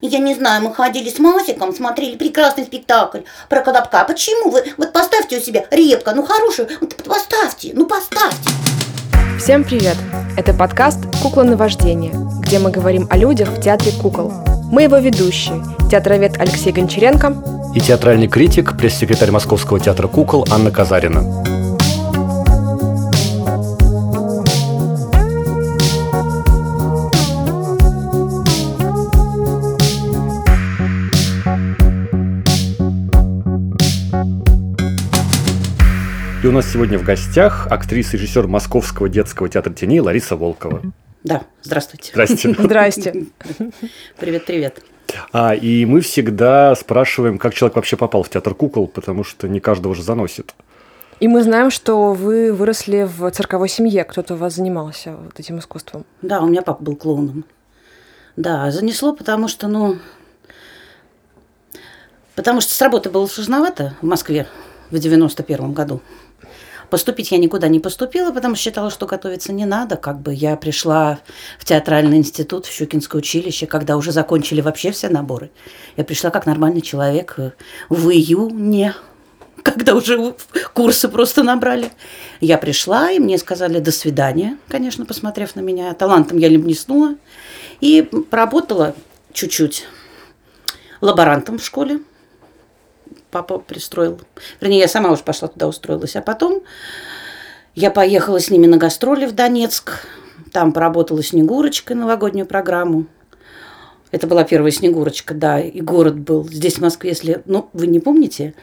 Я 0.00 0.20
не 0.20 0.32
знаю, 0.32 0.62
мы 0.62 0.72
ходили 0.72 1.10
с 1.10 1.18
Масиком, 1.18 1.74
смотрели 1.74 2.16
прекрасный 2.16 2.62
спектакль 2.62 3.22
про 3.48 3.62
Колобка. 3.62 4.04
Почему 4.04 4.48
вы? 4.52 4.62
Вот 4.76 4.92
поставьте 4.92 5.38
у 5.38 5.40
себя 5.40 5.64
репка, 5.72 6.12
ну 6.14 6.22
хорошую, 6.22 6.68
вот 6.80 6.94
поставьте, 7.02 7.72
ну 7.74 7.84
поставьте. 7.84 8.48
Всем 9.40 9.64
привет! 9.64 9.96
Это 10.36 10.54
подкаст 10.54 11.00
«Кукла 11.20 11.42
на 11.42 11.56
вождение», 11.56 12.12
где 12.42 12.60
мы 12.60 12.70
говорим 12.70 13.08
о 13.10 13.16
людях 13.16 13.48
в 13.48 13.60
театре 13.60 13.90
кукол. 13.90 14.32
Мы 14.70 14.84
его 14.84 14.98
ведущие, 14.98 15.64
театровед 15.90 16.38
Алексей 16.38 16.70
Гончаренко 16.70 17.72
и 17.74 17.80
театральный 17.80 18.28
критик, 18.28 18.78
пресс-секретарь 18.78 19.32
Московского 19.32 19.80
театра 19.80 20.06
кукол 20.06 20.46
Анна 20.48 20.70
Казарина. 20.70 21.57
У 36.48 36.52
нас 36.52 36.72
сегодня 36.72 36.98
в 36.98 37.04
гостях 37.04 37.66
актриса 37.70 38.16
и 38.16 38.20
режиссер 38.20 38.46
Московского 38.46 39.10
детского 39.10 39.50
театра 39.50 39.70
теней 39.70 40.00
Лариса 40.00 40.34
Волкова. 40.34 40.80
Да, 41.22 41.42
здравствуйте. 41.62 42.10
Здрасте. 42.12 42.54
Здрасте. 42.58 43.26
Привет, 44.18 44.46
привет. 44.46 44.82
А, 45.32 45.54
и 45.54 45.84
мы 45.84 46.00
всегда 46.00 46.74
спрашиваем, 46.74 47.38
как 47.38 47.52
человек 47.52 47.76
вообще 47.76 47.98
попал 47.98 48.22
в 48.22 48.30
театр 48.30 48.54
кукол, 48.54 48.88
потому 48.88 49.24
что 49.24 49.46
не 49.46 49.60
каждого 49.60 49.94
же 49.94 50.02
заносит. 50.02 50.54
И 51.20 51.28
мы 51.28 51.42
знаем, 51.42 51.70
что 51.70 52.14
вы 52.14 52.50
выросли 52.52 53.02
в 53.02 53.30
цирковой 53.30 53.68
семье, 53.68 54.04
кто-то 54.04 54.32
у 54.32 54.36
вас 54.38 54.54
занимался 54.54 55.16
вот 55.16 55.38
этим 55.38 55.58
искусством. 55.58 56.06
Да, 56.22 56.40
у 56.40 56.48
меня 56.48 56.62
папа 56.62 56.82
был 56.82 56.96
клоуном. 56.96 57.44
Да, 58.36 58.70
занесло, 58.70 59.12
потому 59.12 59.48
что, 59.48 59.68
ну, 59.68 59.98
потому 62.34 62.62
что 62.62 62.72
с 62.72 62.80
работы 62.80 63.10
было 63.10 63.26
сложновато 63.26 63.96
в 64.00 64.06
Москве 64.06 64.46
в 64.90 64.98
91 64.98 65.74
году. 65.74 66.00
Поступить 66.90 67.30
я 67.30 67.38
никуда 67.38 67.68
не 67.68 67.80
поступила, 67.80 68.32
потому 68.32 68.54
что 68.54 68.64
считала, 68.64 68.90
что 68.90 69.06
готовиться 69.06 69.52
не 69.52 69.66
надо. 69.66 69.96
Как 69.96 70.20
бы 70.20 70.32
я 70.32 70.56
пришла 70.56 71.18
в 71.58 71.64
театральный 71.64 72.16
институт, 72.16 72.66
в 72.66 72.72
Щукинское 72.72 73.18
училище, 73.18 73.66
когда 73.66 73.96
уже 73.96 74.12
закончили 74.12 74.60
вообще 74.60 74.90
все 74.90 75.08
наборы. 75.08 75.50
Я 75.96 76.04
пришла 76.04 76.30
как 76.30 76.46
нормальный 76.46 76.80
человек 76.80 77.36
в 77.88 78.10
июне, 78.10 78.94
когда 79.62 79.94
уже 79.94 80.34
курсы 80.72 81.08
просто 81.08 81.42
набрали. 81.42 81.92
Я 82.40 82.56
пришла, 82.56 83.10
и 83.10 83.18
мне 83.18 83.36
сказали 83.38 83.80
«до 83.80 83.92
свидания», 83.92 84.56
конечно, 84.68 85.04
посмотрев 85.04 85.56
на 85.56 85.60
меня. 85.60 85.92
Талантом 85.94 86.38
я 86.38 86.48
не 86.48 86.58
блеснула. 86.58 87.16
И 87.80 88.02
поработала 88.02 88.94
чуть-чуть 89.32 89.86
лаборантом 91.00 91.58
в 91.58 91.64
школе 91.64 92.00
папа 93.30 93.58
пристроил. 93.58 94.20
Вернее, 94.60 94.80
я 94.80 94.88
сама 94.88 95.10
уже 95.10 95.22
пошла 95.22 95.48
туда 95.48 95.68
устроилась. 95.68 96.16
А 96.16 96.22
потом 96.22 96.62
я 97.74 97.90
поехала 97.90 98.40
с 98.40 98.50
ними 98.50 98.66
на 98.66 98.76
гастроли 98.76 99.26
в 99.26 99.32
Донецк. 99.32 100.06
Там 100.52 100.72
поработала 100.72 101.22
Снегурочкой 101.22 101.96
новогоднюю 101.96 102.46
программу. 102.46 103.06
Это 104.10 104.26
была 104.26 104.44
первая 104.44 104.72
Снегурочка, 104.72 105.34
да, 105.34 105.60
и 105.60 105.80
город 105.80 106.18
был 106.18 106.48
здесь, 106.48 106.76
в 106.76 106.80
Москве, 106.80 107.10
если, 107.10 107.42
ну, 107.44 107.68
вы 107.74 107.86
не 107.86 108.00
помните, 108.00 108.54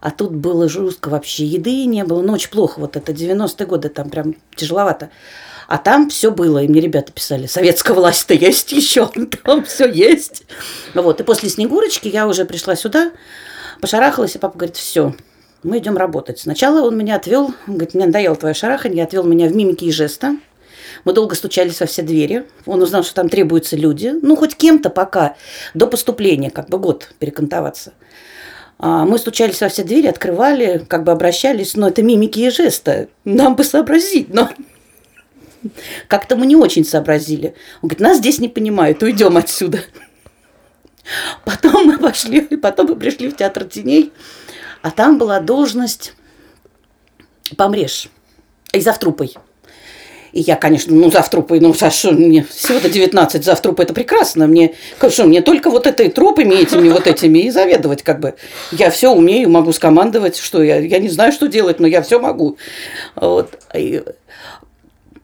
а 0.00 0.10
тут 0.10 0.32
было 0.32 0.68
жестко 0.68 1.10
вообще, 1.10 1.44
еды 1.44 1.84
не 1.84 2.02
было, 2.04 2.22
ну, 2.22 2.32
очень 2.32 2.50
плохо, 2.50 2.80
вот 2.80 2.96
это 2.96 3.12
90-е 3.12 3.66
годы, 3.66 3.88
там 3.90 4.08
прям 4.08 4.34
тяжеловато. 4.54 5.10
А 5.68 5.78
там 5.78 6.08
все 6.08 6.30
было, 6.30 6.62
и 6.62 6.68
мне 6.68 6.80
ребята 6.80 7.12
писали, 7.12 7.46
советская 7.46 7.94
власть-то 7.94 8.32
есть 8.34 8.72
еще, 8.72 9.10
там 9.44 9.64
все 9.64 9.90
есть. 9.90 10.44
Вот, 10.94 11.20
и 11.20 11.24
после 11.24 11.50
Снегурочки 11.50 12.08
я 12.08 12.26
уже 12.26 12.44
пришла 12.44 12.74
сюда, 12.74 13.12
Пошарахалась, 13.80 14.34
и 14.34 14.38
папа 14.38 14.58
говорит, 14.58 14.76
все, 14.76 15.14
мы 15.62 15.78
идем 15.78 15.96
работать. 15.96 16.38
Сначала 16.38 16.86
он 16.86 16.96
меня 16.96 17.16
отвел, 17.16 17.54
он 17.66 17.74
говорит, 17.74 17.94
мне 17.94 18.06
надоело 18.06 18.36
твое 18.36 18.54
шараханье, 18.54 19.04
отвел 19.04 19.24
меня 19.24 19.48
в 19.48 19.54
мимики 19.54 19.84
и 19.84 19.92
жеста. 19.92 20.36
Мы 21.04 21.12
долго 21.12 21.34
стучались 21.34 21.80
во 21.80 21.86
все 21.86 22.02
двери. 22.02 22.44
Он 22.64 22.82
узнал, 22.82 23.04
что 23.04 23.14
там 23.14 23.28
требуются 23.28 23.76
люди. 23.76 24.12
Ну, 24.22 24.36
хоть 24.36 24.56
кем-то 24.56 24.90
пока, 24.90 25.36
до 25.74 25.86
поступления, 25.86 26.50
как 26.50 26.68
бы 26.68 26.78
год 26.78 27.14
перекантоваться. 27.18 27.92
А 28.78 29.04
мы 29.04 29.18
стучались 29.18 29.60
во 29.60 29.68
все 29.68 29.84
двери, 29.84 30.06
открывали, 30.06 30.84
как 30.88 31.04
бы 31.04 31.12
обращались, 31.12 31.76
но 31.76 31.88
это 31.88 32.02
мимики 32.02 32.40
и 32.40 32.50
жесты. 32.50 33.08
Нам 33.24 33.56
бы 33.56 33.64
сообразить, 33.64 34.32
но 34.32 34.50
как-то 36.08 36.36
мы 36.36 36.46
не 36.46 36.56
очень 36.56 36.84
сообразили. 36.84 37.54
Он 37.82 37.88
говорит, 37.88 38.00
нас 38.00 38.18
здесь 38.18 38.38
не 38.38 38.48
понимают, 38.48 39.02
уйдем 39.02 39.36
отсюда. 39.36 39.80
Потом 41.44 41.86
мы 41.86 41.98
пошли, 41.98 42.40
и 42.40 42.56
потом 42.56 42.88
мы 42.88 42.96
пришли 42.96 43.28
в 43.28 43.36
театр 43.36 43.64
теней, 43.64 44.12
а 44.82 44.90
там 44.90 45.18
была 45.18 45.40
должность 45.40 46.14
помрешь 47.56 48.08
и 48.72 48.80
завтрупой. 48.80 49.34
И 50.32 50.40
я, 50.40 50.56
конечно, 50.56 50.94
ну, 50.94 51.10
завтрупой, 51.10 51.60
ну, 51.60 51.72
Саша, 51.72 52.12
мне 52.12 52.44
всего-то 52.44 52.90
19 52.90 53.42
завтрупой, 53.42 53.86
это 53.86 53.94
прекрасно. 53.94 54.46
Мне, 54.46 54.74
конечно, 54.98 55.24
мне 55.24 55.40
только 55.40 55.70
вот 55.70 55.86
этой 55.86 56.10
трупами 56.10 56.54
этими 56.54 56.90
вот 56.90 57.06
этими 57.06 57.38
и 57.38 57.50
заведовать, 57.50 58.02
как 58.02 58.20
бы. 58.20 58.34
Я 58.70 58.90
все 58.90 59.12
умею, 59.12 59.48
могу 59.48 59.72
скомандовать, 59.72 60.36
что 60.36 60.62
я, 60.62 60.78
я 60.78 60.98
не 60.98 61.08
знаю, 61.08 61.32
что 61.32 61.46
делать, 61.46 61.80
но 61.80 61.86
я 61.86 62.02
все 62.02 62.18
могу. 62.18 62.58
Вот. 63.14 63.58
И 63.72 64.02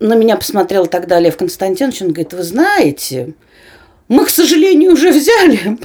на 0.01 0.15
меня 0.15 0.37
посмотрел 0.37 0.87
тогда 0.87 1.21
Лев 1.21 1.37
Константинович, 1.37 2.03
он 2.03 2.09
говорит, 2.09 2.33
вы 2.33 2.43
знаете, 2.43 3.35
мы, 4.13 4.27
к 4.27 4.29
сожалению, 4.29 4.93
уже 4.93 5.11
взяли 5.11 5.79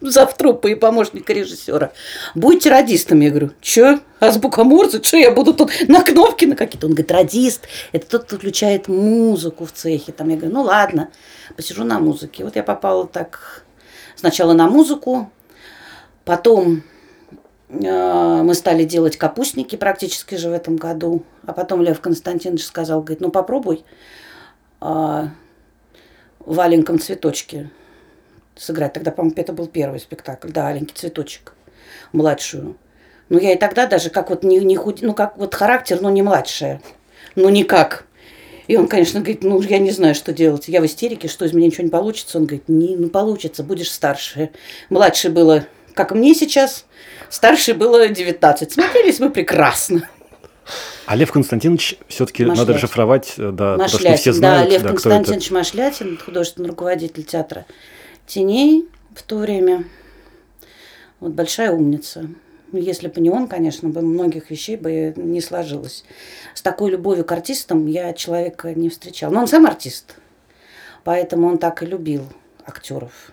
завтрупа 0.00 0.68
и 0.68 0.74
помощника 0.74 1.34
режиссера. 1.34 1.92
Будете 2.34 2.70
радистом? 2.70 3.20
Я 3.20 3.28
говорю, 3.28 3.50
что? 3.60 4.00
Азбука 4.18 4.64
Морзе? 4.64 5.02
Что 5.02 5.18
я 5.18 5.30
буду 5.30 5.52
тут 5.52 5.70
на 5.88 6.02
кнопки 6.02 6.46
на 6.46 6.56
какие-то? 6.56 6.86
Он 6.86 6.92
говорит, 6.92 7.12
радист– 7.12 7.68
это 7.92 8.08
тот, 8.08 8.24
кто 8.24 8.36
включает 8.36 8.88
музыку 8.88 9.66
в 9.66 9.72
цехе. 9.72 10.12
Там 10.12 10.30
я 10.30 10.36
говорю, 10.36 10.54
ну 10.54 10.62
ладно, 10.62 11.10
посижу 11.54 11.84
на 11.84 11.98
музыке. 11.98 12.44
Вот 12.44 12.56
я 12.56 12.62
попала 12.62 13.06
так 13.06 13.64
сначала 14.16 14.54
на 14.54 14.66
музыку, 14.66 15.30
потом 16.24 16.82
э, 17.68 18.42
мы 18.42 18.54
стали 18.54 18.84
делать 18.84 19.18
капустники 19.18 19.76
практически 19.76 20.36
же 20.36 20.48
в 20.48 20.52
этом 20.54 20.76
году. 20.76 21.24
А 21.46 21.52
потом 21.52 21.82
Лев 21.82 22.00
Константинович 22.00 22.64
сказал, 22.64 23.02
говорит, 23.02 23.20
ну 23.20 23.30
попробуй 23.30 23.84
а, 24.80 25.28
в 26.40 26.60
«Аленьком 26.60 26.98
цветочке» 26.98 27.70
сыграть. 28.56 28.92
Тогда, 28.92 29.10
по-моему, 29.10 29.34
это 29.36 29.52
был 29.52 29.66
первый 29.66 30.00
спектакль. 30.00 30.48
Да, 30.50 30.68
«Аленький 30.68 30.94
цветочек», 30.94 31.54
младшую. 32.12 32.76
Ну, 33.28 33.38
я 33.38 33.52
и 33.52 33.58
тогда 33.58 33.86
даже 33.86 34.10
как 34.10 34.30
вот 34.30 34.42
не, 34.42 34.58
не 34.58 34.76
худ... 34.76 35.02
ну, 35.02 35.14
как 35.14 35.36
вот 35.36 35.54
характер, 35.54 35.98
но 36.00 36.10
не 36.10 36.22
младшая. 36.22 36.80
Ну, 37.34 37.48
никак. 37.50 38.06
И 38.66 38.76
он, 38.76 38.86
конечно, 38.86 39.20
говорит, 39.20 39.42
ну, 39.42 39.60
я 39.62 39.78
не 39.78 39.90
знаю, 39.90 40.14
что 40.14 40.32
делать. 40.32 40.68
Я 40.68 40.80
в 40.80 40.86
истерике, 40.86 41.28
что 41.28 41.44
из 41.44 41.52
меня 41.52 41.66
ничего 41.66 41.84
не 41.84 41.90
получится. 41.90 42.38
Он 42.38 42.44
говорит, 42.44 42.68
не, 42.68 42.96
ну, 42.96 43.08
получится, 43.08 43.62
будешь 43.62 43.90
старше. 43.90 44.50
Младше 44.90 45.30
было, 45.30 45.64
как 45.94 46.12
мне 46.12 46.34
сейчас, 46.34 46.84
старше 47.30 47.74
было 47.74 48.08
19. 48.08 48.72
Смотрелись 48.72 49.20
мы 49.20 49.30
прекрасно. 49.30 50.08
А 51.08 51.16
Лев 51.16 51.32
Константинович 51.32 51.96
все-таки 52.06 52.44
надо 52.44 52.74
расшифровать, 52.74 53.32
э, 53.38 53.50
да, 53.50 53.78
Машлятин, 53.78 53.78
потому 53.78 53.88
что 53.88 54.16
все 54.20 54.32
знают, 54.34 54.68
да, 54.68 54.74
Лев 54.74 54.82
да, 54.82 54.88
Константинович 54.90 55.46
это. 55.46 55.54
Машлятин, 55.54 56.18
художественный 56.18 56.68
руководитель 56.68 57.24
театра 57.24 57.64
теней 58.26 58.86
в 59.14 59.22
то 59.22 59.38
время. 59.38 59.84
Вот 61.20 61.32
большая 61.32 61.72
умница. 61.72 62.28
Если 62.72 63.08
бы 63.08 63.22
не 63.22 63.30
он, 63.30 63.48
конечно, 63.48 63.88
бы 63.88 64.02
многих 64.02 64.50
вещей 64.50 64.76
бы 64.76 65.14
не 65.16 65.40
сложилось. 65.40 66.04
С 66.52 66.60
такой 66.60 66.90
любовью 66.90 67.24
к 67.24 67.32
артистам 67.32 67.86
я 67.86 68.12
человека 68.12 68.74
не 68.74 68.90
встречала. 68.90 69.32
Но 69.32 69.40
он 69.40 69.48
сам 69.48 69.64
артист, 69.64 70.16
поэтому 71.04 71.48
он 71.48 71.56
так 71.56 71.82
и 71.82 71.86
любил 71.86 72.24
актеров. 72.66 73.32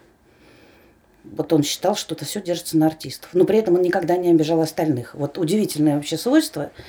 Вот 1.25 1.51
он 1.51 1.61
считал, 1.61 1.97
что 1.97 2.15
это 2.15 2.23
все 2.23 2.41
держится 2.41 2.77
на 2.77 2.87
артистов. 2.87 3.31
Но 3.33 3.43
при 3.43 3.57
этом 3.57 3.73
он 3.75 3.81
никогда 3.81 4.15
не 4.15 4.29
обижал 4.29 4.61
остальных. 4.61 5.13
Вот 5.13 5.37
удивительное 5.37 5.97
вообще 5.97 6.17
свойство– 6.17 6.71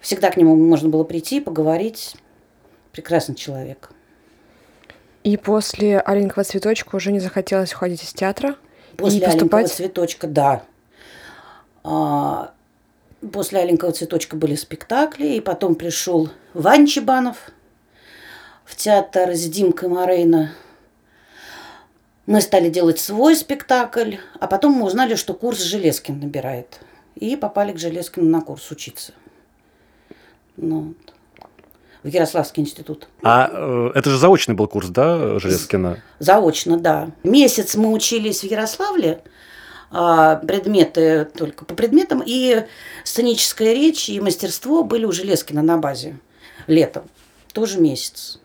Всегда 0.00 0.30
к 0.30 0.36
нему 0.36 0.56
можно 0.56 0.88
было 0.88 1.04
прийти, 1.04 1.40
поговорить. 1.40 2.16
Прекрасный 2.92 3.34
человек. 3.34 3.90
И 5.24 5.36
после 5.36 5.98
«Аленького 5.98 6.44
цветочка» 6.44 6.94
уже 6.94 7.10
не 7.10 7.18
захотелось 7.18 7.74
уходить 7.74 8.02
из 8.02 8.12
театра? 8.12 8.56
После 8.96 9.26
«Аленького 9.26 9.66
цветочка», 9.66 10.28
да. 10.28 10.62
А, 11.82 12.52
после 13.32 13.60
«Аленького 13.60 13.92
цветочка» 13.92 14.36
были 14.36 14.54
спектакли, 14.54 15.26
и 15.26 15.40
потом 15.40 15.74
пришел 15.74 16.30
Вань 16.54 16.86
Чебанов 16.86 17.50
в 18.64 18.76
театр 18.76 19.34
с 19.34 19.44
Димкой 19.48 19.88
Морейно. 19.88 20.52
Мы 22.26 22.40
стали 22.40 22.68
делать 22.68 22.98
свой 22.98 23.36
спектакль, 23.36 24.16
а 24.40 24.46
потом 24.46 24.72
мы 24.72 24.86
узнали, 24.86 25.14
что 25.14 25.34
курс 25.34 25.60
Железкин 25.60 26.20
набирает. 26.20 26.80
И 27.14 27.36
попали 27.36 27.72
к 27.72 27.78
Железкину 27.78 28.28
на 28.28 28.42
курс 28.42 28.70
учиться. 28.70 29.12
Ну, 30.56 30.94
в 32.02 32.08
Ярославский 32.08 32.62
институт. 32.62 33.08
А 33.22 33.50
э, 33.52 33.90
это 33.94 34.10
же 34.10 34.18
заочный 34.18 34.54
был 34.54 34.68
курс, 34.68 34.88
да, 34.88 35.38
Железкина? 35.38 36.02
Заочно, 36.18 36.78
да. 36.78 37.10
Месяц 37.24 37.74
мы 37.74 37.92
учились 37.92 38.40
в 38.40 38.44
Ярославле, 38.44 39.22
а, 39.90 40.36
предметы 40.36 41.28
только 41.36 41.64
по 41.64 41.74
предметам, 41.74 42.22
и 42.24 42.64
сценическая 43.04 43.72
речь 43.72 44.08
и 44.08 44.20
мастерство 44.20 44.84
были 44.84 45.04
у 45.04 45.12
Железкина 45.12 45.62
на 45.62 45.78
базе 45.78 46.18
летом. 46.66 47.04
Тоже 47.52 47.80
месяц. 47.80 48.40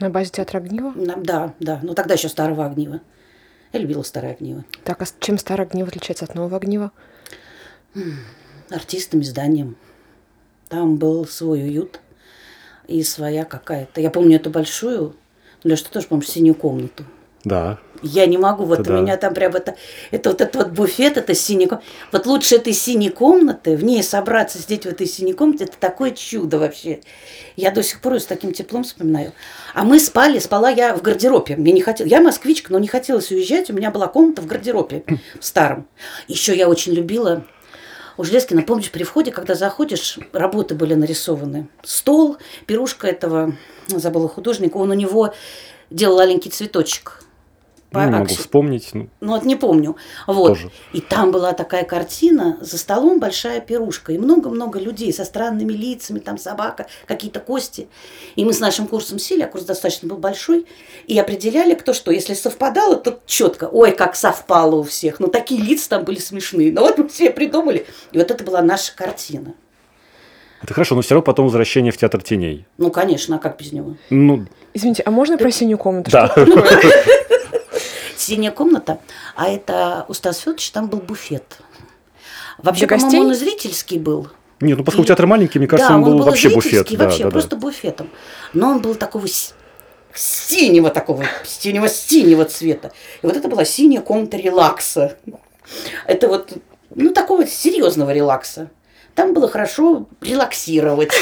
На 0.00 0.10
базе 0.10 0.30
театра 0.30 0.58
Огнива? 0.58 0.92
На- 0.94 1.16
Да, 1.16 1.54
да. 1.60 1.80
Ну 1.82 1.94
тогда 1.94 2.14
еще 2.14 2.28
старого 2.28 2.66
огнива. 2.66 3.00
Я 3.72 3.80
любила 3.80 4.02
старое 4.02 4.32
огниво. 4.32 4.64
Так, 4.84 5.02
а 5.02 5.06
чем 5.20 5.38
старый 5.38 5.66
Огнив 5.66 5.88
отличается 5.88 6.24
от 6.24 6.34
нового 6.34 6.56
Огнива? 6.56 6.92
Артистами, 8.70 9.22
зданием. 9.22 9.76
Там 10.68 10.96
был 10.96 11.26
свой 11.26 11.62
уют 11.62 12.00
и 12.86 13.02
своя 13.02 13.44
какая-то. 13.44 14.00
Я 14.00 14.10
помню 14.10 14.36
эту 14.36 14.50
большую, 14.50 15.14
ну, 15.64 15.76
ты 15.76 15.84
тоже 15.84 16.06
помнишь 16.06 16.28
синюю 16.28 16.54
комнату. 16.54 17.04
Да. 17.44 17.78
Я 18.02 18.26
не 18.26 18.38
могу, 18.38 18.64
вот 18.64 18.80
Это 18.80 18.92
у 18.92 18.96
да. 18.96 19.00
меня 19.00 19.16
там 19.16 19.34
прям 19.34 19.54
это, 19.56 19.74
это 20.10 20.30
вот 20.30 20.40
этот 20.40 20.54
вот 20.54 20.68
буфет, 20.70 21.16
это 21.16 21.34
синий 21.34 21.68
Вот 22.12 22.26
лучше 22.26 22.56
этой 22.56 22.72
синей 22.72 23.10
комнаты, 23.10 23.76
в 23.76 23.82
ней 23.82 24.02
собраться, 24.02 24.58
сидеть 24.58 24.84
в 24.84 24.88
этой 24.88 25.06
синей 25.06 25.32
комнате, 25.32 25.64
это 25.64 25.76
такое 25.78 26.12
чудо 26.12 26.58
вообще. 26.58 27.00
Я 27.56 27.70
до 27.70 27.82
сих 27.82 28.00
пор 28.00 28.14
ее 28.14 28.20
с 28.20 28.26
таким 28.26 28.52
теплом 28.52 28.84
вспоминаю. 28.84 29.32
А 29.74 29.82
мы 29.82 29.98
спали, 29.98 30.38
спала 30.38 30.68
я 30.68 30.94
в 30.94 31.02
гардеробе. 31.02 31.56
Мне 31.56 31.72
не 31.72 31.80
хотел, 31.80 32.06
я 32.06 32.20
москвичка, 32.20 32.72
но 32.72 32.78
не 32.78 32.88
хотелось 32.88 33.30
уезжать, 33.32 33.70
у 33.70 33.72
меня 33.72 33.90
была 33.90 34.06
комната 34.06 34.42
в 34.42 34.46
гардеробе, 34.46 35.04
в 35.40 35.44
старом. 35.44 35.88
Еще 36.28 36.56
я 36.56 36.68
очень 36.68 36.92
любила 36.92 37.44
у 38.18 38.24
Железкина, 38.24 38.62
помнишь, 38.62 38.90
при 38.90 39.04
входе, 39.04 39.30
когда 39.30 39.54
заходишь, 39.54 40.18
работы 40.32 40.74
были 40.74 40.94
нарисованы. 40.94 41.68
Стол, 41.84 42.36
пирушка 42.66 43.06
этого, 43.06 43.54
забыла 43.86 44.28
художника, 44.28 44.76
он 44.76 44.90
у 44.90 44.94
него 44.94 45.32
делал 45.88 46.18
аленький 46.18 46.50
цветочек. 46.50 47.22
Ну, 47.90 48.00
не 48.00 48.10
могу 48.10 48.24
акси- 48.26 48.36
вспомнить. 48.38 48.90
Ну, 48.92 49.08
ну, 49.20 49.32
вот 49.32 49.44
не 49.44 49.56
помню. 49.56 49.96
Вот. 50.26 50.48
Тоже. 50.48 50.70
И 50.92 51.00
там 51.00 51.30
была 51.32 51.52
такая 51.54 51.84
картина, 51.84 52.58
за 52.60 52.76
столом 52.76 53.18
большая 53.18 53.60
пирушка, 53.60 54.12
и 54.12 54.18
много-много 54.18 54.78
людей 54.78 55.10
со 55.12 55.24
странными 55.24 55.72
лицами, 55.72 56.18
там 56.18 56.36
собака, 56.36 56.86
какие-то 57.06 57.40
кости. 57.40 57.88
И 58.36 58.44
мы 58.44 58.52
с 58.52 58.60
нашим 58.60 58.86
курсом 58.86 59.18
сели, 59.18 59.42
а 59.42 59.46
курс 59.46 59.64
достаточно 59.64 60.08
был 60.08 60.18
большой, 60.18 60.66
и 61.06 61.18
определяли, 61.18 61.74
кто 61.74 61.94
что. 61.94 62.10
Если 62.12 62.34
совпадало, 62.34 62.96
то 62.96 63.20
четко. 63.24 63.64
Ой, 63.72 63.92
как 63.92 64.16
совпало 64.16 64.76
у 64.76 64.82
всех. 64.82 65.18
Ну, 65.18 65.28
такие 65.28 65.62
лица 65.62 65.88
там 65.88 66.04
были 66.04 66.18
смешные. 66.18 66.70
Ну, 66.72 66.82
вот 66.82 66.98
мы 66.98 67.08
все 67.08 67.30
придумали. 67.30 67.86
И 68.12 68.18
вот 68.18 68.30
это 68.30 68.44
была 68.44 68.60
наша 68.60 68.94
картина. 68.94 69.54
это 70.62 70.74
хорошо, 70.74 70.94
но 70.94 71.00
все 71.00 71.14
равно 71.14 71.24
потом 71.24 71.46
возвращение 71.46 71.90
в 71.92 71.96
театр 71.96 72.22
теней. 72.22 72.66
Ну, 72.76 72.90
конечно, 72.90 73.36
а 73.36 73.38
как 73.38 73.56
без 73.58 73.72
него? 73.72 73.96
Ну, 74.10 74.44
Извините, 74.74 75.02
а 75.06 75.10
можно 75.10 75.38
про 75.38 75.50
синюю 75.50 75.78
комнату? 75.78 76.10
да. 76.10 76.34
Синяя 78.28 78.52
комната, 78.52 78.98
а 79.36 79.48
это 79.48 80.04
у 80.08 80.12
Стас 80.12 80.40
Федоровича 80.40 80.70
там 80.74 80.88
был 80.88 80.98
буфет. 80.98 81.60
Вообще, 82.58 82.86
по-моему, 82.86 83.20
он 83.22 83.32
и 83.32 83.34
зрительский 83.34 83.98
был. 83.98 84.28
Нет, 84.60 84.76
ну 84.76 84.84
поскольку 84.84 85.04
Или- 85.04 85.08
театр 85.08 85.26
маленький, 85.26 85.58
мне 85.58 85.66
кажется, 85.66 85.92
да, 85.92 85.96
он 85.96 86.04
был 86.04 86.18
вообще 86.22 86.50
зрительский, 86.50 86.78
буфет. 86.78 86.98
Да, 86.98 87.04
вообще 87.06 87.22
да, 87.22 87.24
да. 87.24 87.30
просто 87.30 87.56
буфетом. 87.56 88.10
Но 88.52 88.68
он 88.68 88.82
был 88.82 88.96
такого 88.96 89.26
синего 90.12 90.90
такого, 90.90 91.24
синего 91.42 91.88
синего 91.88 92.44
цвета. 92.44 92.92
И 93.22 93.26
вот 93.26 93.34
это 93.34 93.48
была 93.48 93.64
синяя 93.64 94.02
комната 94.02 94.36
релакса. 94.36 95.16
Это 96.06 96.28
вот, 96.28 96.52
ну, 96.94 97.14
такого 97.14 97.46
серьезного 97.46 98.12
релакса. 98.12 98.68
Там 99.14 99.32
было 99.32 99.48
хорошо 99.48 100.06
релаксировать. 100.20 101.12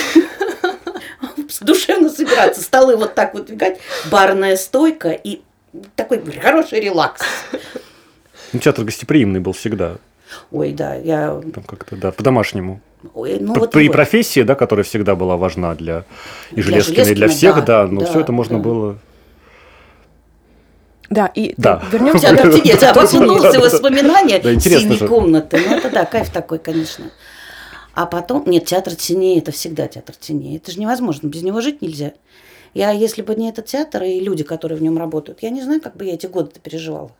Душевно 1.60 2.10
собираться, 2.10 2.62
столы 2.62 2.96
вот 2.96 3.14
так 3.14 3.32
вот 3.34 3.46
двигать, 3.46 3.78
барная 4.10 4.56
стойка 4.56 5.10
и 5.10 5.42
такой 5.94 6.20
хороший 6.40 6.80
релакс. 6.80 7.22
Ну, 8.52 8.60
театр 8.60 8.84
гостеприимный 8.84 9.40
был 9.40 9.52
всегда. 9.52 9.96
Ой, 10.50 10.72
да, 10.72 10.94
я... 10.94 11.40
Там 11.54 11.62
как-то, 11.64 11.96
да, 11.96 12.10
по-домашнему. 12.12 12.80
Ой, 13.14 13.38
ну 13.40 13.54
П- 13.54 13.60
вот 13.60 13.70
При 13.70 13.84
его- 13.84 13.92
профессии, 13.92 14.42
да, 14.42 14.54
которая 14.54 14.84
всегда 14.84 15.14
была 15.14 15.36
важна 15.36 15.74
для 15.74 16.04
и 16.50 16.56
Для 16.56 16.62
Железкина, 16.64 17.08
и 17.08 17.14
для 17.14 17.28
всех, 17.28 17.56
да, 17.64 17.84
да, 17.84 17.86
но 17.86 18.00
да, 18.00 18.06
все 18.06 18.20
это 18.20 18.32
можно 18.32 18.58
да. 18.58 18.62
было. 18.64 18.98
Да, 21.08 21.26
и 21.26 21.54
Да. 21.56 21.82
вернемся 21.92 22.26
к 22.36 22.42
теней, 22.50 22.76
да, 22.78 22.92
потянулся 22.92 23.60
воспоминания 23.60 24.40
Да, 24.40 24.52
интересно 24.52 24.88
синей 24.88 24.98
же. 24.98 25.08
комнаты. 25.08 25.60
Ну, 25.64 25.76
это 25.76 25.90
да, 25.90 26.04
кайф 26.04 26.30
такой, 26.30 26.58
конечно. 26.58 27.10
А 27.94 28.06
потом, 28.06 28.44
нет, 28.46 28.64
театр 28.66 28.94
теней, 28.96 29.38
это 29.38 29.52
всегда 29.52 29.86
театр 29.86 30.14
теней. 30.16 30.56
Это 30.56 30.72
же 30.72 30.80
невозможно, 30.80 31.28
без 31.28 31.42
него 31.42 31.60
жить 31.60 31.80
нельзя. 31.80 32.12
Я, 32.76 32.90
если 32.90 33.22
бы 33.22 33.34
не 33.34 33.48
этот 33.48 33.64
театр 33.64 34.02
и 34.02 34.20
люди, 34.20 34.44
которые 34.44 34.76
в 34.76 34.82
нем 34.82 34.98
работают, 34.98 35.42
я 35.42 35.48
не 35.48 35.62
знаю, 35.62 35.80
как 35.80 35.96
бы 35.96 36.04
я 36.04 36.12
эти 36.12 36.26
годы 36.26 36.60
переживала. 36.62 37.10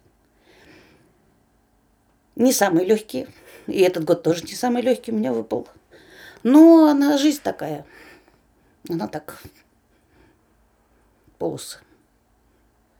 Не 2.35 2.53
самые 2.53 2.87
легкие. 2.87 3.26
И 3.67 3.81
этот 3.81 4.05
год 4.05 4.23
тоже 4.23 4.44
не 4.44 4.53
самый 4.53 4.82
легкий 4.82 5.12
у 5.12 5.14
меня 5.14 5.32
выпал. 5.32 5.67
Но 6.43 6.88
она 6.88 7.17
жизнь 7.17 7.41
такая. 7.43 7.87
Она 8.91 9.08
так. 9.08 9.41
Полосы. 11.38 11.79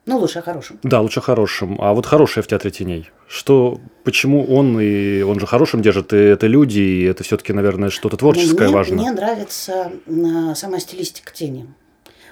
Ну, 0.06 0.17
лучше 0.17 0.38
о 0.38 0.43
хорошем. 0.43 0.81
Да, 0.82 1.02
лучше 1.02 1.20
хорошим. 1.20 1.76
А 1.79 1.93
вот 1.93 2.06
хорошее 2.06 2.43
в 2.43 2.47
театре 2.47 2.70
теней. 2.70 3.11
Что, 3.29 3.82
почему 4.02 4.43
он 4.47 4.81
и 4.81 5.20
он 5.20 5.41
же 5.41 5.47
хорошим 5.47 5.82
держит, 5.82 6.14
и 6.14 6.17
это 6.17 6.47
люди, 6.47 6.79
и 6.79 7.02
это 7.02 7.23
все-таки, 7.23 7.52
наверное, 7.52 7.91
что-то 7.91 8.17
творческое 8.17 8.69
мне, 8.69 8.75
важно. 8.75 8.97
Мне 8.97 9.11
нравится 9.11 9.93
а, 10.06 10.55
сама 10.55 10.79
стилистика 10.79 11.35
тени. 11.35 11.67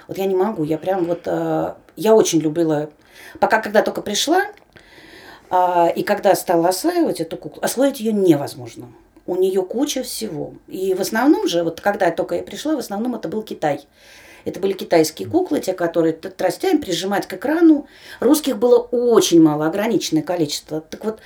Вот 0.07 0.17
я 0.17 0.25
не 0.25 0.35
могу, 0.35 0.63
я 0.63 0.77
прям 0.77 1.05
вот, 1.05 1.21
а, 1.25 1.77
я 1.95 2.15
очень 2.15 2.39
любила, 2.39 2.89
пока 3.39 3.59
когда 3.61 3.81
только 3.81 4.01
пришла, 4.01 4.43
а, 5.49 5.87
и 5.87 6.03
когда 6.03 6.35
стала 6.35 6.69
осваивать 6.69 7.21
эту 7.21 7.37
куклу, 7.37 7.61
освоить 7.63 7.99
ее 7.99 8.13
невозможно. 8.13 8.87
У 9.27 9.35
нее 9.35 9.63
куча 9.63 10.03
всего. 10.03 10.53
И 10.67 10.93
в 10.93 11.01
основном 11.01 11.47
же, 11.47 11.63
вот 11.63 11.81
когда 11.81 12.11
только 12.11 12.35
я 12.35 12.43
пришла, 12.43 12.75
в 12.75 12.79
основном 12.79 13.15
это 13.15 13.27
был 13.27 13.41
Китай. 13.41 13.81
Это 14.45 14.59
были 14.59 14.73
китайские 14.73 15.27
куклы, 15.27 15.59
те, 15.59 15.73
которые 15.73 16.13
тростями 16.13 16.77
прижимать 16.77 17.27
к 17.27 17.33
экрану. 17.33 17.87
Русских 18.19 18.57
было 18.57 18.77
очень 18.77 19.41
мало, 19.41 19.65
ограниченное 19.65 20.21
количество. 20.21 20.81
Так 20.81 21.03
вот, 21.03 21.19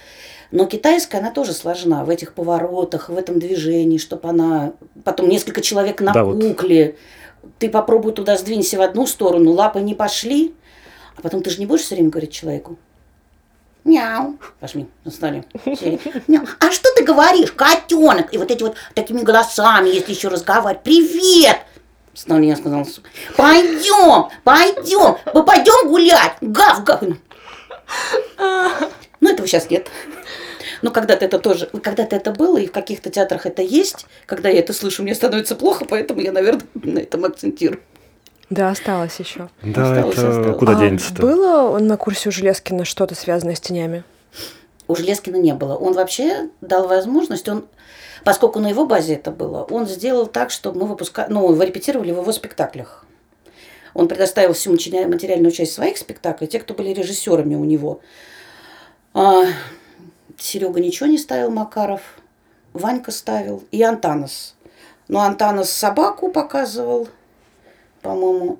но 0.52 0.66
китайская, 0.66 1.20
она 1.20 1.30
тоже 1.30 1.52
сложна 1.52 2.06
в 2.06 2.10
этих 2.10 2.34
поворотах, 2.34 3.10
в 3.10 3.18
этом 3.18 3.38
движении, 3.40 3.98
чтобы 3.98 4.30
она... 4.30 4.72
Потом 5.04 5.28
несколько 5.28 5.60
человек 5.62 6.00
на 6.00 6.14
Да, 6.14 6.24
вот. 6.24 6.38
Ты 7.58 7.70
попробуй 7.70 8.14
туда 8.14 8.38
сдвинься 8.38 8.78
в 8.78 8.82
одну 8.82 9.08
сторону, 9.08 9.52
лапы 9.52 9.82
не 9.82 9.96
пошли. 9.96 10.54
А 11.16 11.22
потом 11.22 11.44
ты 11.44 11.50
же 11.50 11.60
не 11.60 11.66
будешь 11.66 11.82
все 11.82 11.96
время 11.96 12.10
говорить 12.10 12.32
человеку. 12.32 12.78
Мяу. 13.84 14.38
Пошли 14.60 14.88
на 15.04 15.12
столе. 15.12 15.46
Сели. 15.66 16.00
Мяу. 16.28 16.46
А 16.60 16.72
что 16.72 16.90
ты 16.96 17.04
говоришь, 17.04 17.52
котенок? 17.52 18.34
И 18.34 18.38
вот 18.38 18.52
эти 18.52 18.64
вот 18.64 18.76
такими 18.94 19.22
голосами, 19.22 19.90
если 19.90 20.14
еще 20.14 20.28
разговаривать. 20.28 20.84
Привет! 20.84 21.58
Снова 22.14 22.42
я 22.42 22.56
сказала. 22.56 22.86
Пойдем, 23.38 24.30
пойдем, 24.44 25.16
пойдем 25.46 25.88
гулять. 25.88 26.34
Гав, 26.42 26.84
гав. 26.84 27.02
Ну, 29.22 29.30
этого 29.30 29.48
сейчас 29.48 29.69
нет. 29.69 29.90
Но 30.81 30.92
когда-то 30.92 31.26
это 31.26 31.40
тоже, 31.40 31.68
когда-то 31.68 32.16
это 32.16 32.31
было, 32.31 32.57
и 32.57 32.68
в 32.68 32.71
каких-то 32.71 33.09
театрах 33.09 33.45
это 33.45 33.62
есть. 33.62 34.06
Когда 34.26 34.50
я 34.50 34.59
это 34.59 34.74
слышу, 34.74 35.04
мне 35.04 35.14
становится 35.16 35.56
плохо, 35.56 35.86
поэтому 35.86 36.21
я, 36.21 36.31
наверное, 36.31 36.64
на 36.74 37.00
этом 37.00 37.26
акцентирую. 37.26 37.81
Да, 38.50 38.69
осталось 38.69 39.19
еще. 39.19 39.50
Да, 39.62 39.92
Осталось, 39.94 40.18
это 40.18 40.28
осталось. 40.30 40.57
куда 40.57 40.71
А 40.78 40.80
денется-то? 40.80 41.21
Было 41.21 41.78
на 41.80 41.98
курсе 41.98 42.30
у 42.30 42.31
Железкина 42.31 42.83
что-то 42.86 43.14
связанное 43.14 43.56
с 43.56 43.59
тенями? 43.59 44.04
У 44.88 44.95
Железкина 44.95 45.36
не 45.36 45.54
было. 45.54 45.76
Он 45.76 45.94
вообще 45.94 46.50
дал 46.62 46.88
возможность, 46.88 47.48
он, 47.48 47.66
поскольку 48.24 48.57
на 48.59 48.68
его 48.69 48.88
базе 48.88 49.14
это 49.16 49.30
было, 49.30 49.64
он 49.69 49.88
сделал 49.88 50.26
так, 50.26 50.50
чтобы 50.50 50.80
мы 50.80 50.88
выпускали, 50.88 51.31
ну, 51.31 51.45
вы 51.45 51.64
репетировали 51.66 52.12
в 52.12 52.18
его 52.21 52.31
спектаклях. 52.31 53.06
Он 53.94 54.07
предоставил 54.07 54.54
всю 54.54 54.71
матери- 54.71 55.06
материальную 55.06 55.52
часть 55.52 55.74
своих 55.74 55.98
спектаклей, 55.98 56.48
те, 56.48 56.59
кто 56.59 56.74
были 56.74 56.90
режиссерами 56.92 57.54
у 57.54 57.66
него. 57.66 58.02
Серега 60.40 60.80
ничего 60.80 61.08
не 61.08 61.18
ставил, 61.18 61.52
Макаров, 61.52 62.02
Ванька 62.74 63.12
ставил 63.12 63.64
и 63.72 63.81
Антанас. 63.84 64.56
Но 65.08 65.19
Антанас 65.22 65.69
собаку 65.72 66.30
показывал, 66.30 67.10
по-моему. 68.02 68.60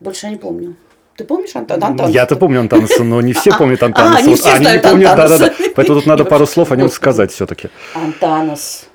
Больше 0.00 0.26
я 0.26 0.32
не 0.32 0.38
помню. 0.38 0.76
Ты 1.16 1.24
помнишь 1.24 1.54
Антон? 1.56 1.82
Антанаса? 1.82 2.12
Я-то 2.14 2.36
помню 2.36 2.60
Антанаса, 2.60 3.04
но 3.04 3.20
не 3.20 3.32
все 3.32 3.56
помнят 3.56 3.82
Антанаса. 3.82 4.18
а, 4.18 4.22
не 4.22 4.34
все 4.36 4.56
знают 4.56 4.82
помнят, 4.82 5.16
да-да-да. 5.16 5.52
Поэтому 5.76 5.98
тут 6.00 6.06
надо 6.06 6.24
пару 6.24 6.46
слов 6.46 6.72
о 6.72 6.76
нем 6.76 6.88
сказать 6.90 7.32
все-таки. 7.32 7.68
Антанас. 7.94 8.86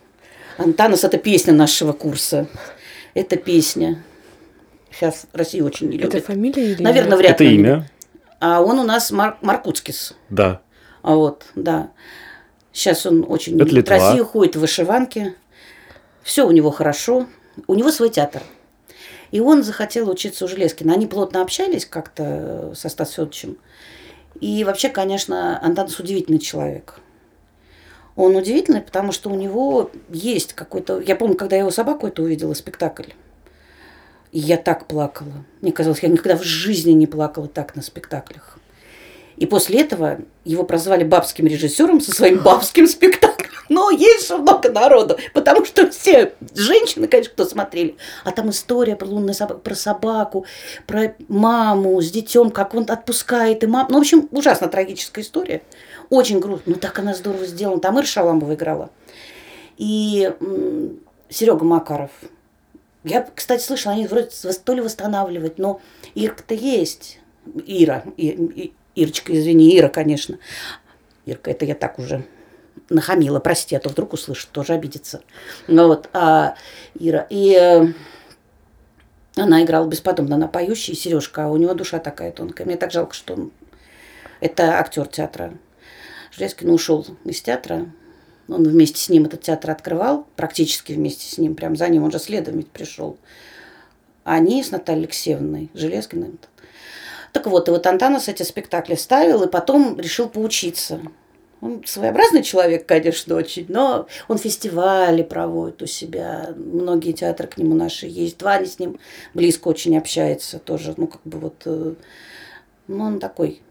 Антанас– 0.58 1.04
это 1.04 1.18
песня 1.18 1.54
нашего 1.54 1.92
курса. 1.94 2.48
Это 3.14 3.36
песня. 3.36 4.04
Сейчас 4.92 5.26
Россия 5.34 5.64
очень 5.64 5.90
не 5.90 5.98
любит. 5.98 6.16
Это 6.16 6.26
фамилия 6.26 6.72
или 6.72 6.82
Наверное, 6.82 7.10
имя? 7.12 7.18
вряд 7.18 7.32
Это 7.34 7.44
ли. 7.44 7.56
имя, 7.56 7.90
А 8.40 8.62
он 8.62 8.80
у 8.80 8.84
нас 8.84 9.12
Мар- 9.12 9.38
Маркутскис. 9.42 10.16
да. 10.30 10.62
А 11.06 11.14
вот, 11.14 11.46
да. 11.54 11.92
Сейчас 12.74 13.06
он 13.06 13.24
очень 13.28 13.54
Это 13.58 13.66
любит 13.66 13.74
Литва. 13.74 13.98
Россию, 13.98 14.26
ходит 14.26 14.56
в 14.56 14.60
вышиванке. 14.60 15.36
Все 16.24 16.48
у 16.48 16.52
него 16.52 16.72
хорошо. 16.72 17.28
у 17.68 17.76
него 17.76 17.92
свой 17.92 18.10
театр. 18.10 18.42
И 19.30 19.40
он 19.40 19.62
захотел 19.62 20.10
учиться 20.10 20.46
у 20.46 20.48
Железкина. 20.48 20.96
Они 20.96 21.06
плотно 21.06 21.44
общались 21.44 21.86
как-то 21.86 22.74
со 22.74 22.90
Стас 22.90 23.12
Федоровичем. 23.12 23.58
И 24.42 24.64
вообще, 24.64 24.90
конечно, 24.90 25.64
Антонс 25.64 26.00
удивительный 26.00 26.40
человек. 26.40 26.96
Он 28.16 28.36
удивительный, 28.36 28.82
потому 28.82 29.12
что 29.12 29.30
у 29.30 29.36
него 29.36 29.92
есть 30.10 30.54
какой-то... 30.54 31.00
Я 31.02 31.16
помню, 31.16 31.36
когда 31.36 31.56
я 31.56 31.62
его 31.62 31.72
собаку 31.72 32.08
это 32.08 32.24
увидела, 32.24 32.56
спектакль. 32.56 33.12
И 34.32 34.40
я 34.40 34.58
так 34.58 34.88
плакала. 34.88 35.46
Мне 35.62 35.72
казалось, 35.72 36.00
я 36.02 36.10
никогда 36.10 36.36
в 36.36 36.44
жизни 36.44 36.94
не 36.94 37.06
плакала 37.06 37.48
так 37.48 37.76
на 37.76 37.84
спектаклях. 37.84 38.58
И 39.38 39.46
после 39.46 39.82
этого 39.82 40.20
его 40.44 40.64
прозвали 40.64 41.04
бабским 41.04 41.48
режиссером 41.48 42.02
со 42.02 42.12
своим 42.12 42.42
бабским 42.42 42.88
спектаклем. 42.88 43.52
Но 43.68 43.90
есть 43.90 44.28
же 44.28 44.38
много 44.38 44.72
народу, 44.72 45.18
потому 45.34 45.66
что 45.66 45.90
все 45.90 46.34
женщины, 46.54 47.08
конечно, 47.08 47.34
кто 47.34 47.46
смотрели, 47.46 47.98
а 48.24 48.32
там 48.32 48.52
история 48.52 48.96
про 48.96 49.08
лунную 49.08 49.34
собаку, 49.34 49.60
про 49.62 49.76
собаку, 49.76 50.46
про 50.86 51.16
маму 51.28 52.00
с 52.00 52.12
детем, 52.12 52.52
как 52.52 52.76
он 52.76 52.86
отпускает 52.88 53.64
и 53.64 53.68
маму. 53.68 53.88
Ну, 53.90 53.98
в 53.98 54.02
общем, 54.02 54.30
ужасно 54.32 54.68
трагическая 54.68 55.24
история. 55.24 55.64
Очень 56.10 56.40
грустно. 56.40 56.74
Ну, 56.74 56.76
так 56.76 57.00
она 57.00 57.16
здорово 57.16 57.46
сделана. 57.46 57.82
Там 57.82 57.98
Ир 57.98 58.06
Шаламова 58.06 58.54
играла. 58.54 58.92
И 59.78 60.32
Серега 61.30 61.66
Макаров. 61.66 62.12
Я, 63.04 63.28
кстати, 63.36 63.64
слышала, 63.64 63.96
они 63.96 64.08
вроде 64.08 64.30
то 64.64 64.74
ли 64.74 64.82
восстанавливать, 64.82 65.58
но 65.58 65.82
Ирка-то 66.14 66.54
есть. 66.54 67.20
Ира, 67.66 68.04
и, 68.18 68.74
Ирочка, 68.96 69.38
извини, 69.38 69.78
Ира, 69.78 69.90
конечно. 69.90 70.40
Ирка, 71.26 71.52
это 71.52 71.66
я 71.66 71.76
так 71.76 72.00
уже 72.00 72.26
нахамила, 72.90 73.40
прости, 73.40 73.76
а 73.76 73.80
то 73.80 73.90
вдруг 73.90 74.14
услышит, 74.14 74.50
тоже 74.52 74.74
обидится. 74.74 75.22
Ну 75.68 75.88
вот, 75.88 76.10
а 76.14 76.56
Ира. 76.98 77.28
И 77.30 77.54
э, 77.54 77.88
она 79.36 79.64
играла 79.64 79.88
бесподобно, 79.88 80.36
она 80.36 80.48
поющая, 80.48 80.94
и 80.94 80.98
Сережка, 80.98 81.46
а 81.46 81.50
у 81.50 81.58
него 81.58 81.74
душа 81.74 82.00
такая 82.00 82.32
тонкая. 82.32 82.66
Мне 82.66 82.78
так 82.78 82.92
жалко, 82.92 83.14
что 83.14 83.34
он... 83.34 83.52
Это 84.40 84.80
актер 84.80 85.08
театра. 85.08 85.54
Железкин 86.32 86.70
ушел 86.70 87.06
из 87.24 87.42
театра. 87.42 87.88
Он 88.48 88.64
вместе 88.64 89.00
с 89.00 89.10
ним 89.10 89.26
этот 89.26 89.42
театр 89.42 89.72
открывал, 89.72 90.28
практически 90.36 90.94
вместе 90.94 91.26
с 91.26 91.38
ним, 91.38 91.56
прям 91.56 91.76
за 91.76 91.88
ним, 91.90 92.04
он 92.04 92.12
же 92.12 92.20
следом 92.20 92.58
ведь 92.58 92.70
пришел. 92.70 93.18
Они 94.24 94.64
с 94.64 94.72
Натальей 94.72 95.06
Алексеевной 95.06 95.72
Железкиной 95.74 96.34
так 97.36 97.48
вот, 97.48 97.68
и 97.68 97.72
вот 97.72 97.86
Антанас 97.86 98.30
эти 98.30 98.44
спектакли 98.44 98.96
ставил, 98.96 99.44
и 99.44 99.50
потом 99.50 100.00
решил 100.00 100.30
поучиться. 100.30 101.02
Он 101.60 101.84
своеобразный 101.86 102.44
человек, 102.44 102.86
конечно, 102.86 103.36
очень, 103.36 103.66
но 103.68 104.08
он 104.30 104.38
фестивали 104.38 105.22
проводит 105.22 105.82
у 105.82 105.86
себя. 105.86 106.54
Многие 106.56 107.12
театры 107.12 107.50
к 107.50 107.58
нему 107.58 107.76
наши 107.76 108.08
есть. 108.08 108.42
Ваня 108.42 108.66
с 108.66 108.80
ним 108.80 109.00
близко 109.34 109.68
очень 109.68 109.98
общается 109.98 110.60
тоже. 110.60 110.94
Ну, 110.96 111.08
как 111.08 111.22
бы 111.26 111.40
вот... 111.40 111.64
Э, 111.66 111.96
ну, 112.88 113.04
он 113.04 113.20
такой 113.20 113.62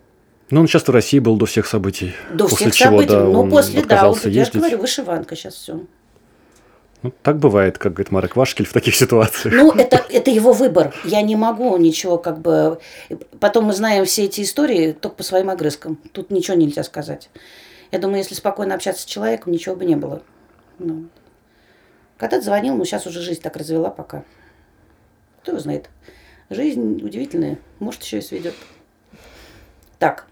ну, 0.51 0.61
он 0.61 0.67
часто 0.67 0.93
в 0.93 0.95
России 0.95 1.21
был 1.21 1.39
до 1.39 1.47
всех 1.47 1.67
событий. 1.67 2.13
До 2.31 2.45
после 2.45 2.67
всех 2.67 2.75
чего, 2.75 2.91
событий. 2.91 3.09
Да, 3.09 3.25
ну, 3.25 3.49
после, 3.49 3.83
да, 3.83 4.11
он, 4.11 4.19
я 4.27 4.45
же 4.45 4.51
говорю, 4.53 4.77
вышиванка 4.77 5.37
сейчас 5.37 5.55
все. 5.55 5.81
Ну, 7.05 7.13
так 7.23 7.39
бывает, 7.39 7.77
как 7.77 7.93
говорит 7.93 8.13
Марек 8.13 8.35
Вашкель 8.35 8.65
в 8.65 8.73
таких 8.73 8.95
ситуациях. 8.97 9.55
Ну, 9.55 9.73
это, 9.73 10.03
это 10.09 10.31
его 10.31 10.55
выбор. 10.55 10.95
Я 11.05 11.21
не 11.21 11.37
могу 11.37 11.77
ничего 11.77 12.17
как 12.17 12.41
бы... 12.41 12.79
Потом 13.41 13.67
мы 13.67 13.75
знаем 13.75 14.07
все 14.07 14.25
эти 14.25 14.41
истории 14.41 14.93
только 14.93 15.17
по 15.17 15.23
своим 15.23 15.51
огрызкам. 15.51 15.97
Тут 16.13 16.31
ничего 16.31 16.57
нельзя 16.57 16.83
сказать. 16.83 17.29
Я 17.93 17.99
думаю, 17.99 18.19
если 18.19 18.35
спокойно 18.35 18.75
общаться 18.75 19.03
с 19.03 19.05
человеком, 19.05 19.53
ничего 19.53 19.77
бы 19.77 19.85
не 19.85 19.97
было. 19.97 20.23
Ну. 20.79 21.11
Когда-то 22.17 22.43
звонил, 22.43 22.75
но 22.75 22.87
сейчас 22.87 23.07
уже 23.07 23.21
жизнь 23.21 23.43
так 23.43 23.55
развела 23.59 23.91
пока. 23.91 24.25
Кто 25.43 25.51
его 25.53 25.61
знает. 25.61 25.91
Жизнь 26.49 27.03
удивительная. 27.03 27.59
Может, 27.81 28.03
еще 28.03 28.21
и 28.21 28.23
сведет. 28.23 28.55
Так. 29.99 30.25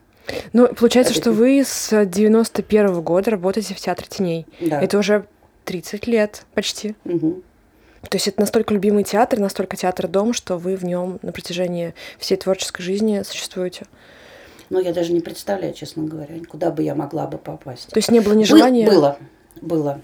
Ну, 0.55 0.69
получается, 0.69 1.13
это... 1.13 1.21
что 1.21 1.33
вы 1.33 1.63
с 1.63 2.07
91 2.07 2.87
-го 2.87 3.03
года 3.03 3.31
работаете 3.31 3.75
в 3.75 3.79
Театре 3.79 4.09
теней. 4.09 4.47
Да. 4.59 4.81
Это 4.81 4.97
уже 4.97 5.27
30 5.65 6.07
лет 6.07 6.45
почти. 6.55 6.95
Угу. 7.05 7.43
То 8.09 8.17
есть 8.17 8.29
это 8.29 8.41
настолько 8.41 8.75
любимый 8.75 9.05
театр, 9.05 9.39
настолько 9.39 9.77
театр-дом, 9.77 10.33
что 10.33 10.59
вы 10.59 10.77
в 10.77 10.85
нем 10.85 11.21
на 11.23 11.33
протяжении 11.33 11.95
всей 12.19 12.37
творческой 12.37 12.83
жизни 12.83 13.23
существуете. 13.23 13.87
Ну, 14.71 14.81
я 14.81 14.93
даже 14.93 15.13
не 15.13 15.21
представляю, 15.21 15.75
честно 15.75 16.05
говоря, 16.05 16.35
куда 16.49 16.71
бы 16.71 16.83
я 16.83 16.95
могла 16.95 17.27
бы 17.27 17.39
попасть. 17.39 17.89
То 17.89 17.99
есть 17.99 18.11
не 18.11 18.21
было 18.21 18.33
ни 18.33 18.45
желания? 18.45 18.87
Бы- 18.87 18.93
было, 18.93 19.19
было. 19.61 20.01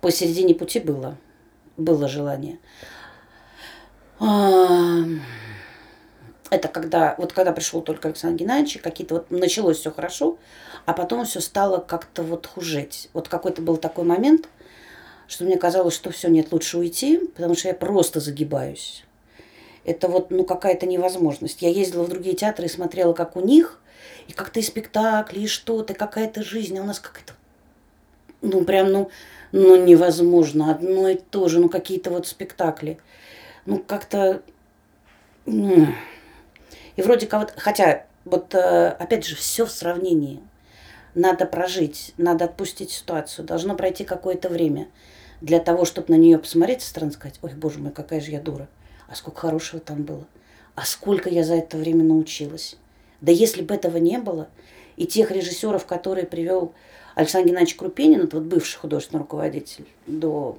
Посередине 0.00 0.54
пути 0.54 0.80
было. 0.80 1.16
Было 1.76 2.08
желание. 2.08 2.58
Это 6.50 6.68
когда, 6.68 7.16
вот 7.18 7.32
когда 7.32 7.52
пришел 7.52 7.82
только 7.82 8.08
Александр 8.08 8.44
Геннадьевич, 8.44 8.80
какие-то 8.82 9.14
вот 9.14 9.30
началось 9.30 9.78
все 9.78 9.90
хорошо, 9.90 10.38
а 10.84 10.92
потом 10.92 11.24
все 11.24 11.40
стало 11.40 11.78
как-то 11.78 12.22
вот 12.22 12.46
хужеть. 12.46 13.10
Вот 13.14 13.28
какой-то 13.28 13.62
был 13.62 13.78
такой 13.78 14.04
момент, 14.04 14.48
что 15.28 15.44
мне 15.44 15.56
казалось, 15.56 15.94
что 15.94 16.10
все, 16.10 16.28
нет, 16.28 16.52
лучше 16.52 16.78
уйти, 16.78 17.18
потому 17.18 17.54
что 17.54 17.68
я 17.68 17.74
просто 17.74 18.20
загибаюсь. 18.20 19.04
Это 19.84 20.08
вот, 20.08 20.30
ну, 20.30 20.44
какая-то 20.44 20.86
невозможность. 20.86 21.62
Я 21.62 21.68
ездила 21.68 22.02
в 22.02 22.08
другие 22.08 22.34
театры 22.34 22.66
и 22.66 22.68
смотрела, 22.68 23.12
как 23.12 23.36
у 23.36 23.40
них, 23.40 23.80
и 24.28 24.32
как-то 24.32 24.60
и 24.60 24.62
спектакли, 24.62 25.40
и 25.40 25.46
что-то, 25.46 25.94
какая-то 25.94 26.42
жизнь, 26.42 26.76
а 26.78 26.82
у 26.82 26.86
нас 26.86 26.98
какая-то, 26.98 27.34
ну, 28.42 28.64
прям, 28.64 28.90
ну, 28.90 29.10
ну, 29.52 29.76
невозможно, 29.76 30.72
одно 30.72 31.08
и 31.08 31.14
то 31.14 31.48
же, 31.48 31.60
ну, 31.60 31.68
какие-то 31.68 32.10
вот 32.10 32.26
спектакли. 32.26 32.98
Ну, 33.64 33.78
как-то, 33.78 34.42
и 35.46 37.02
вроде 37.02 37.26
как, 37.26 37.54
хотя, 37.56 38.06
вот, 38.24 38.54
э, 38.54 38.88
опять 38.88 39.24
же, 39.24 39.36
все 39.36 39.66
в 39.66 39.70
сравнении. 39.70 40.40
Надо 41.14 41.46
прожить, 41.46 42.12
надо 42.18 42.44
отпустить 42.44 42.90
ситуацию, 42.90 43.46
должно 43.46 43.74
пройти 43.74 44.04
какое-то 44.04 44.48
время 44.48 44.88
для 45.40 45.60
того, 45.60 45.84
чтобы 45.84 46.12
на 46.12 46.18
нее 46.18 46.38
посмотреть 46.38 46.82
со 46.82 46.90
стороны 46.90 47.12
сказать, 47.12 47.38
ой, 47.42 47.52
боже 47.54 47.78
мой, 47.78 47.92
какая 47.92 48.20
же 48.20 48.30
я 48.30 48.40
дура. 48.40 48.68
А 49.08 49.14
сколько 49.14 49.40
хорошего 49.40 49.80
там 49.80 50.02
было. 50.02 50.24
А 50.74 50.84
сколько 50.84 51.30
я 51.30 51.44
за 51.44 51.54
это 51.54 51.76
время 51.76 52.04
научилась. 52.04 52.76
Да 53.20 53.32
если 53.32 53.62
бы 53.62 53.74
этого 53.74 53.96
не 53.96 54.18
было, 54.18 54.48
и 54.96 55.06
тех 55.06 55.30
режиссеров, 55.30 55.86
которые 55.86 56.26
привел 56.26 56.72
Александр 57.14 57.48
Геннадьевич 57.48 57.76
Крупенин, 57.76 58.22
это 58.22 58.38
вот 58.38 58.46
бывший 58.46 58.78
художественный 58.78 59.20
руководитель, 59.20 59.86
до, 60.06 60.58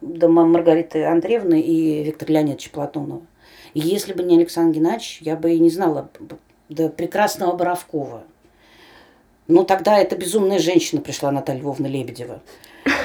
до 0.00 0.28
Маргариты 0.28 1.04
Андреевны 1.04 1.60
и 1.60 2.02
Виктора 2.02 2.34
Леонидовича 2.34 2.70
Платонова. 2.70 3.22
И 3.74 3.80
если 3.80 4.12
бы 4.12 4.22
не 4.22 4.36
Александр 4.36 4.76
Геннадьевич, 4.76 5.18
я 5.22 5.36
бы 5.36 5.52
и 5.52 5.58
не 5.58 5.70
знала 5.70 6.10
до 6.68 6.88
прекрасного 6.88 7.56
Боровкова. 7.56 8.24
Ну, 9.48 9.64
тогда 9.64 9.98
эта 9.98 10.16
безумная 10.16 10.58
женщина 10.58 11.00
пришла, 11.00 11.30
Наталья 11.30 11.60
Львовна 11.60 11.86
Лебедева. 11.86 12.40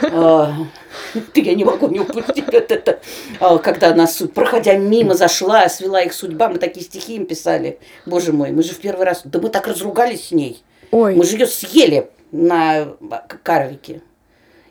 А, 0.03 0.55
я 1.35 1.55
не 1.55 1.63
могу 1.63 1.87
не 1.87 1.99
упустить 1.99 2.49
это. 2.49 2.99
А, 3.39 3.57
когда 3.57 3.93
нас, 3.93 4.21
проходя 4.33 4.75
мимо, 4.75 5.13
зашла, 5.13 5.67
свела 5.69 6.01
их 6.01 6.13
судьба, 6.13 6.49
мы 6.49 6.57
такие 6.57 6.85
стихи 6.85 7.15
им 7.15 7.25
писали. 7.25 7.79
Боже 8.05 8.33
мой, 8.33 8.51
мы 8.51 8.63
же 8.63 8.73
в 8.73 8.79
первый 8.79 9.05
раз, 9.05 9.21
да 9.23 9.39
мы 9.39 9.49
так 9.49 9.67
разругались 9.67 10.27
с 10.27 10.31
ней. 10.31 10.63
Ой. 10.91 11.15
Мы 11.15 11.23
же 11.23 11.37
ее 11.37 11.47
съели 11.47 12.09
на 12.31 12.95
карлике. 13.43 14.01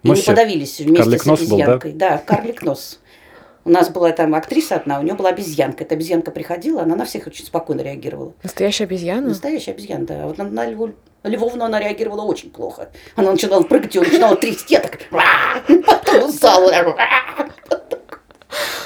И 0.02 0.10
не 0.10 0.22
подавились 0.22 0.78
вместе 0.80 1.18
с 1.18 1.26
обезьянкой. 1.26 1.92
Был, 1.92 1.98
да? 1.98 2.10
да, 2.10 2.18
карлик 2.18 2.62
нос. 2.62 3.00
У 3.66 3.68
нас 3.68 3.90
была 3.90 4.12
там 4.12 4.32
актриса 4.36 4.76
одна, 4.76 5.00
у 5.00 5.02
нее 5.02 5.14
была 5.14 5.30
обезьянка. 5.30 5.82
Эта 5.82 5.96
обезьянка 5.96 6.30
приходила, 6.30 6.82
она 6.82 6.94
на 6.94 7.04
всех 7.04 7.26
очень 7.26 7.44
спокойно 7.44 7.80
реагировала. 7.80 8.32
Настоящая 8.44 8.84
обезьяна? 8.84 9.30
Настоящая 9.30 9.72
обезьяна, 9.72 10.06
да. 10.06 10.26
Вот 10.28 10.38
на, 10.38 10.44
на 10.44 10.70
Льву, 10.70 10.92
Львовну 11.24 11.64
она 11.64 11.80
реагировала 11.80 12.22
очень 12.22 12.50
плохо. 12.50 12.90
Она 13.16 13.32
начинала 13.32 13.64
прыгать, 13.64 13.96
и 13.96 13.98
начинала 13.98 14.36
трясти, 14.36 14.74
я 14.74 14.80
так. 14.80 15.00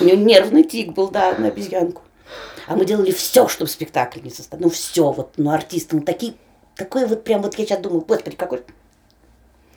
У 0.00 0.04
нее 0.04 0.16
нервный 0.16 0.62
тик 0.62 0.94
был, 0.94 1.10
да, 1.10 1.34
на 1.36 1.48
обезьянку. 1.48 2.00
А 2.66 2.74
мы 2.74 2.86
делали 2.86 3.10
все, 3.10 3.48
чтобы 3.48 3.70
спектакль 3.70 4.20
не 4.22 4.30
состоялся. 4.30 4.64
Ну, 4.64 4.70
все, 4.70 5.12
вот, 5.12 5.34
ну, 5.36 5.50
артисты, 5.50 5.96
ну, 5.96 6.00
такие, 6.00 6.32
такое 6.74 7.06
вот 7.06 7.22
прям, 7.22 7.42
вот 7.42 7.54
я 7.56 7.66
сейчас 7.66 7.80
думаю, 7.80 8.00
господи, 8.00 8.34
какой 8.34 8.62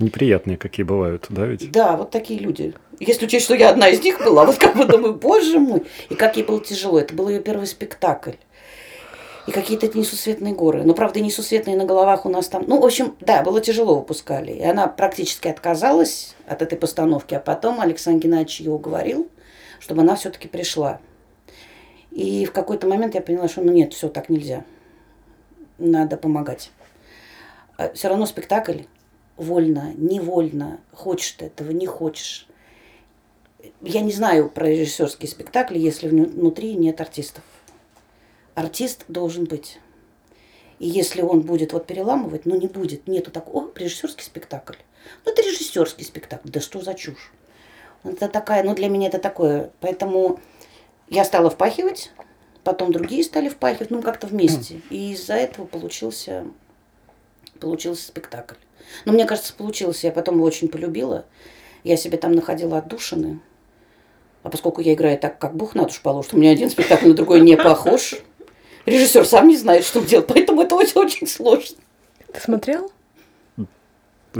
Неприятные 0.03 0.57
какие 0.57 0.86
бывают, 0.86 1.27
да 1.29 1.45
ведь? 1.45 1.72
Да, 1.72 1.95
вот 1.95 2.12
такие 2.12 2.38
люди. 2.38 2.74
Если 3.00 3.25
учесть, 3.25 3.45
что 3.45 3.55
я 3.55 3.69
одна 3.69 3.88
из 3.88 4.03
них 4.03 4.19
была, 4.19 4.43
вот 4.45 4.57
как 4.57 4.75
бы 4.75 4.83
думаю, 4.83 5.13
боже 5.13 5.60
мой. 5.60 5.83
И 6.10 6.15
как 6.15 6.36
ей 6.36 6.43
было 6.43 6.60
тяжело. 6.60 7.00
Это 7.00 7.13
был 7.13 7.29
ее 7.29 7.39
первый 7.39 7.65
спектакль. 7.67 8.33
И 9.48 9.51
какие-то 9.51 9.98
несусветные 9.98 10.53
горы. 10.53 10.83
Но, 10.83 10.93
правда, 10.93 11.22
несусветные 11.22 11.77
на 11.77 11.86
головах 11.86 12.25
у 12.25 12.29
нас 12.29 12.50
там... 12.50 12.65
Ну, 12.67 12.81
в 12.81 12.86
общем, 12.86 13.15
да, 13.22 13.43
было 13.43 13.62
тяжело 13.62 13.95
выпускали. 13.95 14.51
И 14.51 14.63
она 14.63 14.88
практически 14.88 15.48
отказалась 15.48 16.36
от 16.48 16.62
этой 16.62 16.77
постановки. 16.77 17.33
А 17.33 17.39
потом 17.39 17.79
Александр 17.79 18.24
Геннадьевич 18.24 18.60
ее 18.60 18.72
уговорил, 18.72 19.29
чтобы 19.79 20.01
она 20.01 20.15
все-таки 20.15 20.50
пришла. 20.50 21.00
И 22.12 22.45
в 22.45 22.51
какой-то 22.51 22.88
момент 22.88 23.15
я 23.15 23.22
поняла, 23.22 23.48
что 23.48 23.62
ну 23.62 23.72
нет, 23.72 23.93
все 23.93 24.10
так 24.10 24.27
нельзя. 24.27 24.65
Надо 25.77 26.17
помогать. 26.17 26.72
А 27.77 27.91
все 27.93 28.10
равно 28.10 28.25
спектакль 28.25 28.81
вольно, 29.37 29.93
невольно, 29.95 30.79
хочешь 30.91 31.31
ты 31.31 31.45
этого, 31.45 31.71
не 31.71 31.85
хочешь. 31.85 32.47
я 33.81 34.01
не 34.01 34.11
знаю 34.11 34.49
про 34.49 34.67
режиссерские 34.67 35.29
спектакли, 35.29 35.79
если 35.79 36.07
внутри 36.07 36.75
нет 36.75 37.01
артистов. 37.01 37.43
Артист 38.55 39.05
должен 39.07 39.45
быть. 39.45 39.79
И 40.79 40.87
если 40.87 41.21
он 41.21 41.41
будет 41.41 41.73
вот 41.73 41.87
переламывать, 41.87 42.45
ну 42.45 42.55
не 42.55 42.67
будет, 42.67 43.07
нету 43.07 43.31
такого, 43.31 43.65
о, 43.65 43.71
режиссерский 43.75 44.25
спектакль. 44.25 44.75
Ну 45.25 45.31
это 45.31 45.41
режиссерский 45.41 46.05
спектакль, 46.05 46.49
да 46.49 46.59
что 46.59 46.81
за 46.81 46.93
чушь. 46.93 47.31
Это 48.03 48.27
такая, 48.27 48.63
ну 48.63 48.75
для 48.75 48.89
меня 48.89 49.07
это 49.07 49.19
такое. 49.19 49.71
Поэтому 49.79 50.39
я 51.09 51.23
стала 51.23 51.49
впахивать, 51.49 52.11
потом 52.63 52.91
другие 52.91 53.23
стали 53.23 53.49
впахивать, 53.49 53.91
ну 53.91 54.01
как-то 54.01 54.27
вместе. 54.27 54.81
И 54.89 55.13
из-за 55.13 55.35
этого 55.35 55.65
получился, 55.65 56.45
получился 57.59 58.07
спектакль. 58.07 58.55
Но 59.05 59.13
мне 59.13 59.25
кажется, 59.25 59.53
получился. 59.53 60.07
Я 60.07 60.13
потом 60.13 60.35
его 60.35 60.45
очень 60.45 60.67
полюбила. 60.67 61.25
Я 61.83 61.97
себе 61.97 62.17
там 62.17 62.31
находила 62.33 62.77
отдушины. 62.77 63.39
А 64.43 64.49
поскольку 64.49 64.81
я 64.81 64.93
играю 64.93 65.17
так, 65.17 65.39
как 65.39 65.55
Бог 65.55 65.73
на 65.75 65.83
душу 65.83 65.99
положит, 66.03 66.33
у 66.33 66.37
меня 66.37 66.51
один 66.51 66.69
спектакль 66.69 67.07
на 67.07 67.13
другой 67.13 67.39
не 67.41 67.55
похож. 67.55 68.15
Режиссер 68.85 69.25
сам 69.25 69.47
не 69.47 69.55
знает, 69.57 69.85
что 69.85 70.01
делать, 70.01 70.27
поэтому 70.27 70.61
это 70.61 70.75
очень, 70.75 70.99
очень 70.99 71.27
сложно. 71.27 71.77
Ты 72.33 72.41
смотрел? 72.41 72.91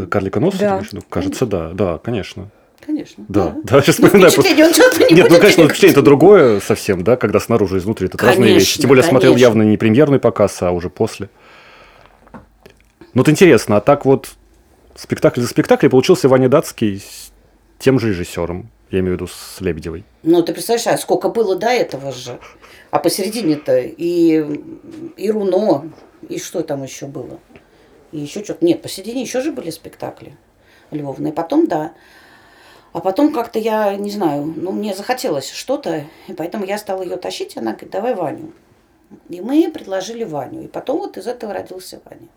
Карлика 0.10 0.40
носа, 0.40 0.58
Да. 0.58 0.82
да. 0.92 1.00
кажется, 1.10 1.46
да, 1.46 1.70
да, 1.72 1.98
конечно. 2.00 2.50
Конечно. 2.86 3.24
Да, 3.30 3.56
да, 3.64 3.82
сейчас 3.82 4.00
Ну, 4.00 4.08
вспоминаю 4.08 4.34
просто. 4.34 4.42
впечатление 4.42 4.66
он 4.66 4.74
что-то 4.74 5.00
не 5.06 5.16
Нет, 5.16 5.30
ну, 5.30 5.38
конечно, 5.38 5.64
впечатление 5.66 5.94
это 5.94 6.02
другое 6.02 6.60
совсем, 6.60 7.04
да, 7.04 7.16
когда 7.16 7.40
снаружи 7.40 7.78
и 7.78 7.80
изнутри 7.80 8.08
это 8.08 8.18
разные 8.18 8.36
Конечно, 8.36 8.60
вещи. 8.60 8.82
Тем 8.82 8.90
более 8.90 9.04
я 9.04 9.10
смотрел 9.10 9.32
конечно. 9.34 9.48
явно 9.48 9.62
не 9.62 9.78
премьерный 9.78 10.20
показ, 10.20 10.62
а 10.62 10.72
уже 10.72 10.90
после. 10.90 11.30
Ну, 13.14 13.22
вот 13.22 13.30
интересно, 13.30 13.78
а 13.78 13.82
так 13.82 14.06
вот 14.06 14.30
спектакль 14.96 15.42
за 15.42 15.48
спектаклем 15.48 15.92
получился 15.92 16.28
Ваня 16.28 16.50
Датский 16.50 17.00
с 17.00 17.32
тем 17.78 18.00
же 18.00 18.10
режиссером, 18.10 18.72
я 18.90 19.00
имею 19.00 19.18
в 19.18 19.22
виду 19.22 19.28
с 19.28 19.62
Лебедевой. 19.62 20.04
Ну, 20.24 20.42
ты 20.42 20.52
представляешь, 20.52 20.88
а 20.88 20.98
сколько 20.98 21.30
было 21.30 21.56
до 21.56 21.68
этого 21.68 22.12
же? 22.12 22.40
А 22.90 22.98
посередине-то 22.98 23.78
и, 23.78 24.44
и 25.16 25.32
Руно, 25.32 25.92
и 26.28 26.40
что 26.40 26.64
там 26.64 26.82
еще 26.82 27.06
было? 27.06 27.40
И 28.12 28.20
еще 28.20 28.44
что-то. 28.44 28.66
Нет, 28.66 28.82
посередине 28.82 29.22
еще 29.22 29.42
же 29.42 29.52
были 29.52 29.70
спектакли 29.70 30.36
Львовные. 30.90 31.34
Потом, 31.34 31.68
да. 31.68 31.94
А 32.94 33.00
потом 33.00 33.32
как-то 33.32 33.60
я, 33.60 33.96
не 33.96 34.10
знаю, 34.10 34.52
ну, 34.56 34.72
мне 34.72 34.96
захотелось 34.96 35.52
что-то, 35.52 36.06
и 36.28 36.34
поэтому 36.34 36.66
я 36.66 36.80
стала 36.80 37.04
ее 37.04 37.18
тащить, 37.18 37.58
она 37.58 37.72
говорит, 37.74 37.92
давай 37.92 38.16
Ваню. 38.16 38.54
И 39.30 39.40
мы 39.42 39.70
предложили 39.72 40.24
Ваню. 40.24 40.64
И 40.64 40.68
потом 40.68 40.98
вот 41.00 41.18
из 41.18 41.28
этого 41.28 41.54
родился 41.54 42.00
Ваня. 42.06 42.28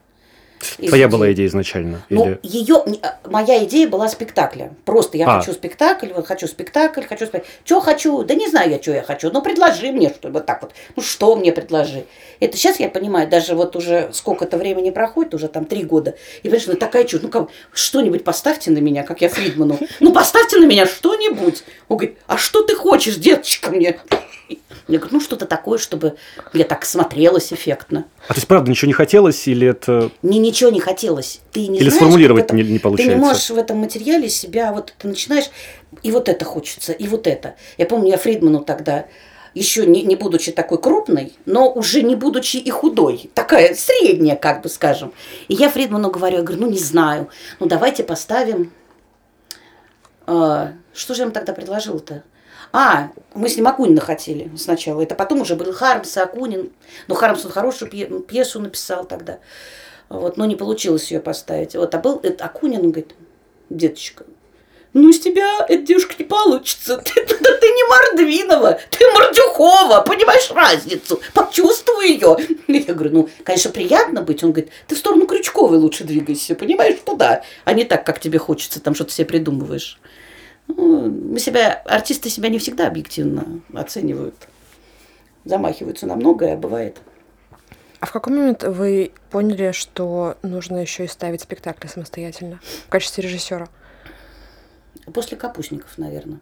Из 0.78 0.88
Твоя 0.88 1.06
идеи. 1.06 1.12
была 1.12 1.32
идея 1.32 1.46
изначально? 1.46 2.02
Ну, 2.08 2.26
Или... 2.26 2.40
ее, 2.42 2.82
моя 3.24 3.64
идея 3.64 3.88
была 3.88 4.08
спектакля. 4.08 4.72
Просто 4.84 5.18
я 5.18 5.26
А. 5.28 5.40
хочу 5.40 5.52
спектакль, 5.52 6.08
вот 6.14 6.26
хочу 6.26 6.46
спектакль, 6.46 7.02
хочу 7.02 7.26
спектакль. 7.26 7.46
Что 7.64 7.80
хочу? 7.80 8.22
Да 8.24 8.34
не 8.34 8.48
знаю 8.48 8.70
я, 8.70 8.80
что 8.82 8.92
я 8.92 9.02
хочу. 9.02 9.30
Ну, 9.30 9.42
предложи 9.42 9.92
мне, 9.92 10.08
что 10.10 10.28
вот 10.30 10.46
так 10.46 10.62
вот. 10.62 10.72
Ну, 10.96 11.02
что 11.02 11.36
мне 11.36 11.52
предложи? 11.52 12.04
Это 12.40 12.56
сейчас 12.56 12.80
я 12.80 12.88
понимаю, 12.88 13.28
даже 13.28 13.54
вот 13.54 13.76
уже 13.76 14.10
сколько-то 14.12 14.56
времени 14.56 14.90
проходит, 14.90 15.34
уже 15.34 15.48
там 15.48 15.64
три 15.64 15.82
года. 15.84 16.14
И 16.42 16.48
понимаешь, 16.48 16.66
ну, 16.66 16.74
такая 16.74 17.04
чушь. 17.04 17.20
Ну, 17.22 17.28
как, 17.28 17.48
что-нибудь 17.72 18.24
поставьте 18.24 18.70
на 18.70 18.78
меня, 18.78 19.02
как 19.02 19.20
я 19.20 19.28
Фридману. 19.28 19.78
Ну, 20.00 20.12
поставьте 20.12 20.58
на 20.58 20.66
меня 20.66 20.86
что-нибудь. 20.86 21.64
Он 21.88 21.96
говорит, 21.98 22.18
а 22.26 22.36
что 22.38 22.62
ты 22.62 22.74
хочешь, 22.74 23.16
деточка, 23.16 23.70
мне? 23.70 23.98
Я 24.88 24.98
говорю, 25.00 25.16
ну, 25.16 25.20
что-то 25.20 25.46
такое, 25.46 25.78
чтобы 25.78 26.14
я 26.52 26.64
так 26.64 26.84
смотрелась 26.84 27.52
эффектно. 27.52 28.04
А 28.28 28.34
то 28.34 28.34
есть, 28.36 28.46
правда, 28.46 28.70
ничего 28.70 28.86
не 28.86 28.92
хотелось, 28.92 29.48
или 29.48 29.66
это... 29.66 30.10
Мне 30.22 30.38
ничего 30.46 30.70
не 30.70 30.80
хотелось. 30.80 31.40
Ты 31.52 31.66
не 31.68 31.78
Или 31.78 31.84
знаешь, 31.88 31.94
сформулировать 31.96 32.44
этом- 32.44 32.56
не- 32.56 32.62
не 32.62 32.68
Ты 32.68 32.72
не 32.74 32.78
получается. 32.78 33.16
можешь 33.18 33.50
в 33.50 33.56
этом 33.58 33.78
материале 33.78 34.28
себя, 34.28 34.72
вот 34.72 34.92
ты 34.98 35.08
начинаешь, 35.08 35.50
и 36.02 36.10
вот 36.10 36.28
это 36.28 36.44
хочется, 36.44 36.92
и 36.92 37.06
вот 37.08 37.26
это. 37.26 37.54
Я 37.78 37.86
помню, 37.86 38.08
я 38.10 38.16
Фридману 38.18 38.60
тогда, 38.64 39.06
еще 39.54 39.86
не, 39.86 40.02
не 40.02 40.16
будучи 40.16 40.52
такой 40.52 40.78
крупной, 40.78 41.32
но 41.46 41.72
уже 41.72 42.02
не 42.02 42.14
будучи 42.14 42.58
и 42.58 42.70
худой, 42.70 43.30
такая 43.34 43.74
средняя, 43.74 44.36
как 44.36 44.62
бы 44.62 44.68
скажем. 44.68 45.12
И 45.48 45.54
я 45.54 45.70
Фридману 45.70 46.10
говорю, 46.10 46.36
я 46.38 46.42
говорю, 46.42 46.62
ну 46.64 46.70
не 46.70 46.78
знаю, 46.78 47.28
ну 47.60 47.66
давайте 47.66 48.04
поставим... 48.04 48.72
а, 50.26 50.72
что 50.92 51.14
же 51.14 51.20
я 51.20 51.24
ему 51.24 51.32
тогда 51.32 51.52
предложил-то? 51.52 52.22
А, 52.72 53.10
мы 53.34 53.48
с 53.48 53.56
ним 53.56 53.68
Акунина 53.68 54.00
хотели 54.00 54.50
сначала. 54.56 55.00
Это 55.00 55.14
потом 55.14 55.40
уже 55.40 55.54
был 55.54 55.72
Хармс 55.72 56.16
и 56.16 56.20
Акунин. 56.20 56.72
Но 57.06 57.14
Хармс 57.14 57.44
он 57.44 57.52
хорошую 57.52 57.90
пье- 57.90 58.20
пьесу 58.22 58.60
написал 58.60 59.04
тогда. 59.04 59.38
Вот, 60.08 60.36
но 60.36 60.46
не 60.46 60.56
получилось 60.56 61.10
ее 61.10 61.20
поставить. 61.20 61.74
Вот, 61.74 61.94
а 61.94 61.98
был 61.98 62.20
это 62.22 62.44
Акунин, 62.44 62.80
он 62.80 62.90
говорит, 62.90 63.14
деточка, 63.70 64.24
ну 64.96 65.10
из 65.10 65.20
тебя, 65.20 65.66
эта 65.68 65.82
девушка, 65.82 66.14
не 66.18 66.24
получится. 66.24 66.96
Ты, 67.04 67.26
ты, 67.26 67.36
ты 67.36 67.66
не 67.66 67.86
Мордвинова, 67.86 68.80
ты 68.90 69.04
Мордюхова, 69.12 70.00
понимаешь 70.00 70.50
разницу? 70.50 71.20
Почувствуй 71.34 72.12
ее. 72.12 72.34
Я 72.66 72.94
говорю, 72.94 73.10
ну, 73.12 73.28
конечно, 73.44 73.70
приятно 73.70 74.22
быть. 74.22 74.42
Он 74.42 74.52
говорит, 74.52 74.72
ты 74.86 74.94
в 74.94 74.98
сторону 74.98 75.26
Крючковой 75.26 75.76
лучше 75.76 76.04
двигайся, 76.04 76.54
понимаешь, 76.54 76.96
туда, 77.04 77.42
а 77.66 77.74
не 77.74 77.84
так, 77.84 78.06
как 78.06 78.20
тебе 78.20 78.38
хочется, 78.38 78.80
там 78.80 78.94
что-то 78.94 79.12
себе 79.12 79.26
придумываешь. 79.26 80.00
Ну, 80.68 81.10
мы 81.10 81.38
себя, 81.40 81.82
артисты 81.84 82.30
себя 82.30 82.48
не 82.48 82.58
всегда 82.58 82.86
объективно 82.86 83.60
оценивают. 83.74 84.34
Замахиваются 85.44 86.06
на 86.06 86.16
многое, 86.16 86.54
а 86.54 86.56
бывает. 86.56 86.96
Какой 88.16 88.32
момент 88.32 88.62
вы 88.62 89.12
поняли, 89.28 89.72
что 89.72 90.38
нужно 90.40 90.78
еще 90.78 91.04
и 91.04 91.06
ставить 91.06 91.42
спектакли 91.42 91.86
самостоятельно 91.86 92.60
в 92.86 92.88
качестве 92.88 93.22
режиссера? 93.22 93.68
После 95.12 95.36
капустников, 95.36 95.98
наверное, 95.98 96.38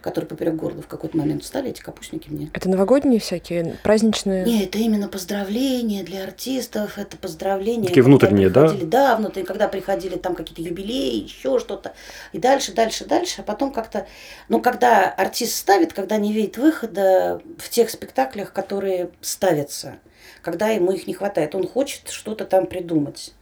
которые 0.00 0.28
поперек 0.28 0.54
города 0.54 0.82
в 0.82 0.86
какой-то 0.86 1.16
момент 1.16 1.42
встали, 1.42 1.70
эти 1.70 1.80
капустники 1.80 2.28
мне. 2.28 2.50
Это 2.52 2.68
новогодние 2.68 3.20
всякие, 3.20 3.76
праздничные? 3.82 4.44
Не, 4.44 4.64
это 4.64 4.78
именно 4.78 5.08
поздравления 5.08 6.02
для 6.02 6.24
артистов, 6.24 6.98
это 6.98 7.16
поздравления. 7.16 7.88
Такие 7.88 8.02
внутренние, 8.02 8.50
да? 8.50 8.72
Да, 8.82 9.16
внутренние, 9.16 9.46
когда 9.46 9.68
приходили 9.68 10.16
там 10.16 10.34
какие-то 10.34 10.62
юбилеи, 10.62 11.22
еще 11.24 11.58
что-то. 11.58 11.92
И 12.32 12.38
дальше, 12.38 12.72
дальше, 12.72 13.04
дальше. 13.04 13.40
А 13.40 13.42
потом 13.42 13.72
как-то... 13.72 14.06
Ну, 14.48 14.60
когда 14.60 15.10
артист 15.10 15.56
ставит, 15.56 15.92
когда 15.92 16.16
не 16.16 16.32
видит 16.32 16.56
выхода 16.58 17.40
в 17.58 17.68
тех 17.68 17.90
спектаклях, 17.90 18.52
которые 18.52 19.10
ставятся, 19.20 19.98
когда 20.42 20.68
ему 20.68 20.92
их 20.92 21.06
не 21.06 21.14
хватает, 21.14 21.54
он 21.54 21.66
хочет 21.66 22.08
что-то 22.08 22.44
там 22.44 22.66
придумать. 22.66 23.34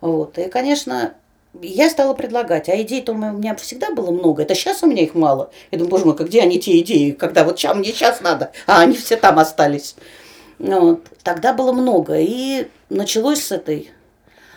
Вот. 0.00 0.38
И, 0.38 0.48
конечно, 0.48 1.14
я 1.62 1.90
стала 1.90 2.14
предлагать, 2.14 2.68
а 2.68 2.80
идей-то 2.80 3.12
у 3.12 3.16
меня 3.16 3.54
всегда 3.56 3.90
было 3.90 4.10
много. 4.10 4.42
Это 4.42 4.54
сейчас 4.54 4.82
у 4.82 4.86
меня 4.86 5.02
их 5.02 5.14
мало. 5.14 5.50
Я 5.70 5.78
думаю, 5.78 5.90
боже 5.90 6.04
мой, 6.04 6.16
где 6.16 6.42
они 6.42 6.60
те 6.60 6.78
идеи, 6.80 7.10
когда 7.12 7.44
вот 7.44 7.56
чем 7.56 7.78
мне 7.78 7.92
сейчас 7.92 8.20
надо, 8.20 8.52
а 8.66 8.80
они 8.80 8.96
все 8.96 9.16
там 9.16 9.38
остались. 9.38 9.96
Ну 10.58 10.80
Вот. 10.80 11.04
Тогда 11.22 11.52
было 11.52 11.72
много. 11.72 12.18
И 12.18 12.68
началось 12.88 13.42
с 13.42 13.52
этой, 13.52 13.90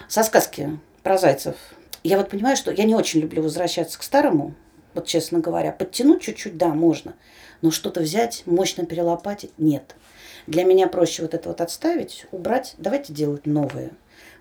со 0.08 0.24
сказки 0.24 0.80
про 1.04 1.18
зайцев. 1.18 1.56
Я 2.04 2.18
вот 2.18 2.30
понимаю, 2.30 2.58
что 2.58 2.72
я 2.72 2.84
не 2.84 2.96
очень 2.96 3.20
люблю 3.20 3.44
возвращаться 3.44 4.00
к 4.00 4.04
старому, 4.04 4.56
вот 4.94 5.06
честно 5.06 5.40
говоря. 5.40 5.72
Подтянуть 5.72 6.22
чуть-чуть, 6.22 6.58
да, 6.58 6.70
можно. 6.70 7.14
Но 7.62 7.70
что-то 7.72 8.02
взять, 8.02 8.44
мощно 8.46 8.86
перелопатить, 8.86 9.52
нет. 9.58 9.96
Для 10.48 10.64
меня 10.64 10.88
проще 10.88 11.22
вот 11.22 11.34
это 11.34 11.50
вот 11.50 11.62
отставить, 11.62 12.26
убрать. 12.32 12.74
Давайте 12.78 13.14
делать 13.14 13.46
новое. 13.46 13.92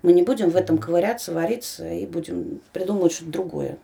Мы 0.01 0.13
не 0.13 0.23
будем 0.23 0.49
в 0.49 0.55
этом 0.55 0.77
ковыряться, 0.77 1.31
вариться 1.33 1.87
и 1.87 2.05
будем 2.05 2.61
придумывать 2.73 3.13
что-то 3.13 3.31
другое. 3.31 3.77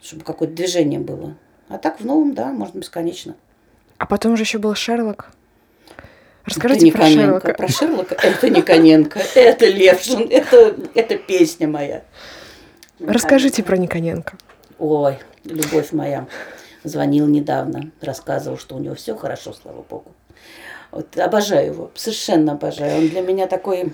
Чтобы 0.00 0.24
какое-то 0.24 0.54
движение 0.54 1.00
было. 1.00 1.36
А 1.68 1.78
так 1.78 2.00
в 2.00 2.06
новом, 2.06 2.34
да, 2.34 2.52
можно 2.52 2.78
бесконечно. 2.78 3.34
А 3.98 4.06
потом 4.06 4.36
же 4.36 4.44
еще 4.44 4.58
был 4.58 4.74
Шерлок. 4.74 5.32
Расскажите 6.44 6.84
не 6.84 6.92
про 6.92 7.02
Коненко. 7.02 7.22
Шерлока. 7.22 7.54
Про 7.54 7.68
Шерлока 7.68 8.14
это 8.14 8.48
не 8.48 8.62
Коненко, 8.62 9.20
это 9.34 9.66
Левшин, 9.66 10.28
это, 10.30 10.76
это 10.94 11.18
песня 11.18 11.68
моя. 11.68 12.04
Расскажите 13.00 13.62
про 13.62 13.76
Никоненко. 13.76 14.38
Ой, 14.78 15.18
любовь 15.44 15.92
моя. 15.92 16.26
Звонил 16.84 17.26
недавно, 17.26 17.90
рассказывал, 18.00 18.56
что 18.56 18.76
у 18.76 18.78
него 18.78 18.94
все 18.94 19.14
хорошо, 19.14 19.52
слава 19.52 19.82
богу. 19.82 20.12
Вот, 20.90 21.18
обожаю 21.18 21.66
его, 21.66 21.90
совершенно 21.94 22.52
обожаю. 22.52 22.98
Он 22.98 23.08
для 23.08 23.20
меня 23.20 23.46
такой... 23.46 23.92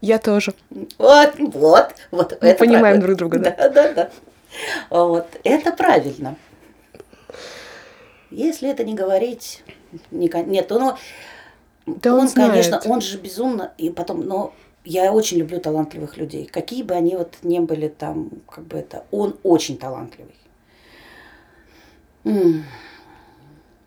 Я 0.00 0.18
тоже. 0.18 0.54
Вот, 0.98 1.34
вот, 1.38 1.94
вот. 2.10 2.38
Мы 2.40 2.48
это 2.48 2.58
понимаем 2.58 3.00
правильно. 3.00 3.02
друг 3.06 3.18
друга, 3.18 3.38
да. 3.38 3.50
Да, 3.50 3.68
да, 3.68 3.92
да. 3.92 4.10
Вот, 4.90 5.26
это 5.44 5.72
правильно. 5.72 6.36
Если 8.30 8.68
это 8.68 8.84
не 8.84 8.94
говорить, 8.94 9.62
не 10.10 10.30
нет, 10.46 10.70
ну, 10.70 10.96
Да 11.86 12.14
он 12.14 12.28
знает. 12.28 12.50
конечно, 12.50 12.80
он 12.84 13.00
же 13.00 13.18
безумно, 13.18 13.72
и 13.78 13.90
потом, 13.90 14.20
но 14.20 14.52
я 14.84 15.12
очень 15.12 15.38
люблю 15.38 15.60
талантливых 15.60 16.16
людей, 16.16 16.46
какие 16.46 16.82
бы 16.82 16.94
они 16.94 17.16
вот 17.16 17.34
не 17.42 17.60
были 17.60 17.88
там, 17.88 18.30
как 18.50 18.64
бы 18.64 18.78
это, 18.78 19.04
он 19.10 19.36
очень 19.42 19.78
талантливый. 19.78 20.34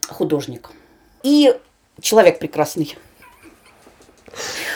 Художник. 0.07 0.71
И 1.23 1.55
человек 2.01 2.39
прекрасный. 2.39 2.97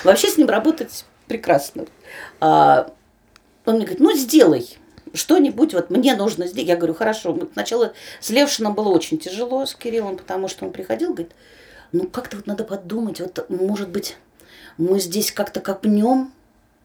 Вообще 0.03 0.27
с 0.27 0.37
ним 0.37 0.49
работать 0.49 1.05
прекрасно. 1.33 1.87
А, 2.39 2.91
он 3.65 3.75
мне 3.75 3.85
говорит, 3.85 3.99
ну 3.99 4.15
сделай. 4.15 4.77
что-нибудь 5.15 5.73
вот 5.73 5.89
мне 5.89 6.15
нужно 6.15 6.45
сделать. 6.45 6.69
Я 6.69 6.75
говорю, 6.75 6.93
хорошо. 6.93 7.35
Сначала 7.53 7.93
с 8.19 8.29
Левшином 8.29 8.75
было 8.75 8.89
очень 8.89 9.17
тяжело, 9.17 9.65
с 9.65 9.73
Кириллом, 9.73 10.17
потому 10.17 10.47
что 10.47 10.65
он 10.65 10.71
приходил, 10.71 11.09
говорит, 11.13 11.31
ну 11.91 12.07
как-то 12.07 12.37
вот 12.37 12.45
надо 12.45 12.63
подумать, 12.63 13.19
вот 13.19 13.49
может 13.49 13.89
быть 13.89 14.17
мы 14.77 14.99
здесь 14.99 15.31
как-то 15.31 15.59
копнем, 15.59 16.31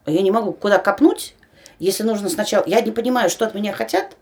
а 0.05 0.11
я 0.11 0.21
не 0.23 0.31
могу 0.31 0.51
куда 0.51 0.79
копнуть, 0.79 1.35
если 1.77 2.03
нужно 2.03 2.29
сначала, 2.29 2.63
я 2.67 2.81
не 2.81 2.91
понимаю, 2.91 3.29
что 3.29 3.45
от 3.45 3.53
меня 3.53 3.73
хотят, 3.73 4.15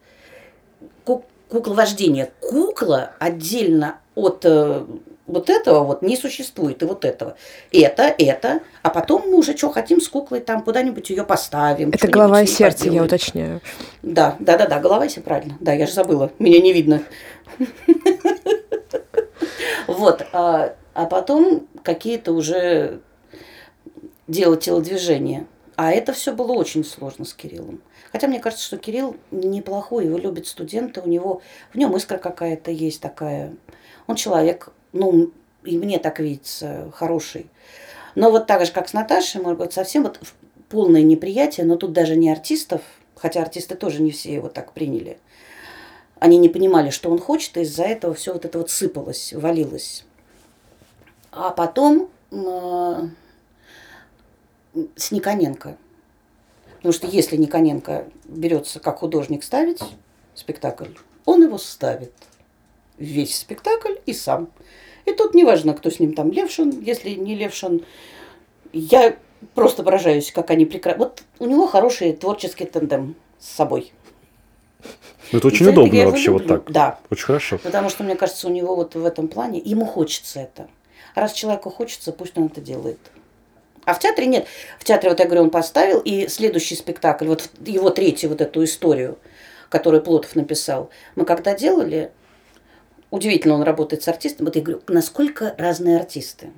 кукла 1.04 1.74
вождения. 1.74 2.32
Кукла 2.42 3.12
отдельно 3.20 4.00
от 4.16 4.42
э, 4.44 4.86
вот 5.28 5.50
этого 5.50 5.84
вот 5.84 6.02
не 6.02 6.18
существует, 6.18 6.82
и 6.82 6.86
вот 6.86 7.06
этого. 7.06 7.36
Это, 7.72 8.14
это, 8.18 8.62
а 8.82 8.90
потом 8.90 9.24
мы 9.30 9.38
уже 9.38 9.56
что 9.56 9.70
хотим 9.70 10.02
с 10.02 10.08
куклой 10.08 10.40
там 10.40 10.64
куда-нибудь 10.64 11.10
ее 11.10 11.24
поставим. 11.24 11.90
Это 11.90 12.08
голова 12.08 12.42
и 12.42 12.48
сердце, 12.48 12.86
поделаем. 12.86 13.02
я 13.02 13.06
уточняю. 13.06 13.62
Да, 14.02 14.36
да, 14.40 14.58
да, 14.58 14.68
да, 14.68 14.80
голова 14.80 15.06
и 15.06 15.10
сердце, 15.10 15.22
правильно. 15.22 15.58
Да, 15.60 15.74
я 15.74 15.86
же 15.86 15.94
забыла, 15.94 16.32
меня 16.40 16.60
не 16.60 16.74
видно. 16.74 17.04
Вот, 19.88 20.28
а, 20.34 20.76
а 20.94 21.06
потом 21.06 21.66
какие-то 21.82 22.34
уже 22.34 23.00
делать 24.28 24.66
телодвижения. 24.66 25.48
А 25.78 25.92
это 25.92 26.12
все 26.12 26.34
было 26.34 26.52
очень 26.54 26.84
сложно 26.84 27.24
с 27.24 27.34
Кириллом. 27.34 27.82
Хотя 28.12 28.28
мне 28.28 28.40
кажется, 28.40 28.66
что 28.66 28.78
Кирилл 28.78 29.16
неплохой, 29.32 30.06
его 30.06 30.18
любят 30.18 30.48
студенты, 30.48 31.02
у 31.02 31.08
него 31.08 31.42
в 31.72 31.78
нем 31.78 31.96
искра 31.96 32.18
какая-то 32.18 32.72
есть 32.72 33.02
такая. 33.02 33.54
Он 34.08 34.16
человек, 34.16 34.72
ну, 34.94 35.32
и 35.64 35.78
мне 35.78 36.00
так 36.00 36.20
видится, 36.20 36.92
хороший. 36.94 37.48
Но 38.16 38.32
вот 38.32 38.48
так 38.48 38.66
же, 38.66 38.72
как 38.72 38.90
с 38.90 38.94
Наташей, 38.94 39.42
может 39.42 39.60
быть, 39.60 39.74
совсем 39.74 40.04
вот 40.04 40.20
полное 40.70 41.04
неприятие, 41.04 41.66
но 41.66 41.76
тут 41.76 41.94
даже 41.94 42.16
не 42.16 42.32
артистов, 42.32 42.82
хотя 43.16 43.42
артисты 43.42 43.76
тоже 43.76 44.02
не 44.02 44.12
все 44.12 44.34
его 44.34 44.50
так 44.50 44.74
приняли. 44.74 45.20
Они 46.20 46.38
не 46.38 46.50
понимали, 46.50 46.90
что 46.90 47.12
он 47.12 47.20
хочет, 47.20 47.58
и 47.58 47.62
из-за 47.62 47.84
этого 47.84 48.14
все 48.14 48.34
вот 48.34 48.46
это 48.46 48.58
вот 48.58 48.72
сыпалось, 48.72 49.34
валилось. 49.34 50.04
А 51.32 51.52
потом 51.52 52.10
э, 52.32 53.10
с 54.96 55.12
Никоненко. 55.12 55.78
Потому 56.78 56.94
что 56.94 57.08
если 57.08 57.38
Никоненко 57.38 58.08
берется 58.26 58.80
как 58.80 59.00
художник 59.00 59.44
ставить 59.44 59.82
спектакль, 60.34 60.94
он 61.26 61.44
его 61.44 61.58
ставит. 61.58 62.14
Весь 62.98 63.38
спектакль 63.38 63.96
и 64.06 64.14
сам. 64.14 64.50
И 65.06 65.14
тут 65.14 65.34
неважно, 65.34 65.74
кто 65.74 65.90
с 65.90 66.00
ним 66.00 66.14
там 66.14 66.32
Левшин, 66.32 66.82
если 66.82 67.12
не 67.12 67.36
Левшин. 67.36 67.86
Я 68.74 69.16
просто 69.56 69.84
поражаюсь, 69.84 70.32
как 70.32 70.50
они 70.52 70.66
прекрасно. 70.66 71.06
Вот 71.06 71.24
у 71.40 71.46
него 71.46 71.68
хороший 71.68 72.14
творческий 72.14 72.66
тандем 72.66 73.16
с 73.40 73.50
собой. 73.50 73.92
Ну, 75.32 75.40
это 75.40 75.48
очень 75.48 75.68
удобно 75.68 76.06
вообще 76.06 76.32
вот 76.32 76.48
так. 76.48 76.72
Да. 76.72 77.00
Очень 77.10 77.26
хорошо. 77.26 77.58
Потому 77.58 77.90
что, 77.90 78.04
мне 78.04 78.16
кажется, 78.16 78.48
у 78.48 78.52
него 78.52 78.76
вот 78.76 78.96
в 78.96 79.06
этом 79.06 79.28
плане, 79.28 79.60
ему 79.60 79.86
хочется 79.86 80.40
это. 80.40 80.68
Раз 81.16 81.34
человеку 81.34 81.70
хочется, 81.70 82.12
пусть 82.12 82.38
он 82.38 82.46
это 82.46 82.62
делает. 82.62 83.00
А 83.86 83.94
в 83.94 84.00
театре 84.00 84.28
нет. 84.28 84.48
В 84.80 84.84
театре, 84.84 85.10
вот 85.10 85.20
я 85.20 85.26
говорю, 85.26 85.44
он 85.44 85.50
поставил, 85.50 86.00
и 86.00 86.28
следующий 86.28 86.76
спектакль, 86.76 87.28
вот 87.28 87.50
его 87.66 87.90
третью 87.90 88.30
вот 88.30 88.42
эту 88.42 88.64
историю, 88.64 89.18
которую 89.70 90.04
Плотов 90.04 90.36
написал, 90.36 90.90
мы 91.16 91.26
когда 91.26 91.56
делали, 91.56 92.12
удивительно, 93.12 93.56
он 93.56 93.64
работает 93.64 94.04
с 94.04 94.08
артистом, 94.08 94.46
вот 94.46 94.56
я 94.56 94.62
говорю, 94.62 94.82
насколько 94.88 95.56
разные 95.58 95.98
артисты. 95.98 96.52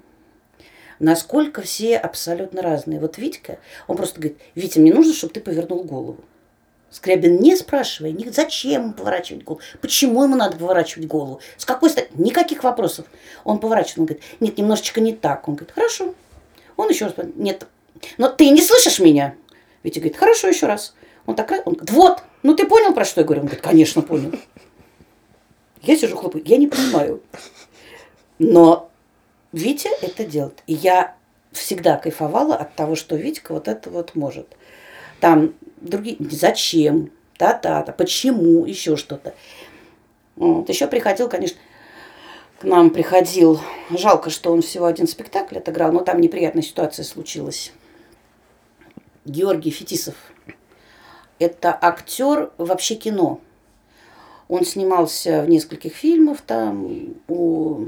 Насколько 1.00 1.62
все 1.62 1.98
абсолютно 1.98 2.62
разные. 2.62 3.00
Вот 3.00 3.18
Витька, 3.18 3.60
он 3.88 3.96
просто 3.96 4.20
говорит, 4.20 4.38
Витя, 4.56 4.80
мне 4.80 4.94
нужно, 4.94 5.14
чтобы 5.14 5.34
ты 5.34 5.40
повернул 5.40 5.84
голову. 5.84 6.18
Скрябин 6.92 7.40
не 7.40 7.56
спрашивая, 7.56 8.12
не 8.12 8.30
зачем 8.30 8.94
поворачивать 8.94 9.44
голову, 9.44 9.62
почему 9.80 10.24
ему 10.24 10.36
надо 10.36 10.58
поворачивать 10.58 11.08
голову, 11.08 11.40
с 11.56 11.64
какой 11.64 11.92
стороны, 11.92 12.12
никаких 12.16 12.64
вопросов. 12.64 13.06
Он 13.44 13.60
поворачивает, 13.60 14.00
он 14.00 14.06
говорит, 14.08 14.24
нет, 14.40 14.58
немножечко 14.58 15.00
не 15.00 15.14
так. 15.14 15.48
Он 15.48 15.56
говорит, 15.56 15.74
хорошо, 15.74 16.16
он 16.76 16.90
еще 16.90 17.06
раз, 17.06 17.14
нет, 17.36 17.68
но 18.18 18.30
ты 18.30 18.50
не 18.50 18.62
слышишь 18.62 19.00
меня? 19.00 19.36
Витя 19.84 20.00
говорит, 20.00 20.18
хорошо, 20.18 20.48
еще 20.48 20.66
раз. 20.66 20.96
Он 21.26 21.36
так, 21.36 21.52
он 21.66 21.74
говорит, 21.74 21.92
вот, 21.92 22.24
ну 22.42 22.56
ты 22.56 22.66
понял, 22.66 22.94
про 22.94 23.06
что 23.06 23.22
я 23.22 23.26
говорю? 23.26 23.42
Он 23.42 23.48
говорит, 23.48 23.64
конечно, 23.64 24.02
понял. 24.02 24.32
Я 25.82 25.98
сижу, 25.98 26.18
хлопаю, 26.18 26.44
я 26.46 26.58
не 26.58 26.68
понимаю. 26.68 27.22
Но 28.38 28.90
Витя 29.52 29.90
это 30.02 30.26
делает. 30.26 30.62
И 30.68 30.74
я 30.74 31.16
всегда 31.52 31.98
кайфовала 31.98 32.56
от 32.56 32.76
того, 32.76 32.96
что 32.96 33.16
Витька 33.16 33.54
вот 33.54 33.68
это 33.68 33.90
вот 33.90 34.16
может. 34.16 34.48
Там 35.20 35.54
другие, 35.78 36.18
зачем, 36.20 37.12
та-та-та, 37.38 37.92
почему, 37.92 38.66
еще 38.66 38.96
что-то. 38.96 39.34
Вот. 40.36 40.70
Еще 40.70 40.88
приходил, 40.88 41.30
конечно, 41.30 41.58
к 42.60 42.64
нам 42.64 42.90
приходил. 42.90 43.60
Жалко, 43.90 44.30
что 44.30 44.52
он 44.52 44.62
всего 44.62 44.86
один 44.86 45.08
спектакль 45.08 45.58
отыграл, 45.58 45.92
но 45.92 46.02
там 46.02 46.22
неприятная 46.22 46.64
ситуация 46.64 47.04
случилась. 47.04 47.72
Георгий 49.26 49.72
Фетисов. 49.72 50.16
Это 51.40 51.78
актер 51.82 52.52
вообще 52.58 52.96
кино. 52.96 53.40
Он 54.50 54.66
снимался 54.66 55.44
в 55.44 55.50
нескольких 55.50 55.94
фильмах 55.94 56.42
там. 56.42 57.16
У... 57.28 57.86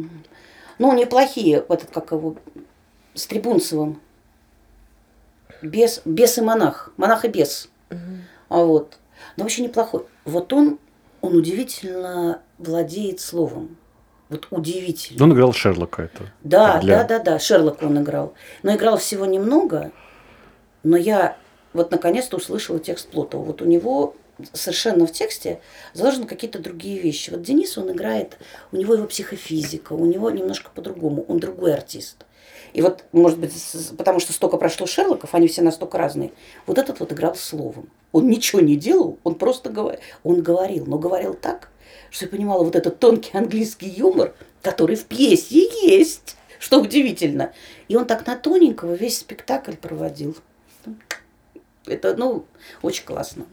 Ну, 0.78 0.94
неплохие. 0.94 1.66
Этот, 1.68 1.90
как 1.92 2.12
его, 2.12 2.36
с 3.14 3.28
Трибунцевым. 3.28 4.00
Бес, 5.62 6.02
бес 6.06 6.38
и 6.38 6.42
монах. 6.42 6.94
Монах 6.98 7.26
и 7.26 7.28
бес. 7.28 7.70
Угу. 7.90 8.00
А 8.50 8.64
вот. 8.64 8.98
Но 9.36 9.44
вообще 9.44 9.64
неплохой. 9.64 10.06
Вот 10.24 10.54
он, 10.54 10.80
он 11.22 11.36
удивительно 11.36 12.42
владеет 12.58 13.20
словом. 13.20 13.78
Вот 14.30 14.48
удивительно. 14.50 15.24
Он 15.26 15.34
играл 15.34 15.52
Шерлока 15.52 16.04
это. 16.04 16.32
Да, 16.44 16.80
для... 16.80 17.04
да, 17.04 17.18
да, 17.18 17.24
да, 17.24 17.40
Шерлока 17.40 17.84
он 17.84 18.02
играл. 18.02 18.34
Но 18.64 18.74
играл 18.74 18.98
всего 18.98 19.26
немного, 19.26 19.92
но 20.84 20.96
я 20.96 21.36
вот 21.74 21.92
наконец-то 21.92 22.38
услышала 22.38 22.80
текст 22.80 23.10
Плотова. 23.10 23.44
Вот 23.44 23.62
у 23.62 23.66
него 23.66 24.16
совершенно 24.54 25.06
в 25.08 25.12
тексте 25.12 25.62
заложены 25.94 26.26
какие-то 26.26 26.60
другие 26.60 27.00
вещи. 27.00 27.30
Вот 27.30 27.42
Денис, 27.42 27.78
он 27.78 27.92
играет, 27.92 28.38
у 28.72 28.78
него 28.78 28.94
его 28.94 29.08
психофизика, 29.08 29.94
у 29.94 30.06
него 30.06 30.30
немножко 30.30 30.70
по-другому, 30.74 31.26
он 31.28 31.40
другой 31.40 31.74
артист. 31.74 32.26
И 32.74 32.82
вот, 32.82 33.04
может 33.12 33.38
быть, 33.38 33.54
потому 33.98 34.20
что 34.20 34.34
столько 34.34 34.58
прошло 34.58 34.88
Шерлоков, 34.88 35.36
они 35.36 35.48
все 35.48 35.62
настолько 35.62 35.98
разные. 35.98 36.32
Вот 36.66 36.78
этот 36.78 37.00
вот 37.00 37.12
играл 37.12 37.36
словом. 37.36 37.90
Он 38.12 38.28
ничего 38.28 38.62
не 38.62 38.78
делал, 38.78 39.20
он 39.24 39.36
просто 39.36 39.70
говорил. 39.70 40.00
Он 40.24 40.42
говорил, 40.42 40.86
но 40.86 40.98
говорил 40.98 41.34
так, 41.34 41.70
что 42.10 42.26
я 42.26 42.32
понимала 42.32 42.64
вот 42.64 42.76
этот 42.76 43.00
тонкий 43.00 43.38
английский 43.38 43.90
юмор, 43.90 44.34
который 44.62 44.96
в 44.96 45.06
пьесе 45.06 45.70
есть, 45.84 46.38
что 46.60 46.80
удивительно. 46.80 47.52
И 47.88 47.96
он 47.96 48.06
так 48.06 48.26
на 48.26 48.38
тоненького 48.38 48.94
весь 48.94 49.20
спектакль 49.20 49.76
проводил. 49.76 50.38
Это, 51.86 52.16
ну, 52.16 52.46
очень 52.82 53.06
классно. 53.06 53.46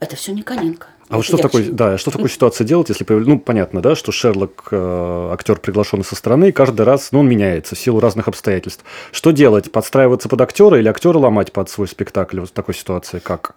Это 0.00 0.16
все 0.16 0.32
не 0.32 0.42
Коненко. 0.42 0.86
А 1.08 1.16
вот 1.16 1.24
что 1.24 1.36
в 1.36 1.40
такой, 1.40 1.68
да, 1.68 1.98
что 1.98 2.10
в 2.10 2.14
такой 2.14 2.30
ситуации 2.30 2.64
делать, 2.64 2.88
если 2.88 3.04
ну 3.08 3.38
понятно, 3.38 3.82
да, 3.82 3.94
что 3.94 4.10
Шерлок 4.10 4.68
э, 4.70 5.28
актер 5.32 5.58
приглашенный 5.58 6.04
со 6.04 6.16
стороны, 6.16 6.48
и 6.48 6.52
каждый 6.52 6.82
раз, 6.82 7.12
ну 7.12 7.20
он 7.20 7.28
меняется 7.28 7.74
в 7.74 7.78
силу 7.78 8.00
разных 8.00 8.26
обстоятельств. 8.26 8.84
Что 9.12 9.30
делать? 9.30 9.70
Подстраиваться 9.70 10.28
под 10.28 10.40
актера 10.40 10.78
или 10.78 10.88
актера 10.88 11.18
ломать 11.18 11.52
под 11.52 11.68
свой 11.68 11.88
спектакль? 11.88 12.40
Вот 12.40 12.48
в 12.48 12.52
такой 12.52 12.74
ситуации 12.74 13.18
как? 13.18 13.54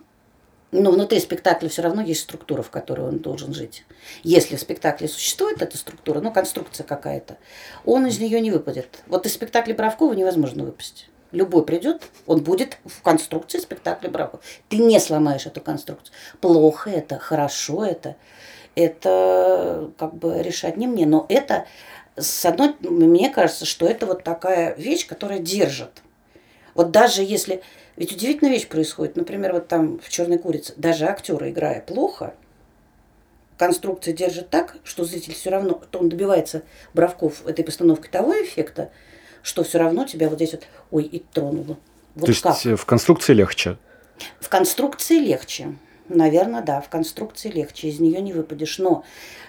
но 0.71 0.91
внутри 0.91 1.19
спектакля 1.19 1.69
все 1.69 1.82
равно 1.82 2.02
есть 2.02 2.21
структура, 2.21 2.62
в 2.62 2.69
которой 2.69 3.08
он 3.08 3.19
должен 3.19 3.54
жить. 3.54 3.86
Если 4.23 4.56
в 4.56 4.60
спектакле 4.60 5.08
существует 5.08 5.62
эта 5.62 5.78
структура, 5.78 6.19
ну, 6.19 6.32
конструкция 6.32 6.86
какая-то, 6.86 7.38
он 7.86 8.06
из 8.06 8.19
нее 8.19 8.41
не 8.41 8.52
выпадет. 8.52 9.00
Вот 9.08 9.26
из 9.26 9.34
спектакля 9.34 9.73
Бравкова 9.73 10.13
невозможно 10.13 10.63
выпасть. 10.63 11.10
Любой 11.32 11.66
придет, 11.66 12.04
он 12.26 12.42
будет 12.42 12.78
в 12.86 13.02
конструкции 13.02 13.60
спектакля 13.60 14.10
Бравкова. 14.10 14.42
Ты 14.70 14.78
не 14.78 15.00
сломаешь 15.00 15.46
эту 15.46 15.62
конструкцию. 15.62 16.13
Плохо 16.40 16.90
это, 16.90 17.20
хорошо 17.20 17.86
это. 17.86 18.16
Это 18.76 19.92
как 19.98 20.13
бы 20.13 20.42
решать 20.42 20.78
не 20.78 20.88
мне. 20.88 21.06
Но 21.06 21.26
это, 21.30 21.66
с 22.16 22.46
одной, 22.46 22.76
мне 22.80 23.30
кажется, 23.30 23.66
что 23.66 23.88
это 23.88 24.06
вот 24.06 24.24
такая 24.24 24.76
вещь, 24.76 25.06
которая 25.06 25.40
держит. 25.40 26.02
Вот 26.76 26.92
даже 26.92 27.24
если 27.24 27.62
ведь 27.98 28.12
удивительная 28.12 28.54
вещь 28.54 28.68
происходит. 28.68 29.16
Например, 29.16 29.54
вот 29.54 29.68
там 29.68 30.00
в 30.00 30.08
«Черной 30.08 30.38
курице» 30.38 30.74
даже 30.78 31.06
актеры, 31.06 31.50
играя 31.50 31.82
плохо, 31.82 32.36
конструкция 33.58 34.13
держит 34.13 34.52
так, 34.52 34.78
что 34.84 35.04
зритель 35.04 35.34
все 35.34 35.50
равно, 35.50 35.82
то 35.90 36.00
он 36.00 36.08
добивается 36.08 36.62
бровков 36.94 37.46
этой 37.48 37.66
постановки 37.66 38.08
того 38.08 38.34
эффекта, 38.34 38.92
что 39.41 39.63
все 39.63 39.78
равно 39.80 40.06
тебя 40.06 40.30
вот 40.30 40.36
здесь 40.36 40.54
вот, 40.54 40.63
ой, 40.91 41.04
и 41.04 41.19
тронуло. 41.19 41.78
Вот 42.15 42.26
то 42.26 42.32
есть 42.32 42.41
как? 42.41 42.58
в 42.80 42.86
конструкции 42.86 43.34
легче? 43.34 43.78
В 44.39 44.50
конструкции 44.50 45.19
легче. 45.19 45.76
Наверное, 46.10 46.62
да, 46.62 46.80
в 46.80 46.89
конструкции 46.89 47.50
легче, 47.50 47.89
из 47.89 48.00
нее 48.00 48.21
не 48.21 48.34
выпадешь. 48.34 48.78
Но 48.80 49.04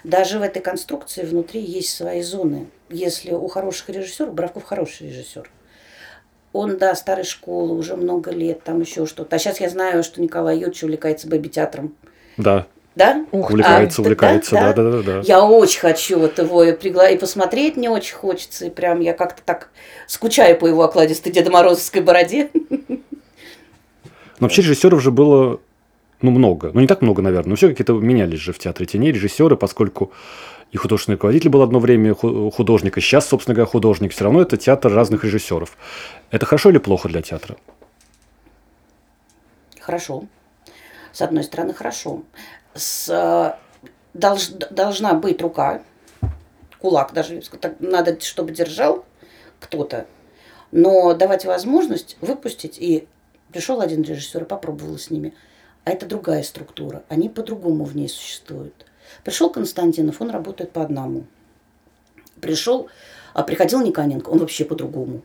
даже 0.04 0.38
в 0.38 0.42
этой 0.42 0.60
конструкции 0.60 1.22
внутри 1.22 1.60
есть 1.60 1.94
свои 1.94 2.22
зоны. 2.22 2.68
Если 2.90 3.32
у 3.32 3.46
хороших 3.48 3.90
режиссеров, 3.90 4.34
Бравков 4.34 4.64
хороший 4.64 5.08
режиссер, 5.08 5.48
он, 6.52 6.78
да, 6.78 6.94
старой 6.94 7.24
школы, 7.24 7.76
уже 7.76 7.96
много 7.96 8.30
лет, 8.30 8.64
там 8.64 8.80
еще 8.80 9.06
что-то. 9.06 9.36
А 9.36 9.38
сейчас 9.38 9.60
я 9.60 9.68
знаю, 9.68 10.02
что 10.02 10.20
Николай 10.20 10.56
Юрьевич 10.56 10.82
увлекается 10.82 11.28
бэби-театром. 11.28 11.94
Да. 12.36 12.66
Да? 12.94 13.24
Ух, 13.30 13.50
Увлекается, 13.50 14.00
А, 14.00 14.02
увлекается, 14.02 14.54
да, 14.56 14.72
да, 14.72 14.82
да, 14.82 14.90
да, 14.90 15.02
да. 15.02 15.20
Я 15.24 15.44
очень 15.44 15.80
хочу 15.80 16.18
вот 16.18 16.38
его 16.38 16.64
и, 16.64 16.72
пригла... 16.72 17.08
и 17.08 17.16
посмотреть 17.16 17.76
мне 17.76 17.90
очень 17.90 18.16
хочется. 18.16 18.66
И 18.66 18.70
прям 18.70 19.00
я 19.00 19.12
как-то 19.12 19.42
так 19.44 19.70
скучаю 20.06 20.58
по 20.58 20.66
его 20.66 20.82
окладистой 20.82 21.30
Деда 21.30 21.50
Морозовской 21.50 22.02
бороде. 22.02 22.50
Но 22.88 24.44
вообще 24.46 24.62
режиссеров 24.62 25.00
же 25.00 25.10
было 25.10 25.60
ну, 26.20 26.30
много. 26.30 26.70
Ну, 26.74 26.80
не 26.80 26.86
так 26.86 27.02
много, 27.02 27.22
наверное, 27.22 27.50
но 27.50 27.56
все 27.56 27.68
какие-то 27.68 27.92
менялись 27.94 28.40
же 28.40 28.52
в 28.52 28.58
театре 28.58 28.86
теней 28.86 29.12
режиссеры, 29.12 29.56
поскольку 29.56 30.12
и 30.70 30.76
художественный 30.76 31.14
руководитель 31.14 31.48
был 31.48 31.62
одно 31.62 31.78
время 31.78 32.14
ху- 32.14 32.50
художник, 32.50 32.98
и 32.98 33.00
сейчас, 33.00 33.26
собственно 33.26 33.54
говоря, 33.54 33.70
художник. 33.70 34.12
Все 34.12 34.24
равно 34.24 34.42
это 34.42 34.56
театр 34.56 34.92
разных 34.92 35.24
режиссеров. 35.24 35.76
Это 36.30 36.44
хорошо 36.46 36.70
или 36.70 36.78
плохо 36.78 37.08
для 37.08 37.22
театра? 37.22 37.56
Хорошо. 39.80 40.24
С 41.12 41.22
одной 41.22 41.42
стороны, 41.44 41.72
хорошо. 41.72 42.22
С, 42.74 43.08
э, 43.08 43.58
долж- 44.14 44.72
должна 44.72 45.14
быть 45.14 45.40
рука, 45.42 45.82
кулак 46.80 47.12
даже, 47.12 47.40
так 47.60 47.80
надо, 47.80 48.20
чтобы 48.20 48.52
держал 48.52 49.04
кто-то, 49.60 50.06
но 50.70 51.14
давать 51.14 51.44
возможность 51.44 52.16
выпустить. 52.20 52.78
И 52.78 53.06
пришел 53.52 53.80
один 53.80 54.02
режиссер 54.02 54.42
и 54.42 54.46
попробовал 54.46 54.98
с 54.98 55.10
ними. 55.10 55.34
А 55.84 55.90
это 55.90 56.06
другая 56.06 56.42
структура. 56.42 57.02
Они 57.08 57.28
по-другому 57.28 57.84
в 57.84 57.96
ней 57.96 58.08
существуют. 58.08 58.86
Пришел 59.24 59.50
Константинов, 59.50 60.20
он 60.20 60.30
работает 60.30 60.70
по 60.70 60.82
одному. 60.82 61.24
Пришел, 62.40 62.88
а 63.32 63.42
приходил 63.42 63.80
Никоненко, 63.80 64.28
он 64.28 64.38
вообще 64.38 64.64
по-другому. 64.64 65.22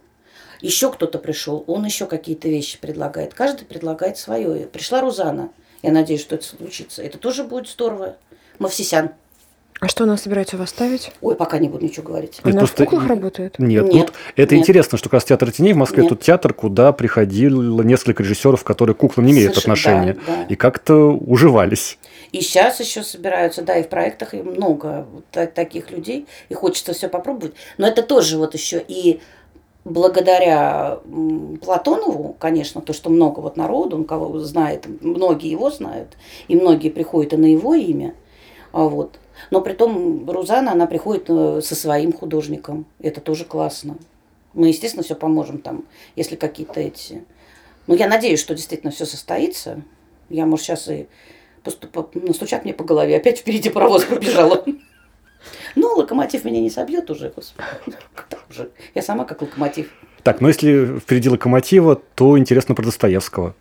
Еще 0.61 0.91
кто-то 0.91 1.19
пришел, 1.19 1.65
он 1.67 1.83
еще 1.83 2.05
какие-то 2.05 2.47
вещи 2.47 2.79
предлагает. 2.79 3.33
Каждый 3.33 3.65
предлагает 3.65 4.17
свое. 4.17 4.65
Пришла 4.67 5.01
Рузана. 5.01 5.51
Я 5.83 5.91
надеюсь, 5.91 6.21
что 6.21 6.35
это 6.35 6.45
случится. 6.45 7.03
Это 7.03 7.17
тоже 7.17 7.43
будет 7.43 7.67
здорово. 7.67 8.15
Мавсисян. 8.57 9.11
А 9.79 9.89
что 9.89 10.05
она 10.05 10.15
собирается 10.15 10.55
вас 10.55 10.69
ставить? 10.69 11.11
Ой, 11.19 11.35
пока 11.35 11.59
не 11.59 11.67
буду 11.67 11.83
ничего 11.83 12.03
говорить. 12.07 12.39
Она 12.43 12.59
просто- 12.59 12.83
в 12.83 12.85
куклах 12.85 13.07
работает? 13.09 13.59
Нет, 13.59 13.83
Нет, 13.83 13.93
вот 13.93 14.13
это 14.37 14.55
нет. 14.55 14.61
интересно, 14.63 14.97
что 14.97 15.09
как 15.09 15.15
раз 15.15 15.25
театр 15.25 15.51
теней 15.51 15.73
в 15.73 15.77
Москве 15.77 16.03
Нет. 16.03 16.09
тут 16.09 16.21
театр, 16.21 16.53
куда 16.53 16.93
приходило 16.93 17.81
несколько 17.83 18.23
режиссеров, 18.23 18.63
которые 18.63 18.95
к 18.95 18.99
куклам 18.99 19.25
не 19.25 19.33
имеют 19.33 19.55
Совершенно, 19.55 19.73
отношения, 19.73 20.13
да, 20.25 20.35
да. 20.37 20.43
и 20.45 20.55
как-то 20.55 20.95
уживались. 21.11 21.97
И 22.31 22.39
сейчас 22.39 22.79
еще 22.79 23.03
собираются, 23.03 23.61
да, 23.61 23.75
и 23.77 23.83
в 23.83 23.89
проектах 23.89 24.33
и 24.33 24.41
много 24.41 25.05
вот 25.11 25.25
та- 25.31 25.47
таких 25.47 25.91
людей, 25.91 26.27
и 26.47 26.53
хочется 26.53 26.93
все 26.93 27.09
попробовать. 27.09 27.53
Но 27.77 27.85
это 27.85 28.03
тоже 28.03 28.37
вот 28.37 28.53
еще 28.53 28.81
и 28.87 29.19
благодаря 29.85 30.99
Платонову, 31.61 32.35
конечно, 32.39 32.81
то, 32.81 32.93
что 32.93 33.09
много 33.09 33.39
вот 33.39 33.57
народу, 33.57 33.97
он 33.97 34.05
кого 34.05 34.39
знает, 34.39 34.87
многие 35.01 35.49
его 35.49 35.69
знают, 35.69 36.17
и 36.47 36.55
многие 36.55 36.89
приходят 36.89 37.33
и 37.33 37.37
на 37.37 37.45
его 37.45 37.73
имя, 37.73 38.13
а 38.71 38.83
вот. 38.83 39.19
Но 39.51 39.61
при 39.61 39.73
том 39.73 40.29
Рузана, 40.29 40.71
она 40.71 40.85
приходит 40.85 41.25
э, 41.27 41.61
со 41.61 41.75
своим 41.75 42.13
художником, 42.13 42.85
это 42.99 43.19
тоже 43.19 43.45
классно. 43.45 43.97
Мы, 44.53 44.67
естественно, 44.67 45.03
все 45.03 45.15
поможем 45.15 45.59
там, 45.59 45.85
если 46.15 46.35
какие-то 46.35 46.79
эти... 46.79 47.23
Ну, 47.87 47.95
я 47.95 48.07
надеюсь, 48.07 48.39
что 48.39 48.55
действительно 48.55 48.91
все 48.91 49.05
состоится. 49.05 49.81
Я, 50.29 50.45
может, 50.45 50.65
сейчас 50.65 50.87
и 50.87 51.07
поступ... 51.63 52.15
настучат 52.15 52.63
мне 52.63 52.73
по 52.73 52.83
голове, 52.83 53.17
опять 53.17 53.39
впереди 53.39 53.69
паровоз 53.69 54.05
побежала. 54.05 54.63
Ну, 55.75 55.95
локомотив 55.95 56.45
меня 56.45 56.61
не 56.61 56.69
собьет 56.69 57.09
уже, 57.09 57.29
господи. 57.29 57.67
Уже? 58.49 58.69
Я 58.93 59.01
сама 59.01 59.25
как 59.25 59.41
локомотив. 59.41 59.89
Так, 60.23 60.41
но 60.41 60.47
если 60.47 60.99
впереди 60.99 61.29
локомотива, 61.29 61.95
то 61.95 62.37
интересно 62.37 62.75
про 62.75 62.83
Достоевского. 62.83 63.55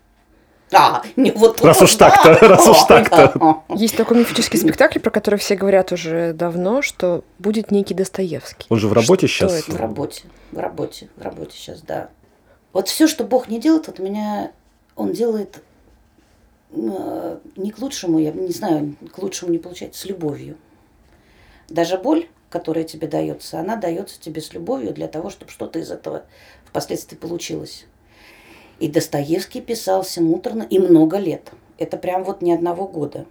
А, 0.72 1.02
не 1.16 1.30
вот 1.32 1.60
Раз 1.60 1.82
уж 1.82 1.94
так-то, 1.96 2.38
да. 2.40 2.48
раз 2.48 2.66
уж 2.66 2.82
так-то. 2.84 3.62
Есть 3.76 3.96
такой 3.96 4.18
мифический 4.18 4.58
спектакль, 4.58 5.00
про 5.00 5.10
который 5.10 5.38
все 5.38 5.54
говорят 5.54 5.92
уже 5.92 6.32
давно, 6.32 6.82
что 6.82 7.24
будет 7.38 7.70
некий 7.70 7.94
Достоевский. 7.94 8.66
Он 8.70 8.78
же 8.78 8.88
в 8.88 8.92
работе 8.92 9.26
Что 9.26 9.48
сейчас. 9.48 9.64
это? 9.64 9.72
В 9.72 9.76
работе, 9.80 10.24
в 10.50 10.58
работе, 10.58 11.08
в 11.16 11.22
работе 11.22 11.56
сейчас, 11.56 11.82
да. 11.82 12.08
Вот 12.72 12.88
все, 12.88 13.06
что 13.06 13.24
Бог 13.24 13.48
не 13.48 13.60
делает, 13.60 13.86
вот 13.88 13.98
меня 13.98 14.52
Он 14.96 15.12
делает 15.12 15.62
э, 16.70 17.36
не 17.56 17.70
к 17.70 17.78
лучшему, 17.78 18.18
я 18.18 18.32
не 18.32 18.52
знаю, 18.52 18.94
к 19.12 19.18
лучшему 19.18 19.52
не 19.52 19.58
получается, 19.58 20.00
с 20.00 20.04
любовью. 20.06 20.56
Даже 21.72 21.96
боль, 21.96 22.28
которая 22.50 22.84
тебе 22.84 23.08
дается, 23.08 23.58
она 23.58 23.76
дается 23.76 24.20
тебе 24.20 24.42
с 24.42 24.52
любовью 24.52 24.92
для 24.92 25.08
того, 25.08 25.30
чтобы 25.30 25.50
что-то 25.50 25.78
из 25.78 25.90
этого 25.90 26.24
впоследствии 26.66 27.16
получилось. 27.16 27.86
И 28.78 28.88
Достоевский 28.88 29.62
писался 29.62 30.22
муторно 30.22 30.64
и 30.64 30.78
много 30.78 31.16
лет. 31.16 31.50
Это 31.78 31.96
прям 31.96 32.24
вот 32.24 32.42
не 32.42 32.52
одного 32.52 32.86
года. 32.86 33.24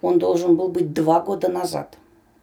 Он 0.00 0.18
должен 0.18 0.56
был 0.56 0.68
быть 0.68 0.94
два 0.94 1.20
года 1.20 1.48
назад. 1.48 1.98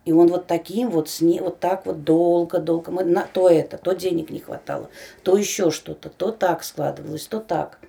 И 0.05 0.11
он 0.11 0.27
вот 0.27 0.45
таким 0.45 0.91
вот, 0.91 1.09
с 1.09 1.19
ней, 1.19 1.39
вот 1.39 1.59
так 1.59 1.87
вот 1.87 2.03
долго-долго. 2.03 2.91
Мы 2.91 3.03
на, 3.03 3.23
то 3.25 3.49
это, 3.49 3.79
то 3.79 3.93
денег 3.93 4.29
не 4.29 4.39
хватало, 4.39 4.91
то 5.23 5.35
еще 5.35 5.71
что-то, 5.71 6.09
то 6.09 6.31
так 6.31 6.63
складывалось, 6.63 7.25
то 7.25 7.39
так. 7.39 7.79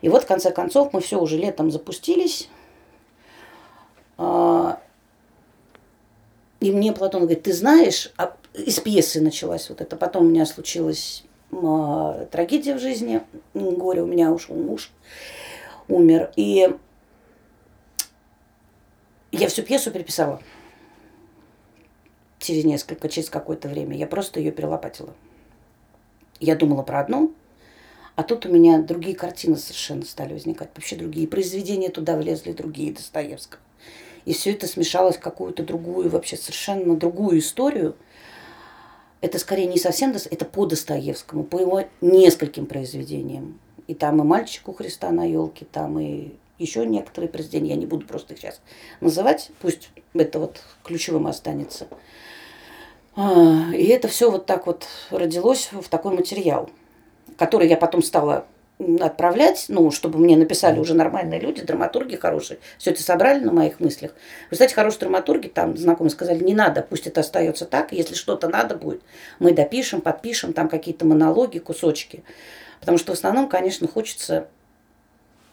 И 0.00 0.08
вот 0.08 0.22
в 0.22 0.26
конце 0.28 0.52
концов 0.52 0.92
мы 0.92 1.00
все 1.00 1.20
уже 1.20 1.38
летом 1.38 1.72
запустились. 1.72 2.48
А, 4.16 4.78
И 6.62 6.70
мне 6.70 6.92
Платон 6.92 7.22
говорит, 7.22 7.42
ты 7.42 7.52
знаешь, 7.52 8.12
а 8.16 8.36
из 8.54 8.78
пьесы 8.78 9.20
началась 9.20 9.68
вот 9.68 9.80
это. 9.80 9.96
Потом 9.96 10.26
у 10.26 10.28
меня 10.28 10.46
случилась 10.46 11.24
а, 11.50 12.24
трагедия 12.30 12.76
в 12.76 12.78
жизни, 12.78 13.20
горе, 13.52 14.00
у 14.00 14.06
меня 14.06 14.30
ушел 14.30 14.54
муж, 14.54 14.92
умер. 15.88 16.30
И 16.36 16.72
я 19.32 19.48
всю 19.48 19.62
пьесу 19.62 19.90
переписала 19.90 20.40
через 22.38 22.64
несколько, 22.64 23.08
через 23.08 23.28
какое-то 23.28 23.66
время. 23.68 23.96
Я 23.96 24.06
просто 24.06 24.38
ее 24.38 24.52
перелопатила. 24.52 25.14
Я 26.38 26.54
думала 26.54 26.84
про 26.84 27.00
одну, 27.00 27.34
а 28.14 28.22
тут 28.22 28.46
у 28.46 28.52
меня 28.52 28.80
другие 28.80 29.16
картины 29.16 29.56
совершенно 29.56 30.04
стали 30.04 30.32
возникать. 30.32 30.70
Вообще 30.76 30.94
другие 30.94 31.26
произведения 31.26 31.88
туда 31.88 32.16
влезли, 32.16 32.52
другие 32.52 32.92
Достоевского. 32.92 33.60
И 34.24 34.32
все 34.32 34.52
это 34.52 34.66
смешалось 34.66 35.16
в 35.16 35.20
какую-то 35.20 35.62
другую, 35.62 36.08
вообще 36.10 36.36
совершенно 36.36 36.96
другую 36.96 37.38
историю. 37.38 37.96
Это 39.20 39.38
скорее 39.38 39.66
не 39.66 39.78
совсем, 39.78 40.12
это 40.12 40.44
по 40.44 40.66
Достоевскому, 40.66 41.44
по 41.44 41.58
его 41.58 41.84
нескольким 42.00 42.66
произведениям. 42.66 43.58
И 43.86 43.94
там 43.94 44.20
и 44.20 44.24
«Мальчик 44.24 44.68
у 44.68 44.72
Христа 44.72 45.10
на 45.10 45.24
елке», 45.24 45.66
там 45.70 45.98
и 45.98 46.32
еще 46.58 46.86
некоторые 46.86 47.28
произведения, 47.28 47.70
я 47.70 47.76
не 47.76 47.86
буду 47.86 48.06
просто 48.06 48.34
их 48.34 48.40
сейчас 48.40 48.60
называть, 49.00 49.50
пусть 49.60 49.90
это 50.14 50.38
вот 50.38 50.62
ключевым 50.84 51.26
останется. 51.26 51.88
А, 53.14 53.70
И 53.74 53.84
это 53.86 54.08
все 54.08 54.30
вот 54.30 54.46
так 54.46 54.66
вот 54.66 54.86
родилось 55.10 55.70
в 55.72 55.88
такой 55.88 56.14
материал, 56.14 56.70
который 57.36 57.68
я 57.68 57.76
потом 57.76 58.02
стала 58.02 58.46
отправлять, 59.00 59.66
ну, 59.68 59.90
чтобы 59.90 60.18
мне 60.18 60.36
написали 60.36 60.78
уже 60.78 60.94
нормальные 60.94 61.40
люди, 61.40 61.62
драматурги 61.62 62.16
хорошие, 62.16 62.58
все 62.78 62.90
это 62.90 63.02
собрали 63.02 63.44
на 63.44 63.52
моих 63.52 63.80
мыслях. 63.80 64.12
Вы 64.50 64.56
знаете, 64.56 64.74
хорошие 64.74 65.00
драматурги, 65.00 65.48
там 65.48 65.76
знакомые 65.76 66.10
сказали, 66.10 66.42
не 66.42 66.54
надо, 66.54 66.82
пусть 66.88 67.06
это 67.06 67.20
остается 67.20 67.64
так, 67.66 67.92
если 67.92 68.14
что-то 68.14 68.48
надо 68.48 68.76
будет, 68.76 69.02
мы 69.38 69.52
допишем, 69.52 70.00
подпишем, 70.00 70.52
там 70.52 70.68
какие-то 70.68 71.04
монологи, 71.06 71.58
кусочки. 71.58 72.22
Потому 72.80 72.98
что 72.98 73.12
в 73.12 73.16
основном, 73.16 73.48
конечно, 73.48 73.86
хочется 73.86 74.48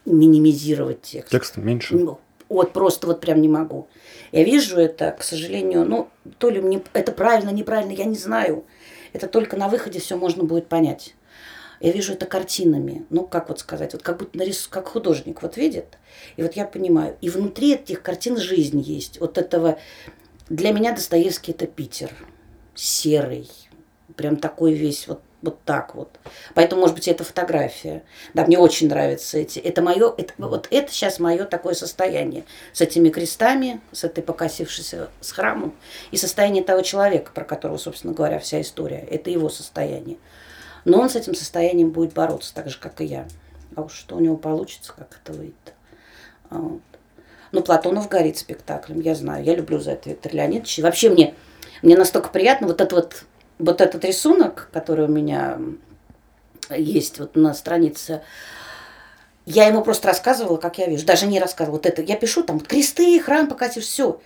минимизировать 0.04 1.02
текст. 1.02 1.30
Текст 1.30 1.56
меньше. 1.56 1.94
Ну, 1.96 2.18
Вот 2.48 2.72
просто 2.72 3.06
вот 3.06 3.20
прям 3.20 3.40
не 3.40 3.48
могу. 3.48 3.86
Я 4.32 4.42
вижу 4.44 4.78
это, 4.78 5.12
к 5.12 5.22
сожалению, 5.22 5.84
ну, 5.84 6.08
то 6.38 6.50
ли 6.50 6.60
мне 6.60 6.82
это 6.92 7.12
правильно, 7.12 7.50
неправильно, 7.50 7.92
я 7.92 8.04
не 8.04 8.16
знаю. 8.16 8.64
Это 9.12 9.26
только 9.26 9.56
на 9.56 9.68
выходе 9.68 10.00
все 10.00 10.16
можно 10.16 10.44
будет 10.44 10.66
понять. 10.66 11.14
Я 11.80 11.92
вижу 11.92 12.12
это 12.12 12.26
картинами. 12.26 13.06
Ну, 13.10 13.26
как 13.26 13.48
вот 13.48 13.58
сказать, 13.58 13.94
вот 13.94 14.02
как 14.02 14.18
будто 14.18 14.36
нарис... 14.36 14.66
как 14.66 14.88
художник 14.88 15.42
вот 15.42 15.56
видит. 15.56 15.98
И 16.36 16.42
вот 16.42 16.54
я 16.54 16.66
понимаю. 16.66 17.16
И 17.20 17.30
внутри 17.30 17.74
этих 17.74 18.02
картин 18.02 18.36
жизнь 18.36 18.80
есть. 18.80 19.18
Вот 19.18 19.38
этого... 19.38 19.78
Для 20.48 20.72
меня 20.72 20.92
Достоевский 20.92 21.52
это 21.52 21.66
Питер. 21.66 22.10
Серый. 22.74 23.48
Прям 24.16 24.36
такой 24.36 24.74
весь 24.74 25.08
вот 25.08 25.20
вот 25.42 25.62
так 25.64 25.94
вот. 25.94 26.18
Поэтому, 26.54 26.82
может 26.82 26.94
быть, 26.94 27.08
это 27.08 27.24
фотография. 27.24 28.02
Да, 28.34 28.44
мне 28.44 28.58
очень 28.58 28.88
нравятся 28.88 29.38
эти. 29.38 29.58
Это 29.58 29.80
мое, 29.80 30.12
это, 30.16 30.34
вот 30.36 30.68
это 30.70 30.92
сейчас 30.92 31.18
мое 31.18 31.44
такое 31.44 31.74
состояние. 31.74 32.44
С 32.72 32.80
этими 32.80 33.08
крестами, 33.08 33.80
с 33.92 34.04
этой 34.04 34.22
покосившейся 34.22 35.08
с 35.20 35.32
храмом. 35.32 35.74
И 36.10 36.16
состояние 36.16 36.62
того 36.62 36.82
человека, 36.82 37.30
про 37.32 37.44
которого, 37.44 37.78
собственно 37.78 38.12
говоря, 38.12 38.38
вся 38.38 38.60
история. 38.60 39.06
Это 39.10 39.30
его 39.30 39.48
состояние. 39.48 40.18
Но 40.84 41.00
он 41.00 41.10
с 41.10 41.16
этим 41.16 41.34
состоянием 41.34 41.90
будет 41.90 42.12
бороться, 42.12 42.54
так 42.54 42.68
же, 42.68 42.78
как 42.78 43.00
и 43.00 43.04
я. 43.04 43.26
А 43.76 43.82
уж 43.82 43.92
что 43.92 44.16
у 44.16 44.20
него 44.20 44.36
получится, 44.36 44.92
как 44.96 45.18
это 45.22 45.32
выйдет. 45.32 45.74
А 46.50 46.58
Вот. 46.58 46.80
Ну, 47.52 47.62
Платонов 47.62 48.08
горит 48.08 48.38
спектаклем, 48.38 49.00
я 49.00 49.14
знаю. 49.14 49.44
Я 49.44 49.56
люблю 49.56 49.80
за 49.80 49.92
это 49.92 50.10
Виктор 50.10 50.32
Леонидович. 50.32 50.78
И 50.78 50.82
вообще 50.82 51.10
мне, 51.10 51.34
мне 51.82 51.96
настолько 51.96 52.28
приятно 52.28 52.68
вот, 52.68 52.80
это 52.80 52.94
вот, 52.94 53.24
вот 53.58 53.80
этот 53.80 54.04
рисунок, 54.04 54.68
который 54.72 55.06
у 55.06 55.08
меня 55.08 55.58
есть 56.70 57.18
вот 57.18 57.34
на 57.34 57.52
странице. 57.54 58.22
Я 59.46 59.66
ему 59.66 59.82
просто 59.82 60.08
рассказывала, 60.08 60.58
как 60.58 60.78
я 60.78 60.86
вижу. 60.86 61.04
Даже 61.04 61.26
не 61.26 61.40
рассказывала. 61.40 61.78
Вот 61.78 61.86
это. 61.86 62.02
Я 62.02 62.16
пишу 62.16 62.44
там 62.44 62.60
кресты, 62.60 63.18
храм 63.20 63.48
покатишь, 63.48 63.84
все. 63.84 64.20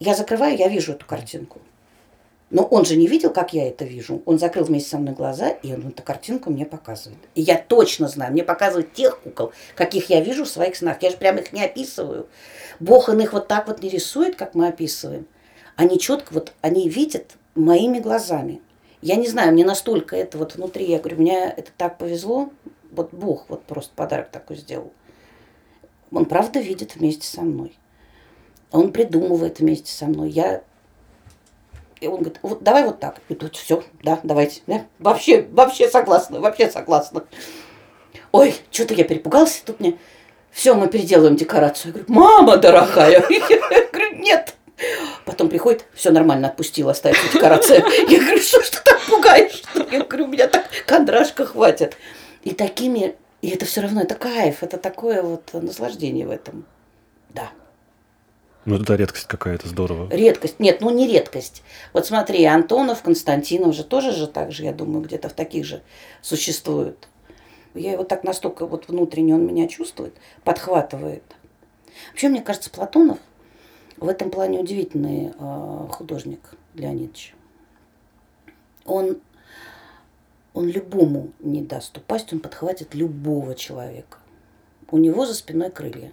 Я 0.00 0.14
закрываю, 0.14 0.56
я 0.56 0.68
вижу 0.68 0.92
эту 0.92 1.06
картинку. 1.06 1.60
Но 2.50 2.62
он 2.62 2.84
же 2.84 2.96
не 2.96 3.08
видел, 3.08 3.32
как 3.32 3.52
я 3.52 3.66
это 3.66 3.84
вижу. 3.84 4.22
Он 4.24 4.38
закрыл 4.38 4.64
вместе 4.64 4.90
со 4.90 4.98
мной 4.98 5.14
глаза, 5.14 5.48
и 5.48 5.72
он 5.72 5.88
эту 5.88 6.02
картинку 6.02 6.50
мне 6.50 6.64
показывает. 6.64 7.18
И 7.34 7.42
я 7.42 7.56
точно 7.58 8.06
знаю, 8.06 8.32
мне 8.32 8.44
показывают 8.44 8.92
тех 8.92 9.20
кукол, 9.20 9.52
каких 9.74 10.10
я 10.10 10.20
вижу 10.20 10.44
в 10.44 10.48
своих 10.48 10.76
снах. 10.76 11.02
Я 11.02 11.10
же 11.10 11.16
прям 11.16 11.38
их 11.38 11.52
не 11.52 11.64
описываю. 11.64 12.28
Бог 12.78 13.08
он 13.08 13.20
их 13.20 13.32
вот 13.32 13.48
так 13.48 13.66
вот 13.66 13.82
не 13.82 13.88
рисует, 13.88 14.36
как 14.36 14.54
мы 14.54 14.68
описываем. 14.68 15.26
Они 15.74 15.98
четко, 15.98 16.32
вот 16.32 16.52
они 16.60 16.88
видят 16.88 17.32
моими 17.56 17.98
глазами. 17.98 18.60
Я 19.02 19.16
не 19.16 19.26
знаю, 19.26 19.52
мне 19.52 19.64
настолько 19.64 20.16
это 20.16 20.38
вот 20.38 20.54
внутри, 20.54 20.86
я 20.86 20.98
говорю, 20.98 21.18
мне 21.18 21.52
это 21.56 21.70
так 21.76 21.98
повезло, 21.98 22.50
вот 22.92 23.12
Бог 23.12 23.46
вот 23.48 23.64
просто 23.64 23.92
подарок 23.94 24.30
такой 24.30 24.56
сделал. 24.56 24.92
Он 26.12 26.24
правда 26.24 26.60
видит 26.60 26.94
вместе 26.94 27.26
со 27.26 27.42
мной. 27.42 27.76
Он 28.70 28.92
придумывает 28.92 29.58
вместе 29.58 29.92
со 29.92 30.06
мной. 30.06 30.30
Я 30.30 30.62
и 32.00 32.06
он 32.06 32.16
говорит, 32.16 32.38
вот, 32.42 32.62
давай 32.62 32.84
вот 32.84 33.00
так. 33.00 33.20
И 33.28 33.34
тут 33.34 33.56
все, 33.56 33.82
да, 34.02 34.20
давайте. 34.22 34.60
Да? 34.66 34.86
Вообще, 34.98 35.46
вообще 35.50 35.88
согласна, 35.88 36.40
вообще 36.40 36.70
согласна. 36.70 37.24
Ой, 38.32 38.54
что-то 38.70 38.94
я 38.94 39.04
перепугался, 39.04 39.64
тут 39.64 39.80
мне 39.80 39.98
все, 40.50 40.74
мы 40.74 40.88
переделываем 40.88 41.36
декорацию. 41.36 41.92
Я 41.92 41.92
говорю, 41.92 42.20
мама 42.20 42.56
дорогая. 42.56 43.24
Я 43.30 43.86
говорю, 43.92 44.16
нет. 44.16 44.54
Потом 45.24 45.48
приходит, 45.48 45.86
все 45.94 46.10
нормально, 46.10 46.48
отпустила, 46.48 46.92
оставить 46.92 47.18
декорацию. 47.32 47.84
Я 48.08 48.20
говорю, 48.20 48.40
что 48.40 48.62
ж 48.62 48.68
ты 48.70 48.78
так 48.84 49.00
пугаешь? 49.08 49.62
Я 49.90 50.04
говорю, 50.04 50.24
у 50.24 50.28
меня 50.28 50.48
так 50.48 50.66
кондрашка 50.86 51.46
хватит. 51.46 51.96
И 52.42 52.52
такими, 52.52 53.16
и 53.42 53.50
это 53.50 53.64
все 53.64 53.80
равно, 53.80 54.02
это 54.02 54.14
кайф, 54.14 54.62
это 54.62 54.76
такое 54.76 55.22
вот 55.22 55.52
наслаждение 55.52 56.26
в 56.26 56.30
этом. 56.30 56.64
Да. 57.30 57.50
Ну, 58.66 58.82
это 58.82 58.96
редкость 58.96 59.26
какая-то, 59.28 59.68
здорово. 59.68 60.08
Редкость. 60.10 60.58
Нет, 60.58 60.80
ну 60.80 60.90
не 60.90 61.06
редкость. 61.06 61.62
Вот 61.92 62.04
смотри, 62.04 62.44
Антонов, 62.44 63.00
Константинов 63.00 63.74
же 63.74 63.84
тоже 63.84 64.10
же 64.10 64.26
так 64.26 64.50
же, 64.50 64.64
я 64.64 64.72
думаю, 64.72 65.04
где-то 65.04 65.28
в 65.28 65.34
таких 65.34 65.64
же 65.64 65.82
существуют. 66.20 67.08
Я 67.74 67.92
его 67.92 68.02
так 68.02 68.24
настолько 68.24 68.66
вот 68.66 68.88
внутренне 68.88 69.36
он 69.36 69.46
меня 69.46 69.68
чувствует, 69.68 70.14
подхватывает. 70.42 71.22
Вообще, 72.10 72.28
мне 72.28 72.42
кажется, 72.42 72.68
Платонов 72.70 73.18
в 73.98 74.08
этом 74.08 74.30
плане 74.30 74.58
удивительный 74.58 75.32
э, 75.38 75.86
художник 75.90 76.40
Леонидович. 76.74 77.34
Он, 78.84 79.20
он 80.54 80.68
любому 80.68 81.30
не 81.38 81.62
даст 81.62 81.96
упасть, 81.96 82.32
он 82.32 82.40
подхватит 82.40 82.94
любого 82.94 83.54
человека. 83.54 84.18
У 84.90 84.98
него 84.98 85.24
за 85.24 85.34
спиной 85.34 85.70
крылья. 85.70 86.12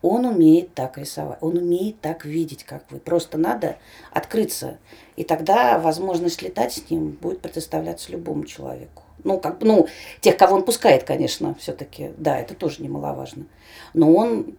Он 0.00 0.24
умеет 0.24 0.74
так 0.74 0.96
рисовать, 0.96 1.38
он 1.40 1.56
умеет 1.56 2.00
так 2.00 2.24
видеть, 2.24 2.64
как 2.64 2.84
вы. 2.90 2.98
Просто 2.98 3.36
надо 3.36 3.78
открыться. 4.12 4.78
И 5.16 5.24
тогда 5.24 5.78
возможность 5.78 6.42
летать 6.42 6.72
с 6.72 6.90
ним 6.90 7.10
будет 7.10 7.40
предоставляться 7.40 8.12
любому 8.12 8.44
человеку. 8.44 9.02
Ну, 9.24 9.40
как, 9.40 9.60
ну, 9.60 9.88
тех, 10.20 10.36
кого 10.36 10.56
он 10.56 10.64
пускает, 10.64 11.02
конечно, 11.02 11.54
все-таки. 11.56 12.12
Да, 12.16 12.38
это 12.38 12.54
тоже 12.54 12.82
немаловажно. 12.82 13.46
Но 13.92 14.14
он, 14.14 14.56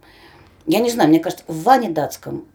я 0.66 0.80
не 0.80 0.90
знаю, 0.90 1.08
мне 1.08 1.20
кажется, 1.20 1.44
в 1.48 1.62
Ване 1.62 1.88
Датском 1.88 2.46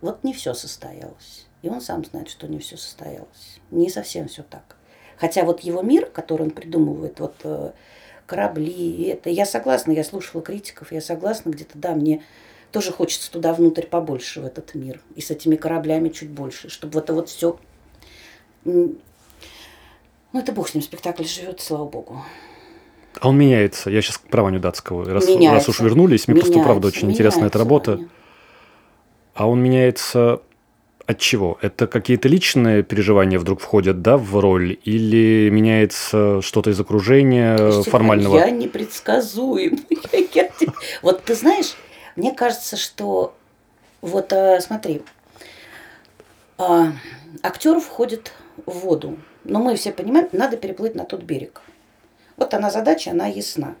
вот 0.00 0.22
не 0.22 0.32
все 0.32 0.54
состоялось. 0.54 1.46
И 1.62 1.68
он 1.68 1.80
сам 1.80 2.04
знает, 2.04 2.28
что 2.30 2.46
не 2.46 2.60
все 2.60 2.76
состоялось. 2.76 3.60
Не 3.72 3.90
совсем 3.90 4.28
все 4.28 4.44
так. 4.44 4.76
Хотя 5.16 5.42
вот 5.42 5.60
его 5.60 5.82
мир, 5.82 6.06
который 6.06 6.42
он 6.42 6.50
придумывает, 6.50 7.18
вот 7.18 7.34
э, 7.42 7.72
корабли. 8.28 9.04
Это. 9.06 9.30
Я 9.30 9.46
согласна, 9.46 9.92
я 9.92 10.04
слушала 10.04 10.42
критиков, 10.42 10.92
я 10.92 11.00
согласна 11.00 11.50
где-то, 11.50 11.76
да, 11.78 11.94
мне 11.94 12.22
тоже 12.70 12.92
хочется 12.92 13.32
туда 13.32 13.54
внутрь 13.54 13.86
побольше, 13.86 14.42
в 14.42 14.44
этот 14.44 14.74
мир. 14.74 15.00
И 15.16 15.22
с 15.22 15.30
этими 15.30 15.56
кораблями 15.56 16.10
чуть 16.10 16.28
больше, 16.28 16.68
чтобы 16.68 17.00
это 17.00 17.14
вот 17.14 17.30
все... 17.30 17.58
Ну, 18.64 18.94
это 20.34 20.52
бог 20.52 20.68
с 20.68 20.74
ним, 20.74 20.82
спектакль 20.82 21.24
живет, 21.24 21.60
слава 21.60 21.88
богу. 21.88 22.22
А 23.18 23.30
он 23.30 23.38
меняется. 23.38 23.88
Я 23.88 24.02
сейчас 24.02 24.18
про 24.18 24.42
Ваню 24.42 24.60
Датского. 24.60 25.06
Раз, 25.06 25.26
раз 25.26 25.68
уж 25.68 25.80
вернулись, 25.80 26.28
мне 26.28 26.34
меняется, 26.34 26.52
просто 26.52 26.64
правда 26.68 26.88
очень 26.88 27.10
интересна 27.10 27.46
эта 27.46 27.58
работа. 27.58 27.92
Ваня. 27.92 28.08
А 29.34 29.48
он 29.48 29.62
меняется 29.62 30.42
от 31.08 31.18
чего? 31.18 31.58
Это 31.62 31.86
какие-то 31.86 32.28
личные 32.28 32.82
переживания 32.82 33.38
вдруг 33.38 33.60
входят, 33.60 34.02
да, 34.02 34.18
в 34.18 34.38
роль? 34.38 34.78
Или 34.84 35.48
меняется 35.48 36.42
что-то 36.42 36.68
из 36.68 36.78
окружения 36.78 37.56
Слушайте, 37.56 37.90
формального? 37.90 38.36
Я 38.36 38.50
непредсказуем. 38.50 39.80
Вот 41.02 41.24
ты 41.24 41.34
знаешь, 41.34 41.76
мне 42.14 42.32
кажется, 42.32 42.76
что 42.76 43.34
вот 44.02 44.34
э, 44.34 44.60
смотри, 44.60 45.00
а, 46.58 46.92
актер 47.42 47.80
входит 47.80 48.32
в 48.66 48.72
воду, 48.80 49.16
но 49.44 49.60
мы 49.60 49.76
все 49.76 49.92
понимаем, 49.92 50.28
надо 50.32 50.58
переплыть 50.58 50.94
на 50.94 51.04
тот 51.06 51.22
берег. 51.22 51.62
Вот 52.36 52.52
она 52.52 52.70
задача, 52.70 53.12
она 53.12 53.28
ясна. 53.28 53.76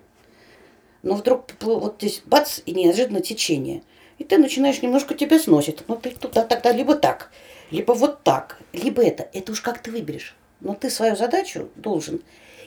Но 1.02 1.14
вдруг 1.14 1.44
вот 1.60 1.96
здесь 1.98 2.22
бац, 2.24 2.60
и 2.64 2.72
неожиданно 2.72 3.20
течение– 3.20 3.82
и 4.18 4.24
ты 4.24 4.38
начинаешь 4.38 4.82
немножко 4.82 5.14
тебя 5.14 5.38
сносит. 5.38 5.84
Ну, 5.88 5.96
ты 5.96 6.10
туда 6.10 6.44
тогда 6.44 6.72
либо 6.72 6.94
так, 6.94 7.30
либо 7.70 7.92
вот 7.92 8.22
так, 8.24 8.58
либо 8.72 9.02
это. 9.02 9.28
Это 9.32 9.52
уж 9.52 9.60
как 9.60 9.80
ты 9.80 9.90
выберешь. 9.90 10.36
Но 10.60 10.74
ты 10.74 10.90
свою 10.90 11.16
задачу 11.16 11.68
должен. 11.76 12.22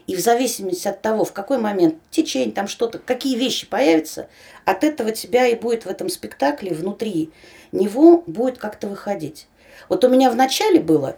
И 0.07 0.15
в 0.15 0.19
зависимости 0.19 0.87
от 0.87 1.01
того, 1.01 1.25
в 1.25 1.33
какой 1.33 1.59
момент 1.59 1.95
течение, 2.09 2.53
там 2.53 2.67
что-то, 2.67 2.99
какие 2.99 3.37
вещи 3.37 3.67
появятся, 3.67 4.29
от 4.65 4.83
этого 4.83 5.11
тебя 5.11 5.47
и 5.47 5.55
будет 5.55 5.85
в 5.85 5.89
этом 5.89 6.09
спектакле 6.09 6.73
внутри 6.73 7.31
него 7.71 8.23
будет 8.25 8.57
как-то 8.57 8.87
выходить. 8.87 9.47
Вот 9.89 10.03
у 10.03 10.09
меня 10.09 10.31
в 10.31 10.35
начале 10.35 10.79
было, 10.79 11.17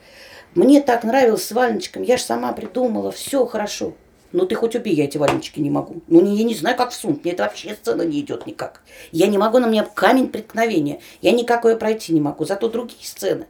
мне 0.54 0.82
так 0.82 1.04
нравилось 1.04 1.46
с 1.46 1.52
Вальничком, 1.52 2.04
я 2.04 2.17
же 2.17 2.24
сама 2.24 2.52
придумала, 2.52 3.12
все 3.12 3.46
хорошо. 3.46 3.93
Ну 4.34 4.46
ты 4.46 4.56
хоть 4.56 4.76
убей, 4.76 4.93
я 4.96 5.06
эти 5.06 5.17
валенчики 5.17 5.60
не 5.60 5.69
могу. 5.69 6.02
Ну 6.08 6.36
я 6.36 6.43
не 6.43 6.56
знаю, 6.56 6.76
как 6.76 6.89
всунуть, 6.89 7.24
мне 7.24 7.34
это 7.34 7.43
вообще 7.43 7.76
сцена 7.76 8.02
не 8.02 8.19
идет 8.19 8.46
никак. 8.48 8.82
Я 9.12 9.28
не 9.28 9.38
могу, 9.38 9.60
на 9.60 9.67
меня 9.67 9.86
камень 9.86 10.28
преткновения. 10.28 11.00
Я 11.22 11.32
никакое 11.32 11.78
пройти 11.78 12.13
не 12.13 12.19
могу. 12.19 12.43
Зато 12.43 12.67
другие 12.67 13.06
сцены, 13.06 13.46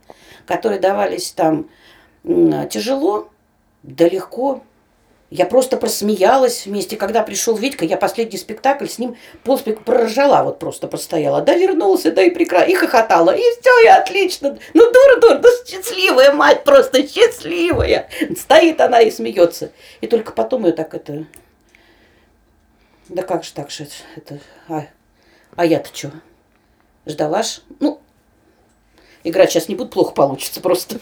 которые 0.45 0.79
давались 0.79 1.31
там 1.31 1.69
тяжело, 2.23 3.29
да 3.81 4.07
легко, 4.07 4.63
я 5.35 5.47
просто 5.47 5.77
просмеялась 5.77 6.67
вместе. 6.67 6.95
Когда 6.95 7.23
пришел 7.23 7.57
Витька, 7.57 7.85
я 7.85 7.97
последний 7.97 8.37
спектакль 8.37 8.85
с 8.85 8.99
ним 8.99 9.17
полспек 9.43 9.83
проржала, 9.83 10.43
вот 10.43 10.59
просто 10.59 10.87
простояла. 10.87 11.41
Да 11.41 11.55
вернулся, 11.55 12.11
да 12.11 12.21
и 12.21 12.29
прекрасно, 12.29 12.69
и 12.69 12.75
хохотала. 12.75 13.31
И 13.31 13.41
все, 13.41 13.83
и 13.83 13.87
отлично. 13.87 14.59
Ну, 14.75 14.83
дура, 14.91 15.19
дура, 15.19 15.41
ну, 15.41 15.49
счастливая 15.65 16.33
мать, 16.33 16.63
просто 16.63 17.07
счастливая. 17.07 18.09
Стоит 18.37 18.79
она 18.79 19.01
и 19.01 19.09
смеется. 19.09 19.71
И 20.01 20.07
только 20.07 20.33
потом 20.33 20.67
ее 20.67 20.71
так 20.71 20.93
это... 20.93 21.25
Да 23.09 23.23
как 23.23 23.43
же 23.43 23.53
так 23.53 23.71
же 23.71 23.87
это... 24.15 24.39
А, 24.67 24.85
а 25.55 25.65
я-то 25.65 25.89
что? 25.91 26.11
Ждала 27.07 27.41
ж? 27.41 27.61
Ну, 27.79 27.99
играть 29.23 29.51
сейчас 29.51 29.67
не 29.67 29.73
буду, 29.73 29.89
плохо 29.89 30.13
получится 30.13 30.61
просто. 30.61 30.99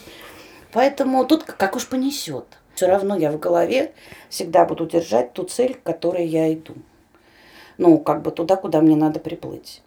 Поэтому 0.71 1.25
тут 1.25 1.43
как 1.43 1.75
уж 1.75 1.85
понесет 1.85 2.45
все 2.75 2.87
равно 2.87 3.17
я 3.17 3.31
в 3.31 3.39
голове 3.39 3.91
всегда 4.29 4.65
буду 4.65 4.85
держать 4.85 5.33
ту 5.33 5.43
цель, 5.43 5.75
к 5.75 5.83
которой 5.83 6.25
я 6.25 6.53
иду. 6.53 6.75
Ну, 7.77 7.97
как 7.99 8.21
бы 8.21 8.31
туда, 8.31 8.55
куда 8.55 8.81
мне 8.81 8.95
надо 8.95 9.19
приплыть. 9.19 9.81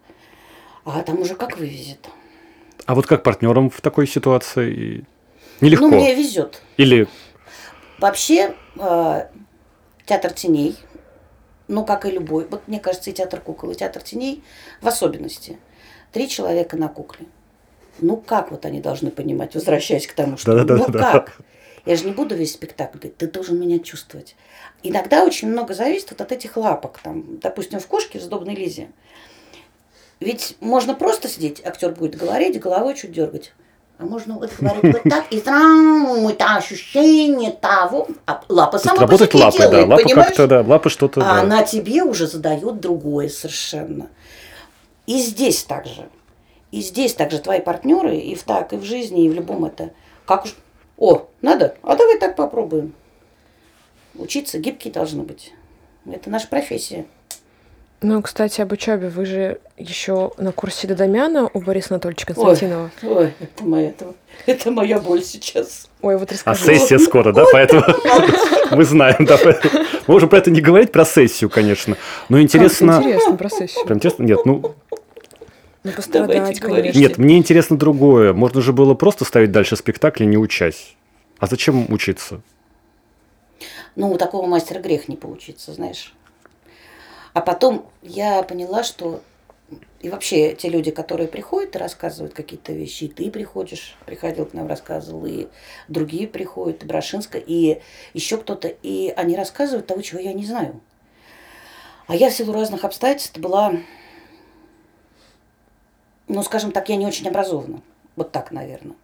А 0.84 1.02
там 1.02 1.20
уже 1.20 1.34
как 1.34 1.56
вывезет. 1.58 2.08
А 2.86 2.94
вот 2.94 3.06
как 3.06 3.22
партнерам 3.22 3.70
в 3.70 3.80
такой 3.80 4.06
ситуации 4.06 5.06
нелегко? 5.60 5.88
Ну, 5.88 5.96
мне 5.96 6.14
везет. 6.14 6.60
Или... 6.76 7.08
Вообще, 7.98 8.54
э, 8.78 9.26
театр 10.04 10.32
теней, 10.32 10.76
ну, 11.68 11.84
как 11.84 12.04
и 12.04 12.10
любой, 12.10 12.46
вот 12.48 12.66
мне 12.66 12.80
кажется, 12.80 13.10
и 13.10 13.12
театр 13.12 13.40
кукол, 13.40 13.70
и 13.70 13.74
театр 13.74 14.02
теней 14.02 14.42
в 14.82 14.88
особенности. 14.88 15.58
Три 16.12 16.28
человека 16.28 16.76
на 16.76 16.88
кукле. 16.88 17.26
Ну, 18.00 18.16
как 18.16 18.50
вот 18.50 18.66
они 18.66 18.80
должны 18.80 19.10
понимать, 19.10 19.54
возвращаясь 19.54 20.06
к 20.06 20.12
тому, 20.12 20.36
что... 20.36 20.54
Да, 20.54 20.64
да, 20.64 20.76
ну, 20.76 20.88
да, 20.88 21.12
как? 21.12 21.36
Да. 21.38 21.44
Я 21.86 21.96
же 21.96 22.06
не 22.06 22.12
буду 22.12 22.34
весь 22.34 22.54
спектакль 22.54 22.98
говорить, 22.98 23.16
ты 23.16 23.26
должен 23.26 23.60
меня 23.60 23.78
чувствовать. 23.78 24.36
Иногда 24.82 25.24
очень 25.24 25.48
много 25.48 25.74
зависит 25.74 26.10
вот 26.10 26.20
от 26.20 26.32
этих 26.32 26.56
лапок. 26.56 26.98
Там, 27.02 27.38
допустим, 27.40 27.78
в 27.78 27.86
кошке 27.86 28.18
в 28.18 28.22
сдобной 28.22 28.54
лизе. 28.54 28.88
Ведь 30.20 30.56
можно 30.60 30.94
просто 30.94 31.28
сидеть, 31.28 31.60
актер 31.64 31.90
будет 31.90 32.16
говорить, 32.16 32.58
головой 32.58 32.94
чуть 32.94 33.12
дергать. 33.12 33.52
А 33.98 34.04
можно 34.04 34.38
вот 34.38 34.50
говорить 34.58 34.94
вот 34.94 35.02
так, 35.04 35.26
и 35.30 35.38
сразу 35.38 36.28
это 36.28 36.56
ощущение 36.56 37.52
того, 37.52 38.08
а 38.26 38.42
лапа 38.48 38.78
сама 38.78 39.02
работает 39.02 39.30
по 39.30 39.36
лапы, 39.36 39.58
делает, 39.58 39.88
да, 39.88 39.94
лапа 39.94 40.08
как-то, 40.08 40.46
да, 40.48 40.60
лапа 40.62 40.88
что-то. 40.88 41.20
А 41.20 41.24
да. 41.24 41.40
она 41.42 41.62
тебе 41.62 42.02
уже 42.02 42.26
задает 42.26 42.80
другое 42.80 43.28
совершенно. 43.28 44.08
И 45.06 45.20
здесь 45.20 45.62
также. 45.62 46.08
И 46.72 46.80
здесь 46.80 47.14
также 47.14 47.38
твои 47.38 47.60
партнеры, 47.60 48.16
и 48.16 48.34
в 48.34 48.42
так, 48.42 48.72
и 48.72 48.76
в 48.76 48.82
жизни, 48.82 49.26
и 49.26 49.28
в 49.28 49.34
любом 49.34 49.64
это. 49.64 49.90
Как 50.26 50.44
уж 50.44 50.56
о, 50.96 51.28
надо? 51.42 51.76
А 51.82 51.96
давай 51.96 52.18
так 52.18 52.36
попробуем. 52.36 52.92
Учиться 54.14 54.58
гибкие 54.58 54.92
должны 54.92 55.22
быть. 55.22 55.52
Это 56.06 56.30
наша 56.30 56.48
профессия. 56.48 57.06
Ну, 58.00 58.20
кстати, 58.20 58.60
об 58.60 58.70
учебе. 58.70 59.08
Вы 59.08 59.24
же 59.24 59.60
еще 59.78 60.32
на 60.36 60.52
курсе 60.52 60.86
Додомяна 60.86 61.48
у 61.54 61.60
Бориса 61.60 61.94
Анатольевича 61.94 62.26
Константинова. 62.26 62.90
Ой, 63.02 63.08
ой 63.08 63.34
это, 63.40 63.64
моя, 63.64 63.88
это, 63.88 64.14
это 64.44 64.70
моя 64.70 64.98
боль 64.98 65.22
сейчас. 65.22 65.88
Ой, 66.02 66.18
вот 66.18 66.30
А 66.30 66.34
расскажи. 66.34 66.64
сессия 66.64 66.98
скоро, 66.98 67.32
да, 67.32 67.44
поэтому 67.50 67.82
мы 68.72 68.84
знаем, 68.84 69.24
да, 69.24 69.38
поэтому 69.42 69.84
можем 70.06 70.28
про 70.28 70.36
это 70.38 70.50
не 70.50 70.60
говорить, 70.60 70.92
про 70.92 71.06
сессию, 71.06 71.48
конечно. 71.48 71.96
Но 72.28 72.36
Как 72.36 72.44
интересно... 72.44 72.98
интересно 73.00 73.36
про 73.36 73.48
сессию. 73.48 73.86
Прям 73.86 73.96
интересно? 73.96 74.22
Нет, 74.24 74.44
ну, 74.44 74.74
Ну, 75.84 75.92
пострадать, 75.92 76.36
Давайте 76.36 76.60
говорить. 76.60 76.92
конечно. 76.92 76.98
нет, 76.98 77.18
мне 77.18 77.36
интересно 77.36 77.76
другое. 77.76 78.32
Можно 78.32 78.62
же 78.62 78.72
было 78.72 78.94
просто 78.94 79.26
ставить 79.26 79.52
дальше 79.52 79.76
спектакли, 79.76 80.24
не 80.24 80.38
учась. 80.38 80.96
А 81.38 81.46
зачем 81.46 81.92
учиться? 81.92 82.40
Ну, 83.94 84.10
у 84.10 84.16
такого 84.16 84.46
мастера 84.46 84.80
грех 84.80 85.08
не 85.08 85.16
поучиться, 85.16 85.72
знаешь. 85.72 86.14
А 87.34 87.42
потом 87.42 87.86
я 88.02 88.42
поняла, 88.42 88.82
что 88.82 89.20
и 90.00 90.08
вообще 90.08 90.54
те 90.54 90.68
люди, 90.68 90.90
которые 90.90 91.28
приходят 91.28 91.74
и 91.76 91.78
рассказывают 91.78 92.34
какие-то 92.34 92.72
вещи, 92.72 93.04
и 93.04 93.08
ты 93.08 93.30
приходишь, 93.30 93.96
приходил 94.06 94.46
к 94.46 94.54
нам, 94.54 94.66
рассказывал, 94.68 95.26
и 95.26 95.48
другие 95.88 96.28
приходят, 96.28 96.82
и 96.82 96.86
Брошинска, 96.86 97.38
и 97.38 97.80
еще 98.12 98.38
кто-то, 98.38 98.68
и 98.68 99.12
они 99.16 99.36
рассказывают 99.36 99.86
того, 99.86 100.02
чего 100.02 100.20
я 100.20 100.32
не 100.32 100.46
знаю. 100.46 100.80
А 102.06 102.14
я 102.14 102.30
в 102.30 102.34
силу 102.34 102.52
разных 102.52 102.84
обстоятельств 102.84 103.38
была, 103.38 103.74
ну, 106.28 106.42
скажем 106.42 106.72
так, 106.72 106.88
я 106.88 106.96
не 106.96 107.06
очень 107.06 107.28
образована. 107.28 107.82
Вот 108.16 108.32
так, 108.32 108.52
наверное. 108.52 108.96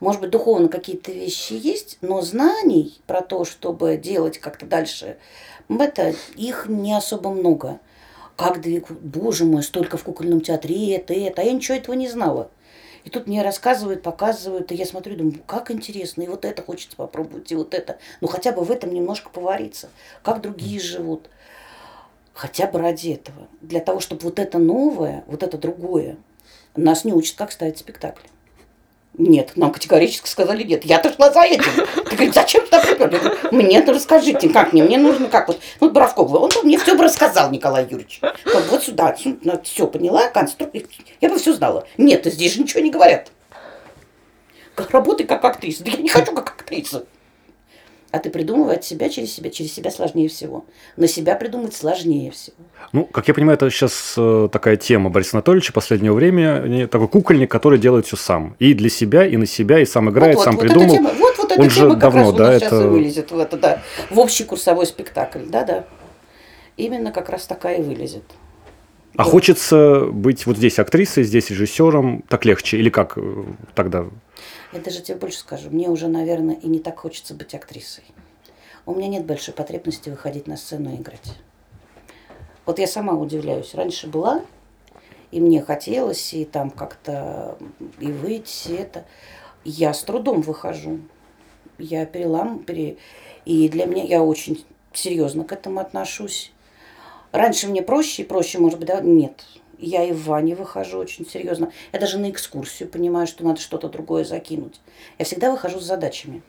Может 0.00 0.20
быть, 0.20 0.30
духовно 0.30 0.68
какие-то 0.68 1.12
вещи 1.12 1.54
есть, 1.54 1.98
но 2.00 2.20
знаний 2.20 3.00
про 3.06 3.20
то, 3.20 3.44
чтобы 3.44 3.96
делать 3.96 4.38
как-то 4.38 4.66
дальше, 4.66 5.18
это 5.68 6.14
их 6.34 6.66
не 6.68 6.92
особо 6.94 7.30
много. 7.30 7.80
Как 8.36 8.60
двиг... 8.60 8.90
Боже 8.90 9.44
мой, 9.44 9.62
столько 9.62 9.96
в 9.96 10.02
кукольном 10.02 10.40
театре, 10.40 10.96
это, 10.96 11.14
это. 11.14 11.42
А 11.42 11.44
я 11.44 11.52
ничего 11.52 11.76
этого 11.76 11.94
не 11.94 12.08
знала. 12.08 12.50
И 13.04 13.10
тут 13.10 13.26
мне 13.26 13.42
рассказывают, 13.42 14.02
показывают, 14.02 14.72
и 14.72 14.74
я 14.74 14.86
смотрю, 14.86 15.16
думаю, 15.16 15.40
как 15.46 15.70
интересно, 15.70 16.22
и 16.22 16.26
вот 16.26 16.44
это 16.44 16.62
хочется 16.62 16.96
попробовать, 16.96 17.52
и 17.52 17.54
вот 17.54 17.74
это. 17.74 17.98
Ну, 18.20 18.28
хотя 18.28 18.50
бы 18.50 18.64
в 18.64 18.70
этом 18.70 18.92
немножко 18.92 19.28
повариться. 19.28 19.90
Как 20.22 20.40
другие 20.40 20.80
живут. 20.80 21.28
Хотя 22.32 22.66
бы 22.66 22.78
ради 22.80 23.10
этого. 23.10 23.46
Для 23.60 23.80
того, 23.80 24.00
чтобы 24.00 24.22
вот 24.22 24.38
это 24.38 24.58
новое, 24.58 25.22
вот 25.28 25.42
это 25.42 25.58
другое, 25.58 26.16
нас 26.76 27.04
не 27.04 27.12
учат, 27.12 27.36
как 27.36 27.52
ставить 27.52 27.78
спектакли. 27.78 28.28
Нет, 29.16 29.52
нам 29.54 29.70
категорически 29.70 30.28
сказали 30.28 30.64
нет. 30.64 30.84
Я-то 30.84 31.14
шла 31.14 31.30
за 31.30 31.42
этим. 31.42 31.62
Ты 32.10 32.16
говоришь, 32.16 32.34
зачем 32.34 32.64
туда 32.64 32.80
приперли? 32.80 33.20
Мне 33.54 33.78
это 33.78 33.92
расскажите, 33.92 34.48
как 34.48 34.72
мне? 34.72 34.82
Мне 34.82 34.98
нужно 34.98 35.28
как 35.28 35.46
вот. 35.46 35.60
Ну, 35.78 35.90
Боровков, 35.90 36.32
он 36.32 36.50
мне 36.64 36.78
все 36.78 36.96
бы 36.96 37.04
рассказал, 37.04 37.50
Николай 37.52 37.84
Юрьевич. 37.84 38.20
Как 38.20 38.68
вот 38.70 38.82
сюда, 38.82 39.16
все 39.62 39.86
поняла, 39.86 40.28
конструктор. 40.30 40.82
Я 41.20 41.28
бы 41.28 41.38
все 41.38 41.52
знала. 41.52 41.86
Нет, 41.96 42.24
здесь 42.26 42.54
же 42.54 42.62
ничего 42.62 42.80
не 42.80 42.90
говорят. 42.90 43.30
Как 44.74 44.90
работай 44.90 45.24
как 45.24 45.44
актриса. 45.44 45.84
Да 45.84 45.92
я 45.92 45.98
не 45.98 46.08
хочу 46.08 46.32
как 46.32 46.48
актриса. 46.48 47.06
А 48.14 48.20
ты 48.20 48.30
придумывай 48.30 48.76
от 48.76 48.84
себя 48.84 49.08
через 49.08 49.34
себя. 49.34 49.50
Через 49.50 49.72
себя 49.72 49.90
сложнее 49.90 50.28
всего. 50.28 50.64
На 50.96 51.08
себя 51.08 51.34
придумать 51.34 51.74
сложнее 51.74 52.30
всего. 52.30 52.54
Ну, 52.92 53.06
как 53.06 53.26
я 53.26 53.34
понимаю, 53.34 53.56
это 53.56 53.68
сейчас 53.70 54.14
э, 54.16 54.48
такая 54.52 54.76
тема 54.76 55.10
Бориса 55.10 55.30
Анатольевича 55.32 55.72
последнего 55.72 56.14
времени. 56.14 56.86
Такой 56.86 57.08
кукольник, 57.08 57.50
который 57.50 57.76
делает 57.76 58.06
все 58.06 58.16
сам. 58.16 58.54
И 58.60 58.72
для 58.74 58.88
себя, 58.88 59.26
и 59.26 59.36
на 59.36 59.46
себя, 59.46 59.80
и 59.80 59.84
сам 59.84 60.10
играет, 60.10 60.36
вот, 60.36 60.44
сам 60.44 60.54
вот, 60.54 60.60
придумал. 60.60 60.86
Вот, 60.86 60.94
эта 60.94 61.08
тема, 61.08 61.18
вот, 61.18 61.38
вот 61.38 61.50
эта 61.50 61.60
Он 61.60 61.70
же 61.70 61.80
тема 61.80 61.90
как 61.90 61.98
давно, 61.98 62.20
раз 62.20 62.26
вот 62.28 62.36
да, 62.36 62.58
сейчас 62.60 62.72
и 62.72 62.76
это- 62.76 62.88
вылезет 62.88 63.32
в 63.32 63.38
это, 63.40 63.56
да. 63.56 63.82
В 64.10 64.18
общий 64.20 64.44
курсовой 64.44 64.86
спектакль, 64.86 65.46
да-да. 65.48 65.84
Именно 66.76 67.10
как 67.10 67.30
раз 67.30 67.46
такая 67.46 67.78
и 67.78 67.82
вылезет. 67.82 68.22
А 69.16 69.24
хочется 69.24 70.04
быть 70.06 70.46
вот 70.46 70.56
здесь 70.56 70.78
актрисой, 70.78 71.24
здесь 71.24 71.50
режиссером, 71.50 72.22
так 72.28 72.44
легче? 72.44 72.76
Или 72.76 72.90
как 72.90 73.14
э, 73.16 73.44
тогда? 73.74 74.06
Я 74.74 74.80
даже 74.80 75.02
тебе 75.02 75.16
больше 75.16 75.38
скажу, 75.38 75.70
мне 75.70 75.88
уже, 75.88 76.08
наверное, 76.08 76.56
и 76.56 76.66
не 76.66 76.80
так 76.80 76.98
хочется 76.98 77.32
быть 77.32 77.54
актрисой. 77.54 78.02
У 78.86 78.92
меня 78.92 79.06
нет 79.06 79.24
большой 79.24 79.54
потребности 79.54 80.10
выходить 80.10 80.48
на 80.48 80.56
сцену 80.56 80.92
и 80.92 80.96
играть. 80.96 81.32
Вот 82.66 82.80
я 82.80 82.88
сама 82.88 83.12
удивляюсь. 83.14 83.72
Раньше 83.74 84.08
была, 84.08 84.42
и 85.30 85.40
мне 85.40 85.62
хотелось, 85.62 86.34
и 86.34 86.44
там 86.44 86.72
как-то 86.72 87.56
и 88.00 88.10
выйти, 88.10 88.72
и 88.72 88.74
это. 88.74 89.04
Я 89.64 89.94
с 89.94 90.02
трудом 90.02 90.40
выхожу. 90.40 90.98
Я 91.78 92.04
перелам, 92.04 92.64
пере... 92.64 92.96
и 93.44 93.68
для 93.68 93.86
меня 93.86 94.02
я 94.02 94.24
очень 94.24 94.66
серьезно 94.92 95.44
к 95.44 95.52
этому 95.52 95.78
отношусь. 95.78 96.52
Раньше 97.30 97.68
мне 97.68 97.80
проще 97.80 98.22
и 98.22 98.26
проще, 98.26 98.58
может 98.58 98.80
быть, 98.80 98.88
да? 98.88 99.00
Нет. 99.00 99.44
Я 99.78 100.04
и 100.04 100.12
в 100.12 100.26
Ване 100.26 100.54
выхожу 100.54 100.98
очень 100.98 101.26
серьезно. 101.26 101.72
Я 101.92 102.00
даже 102.00 102.18
на 102.18 102.30
экскурсию 102.30 102.88
понимаю, 102.88 103.26
что 103.26 103.44
надо 103.44 103.60
что-то 103.60 103.88
другое 103.88 104.24
закинуть. 104.24 104.80
Я 105.18 105.24
всегда 105.24 105.50
выхожу 105.50 105.80
с 105.80 105.84
задачами. 105.84 106.42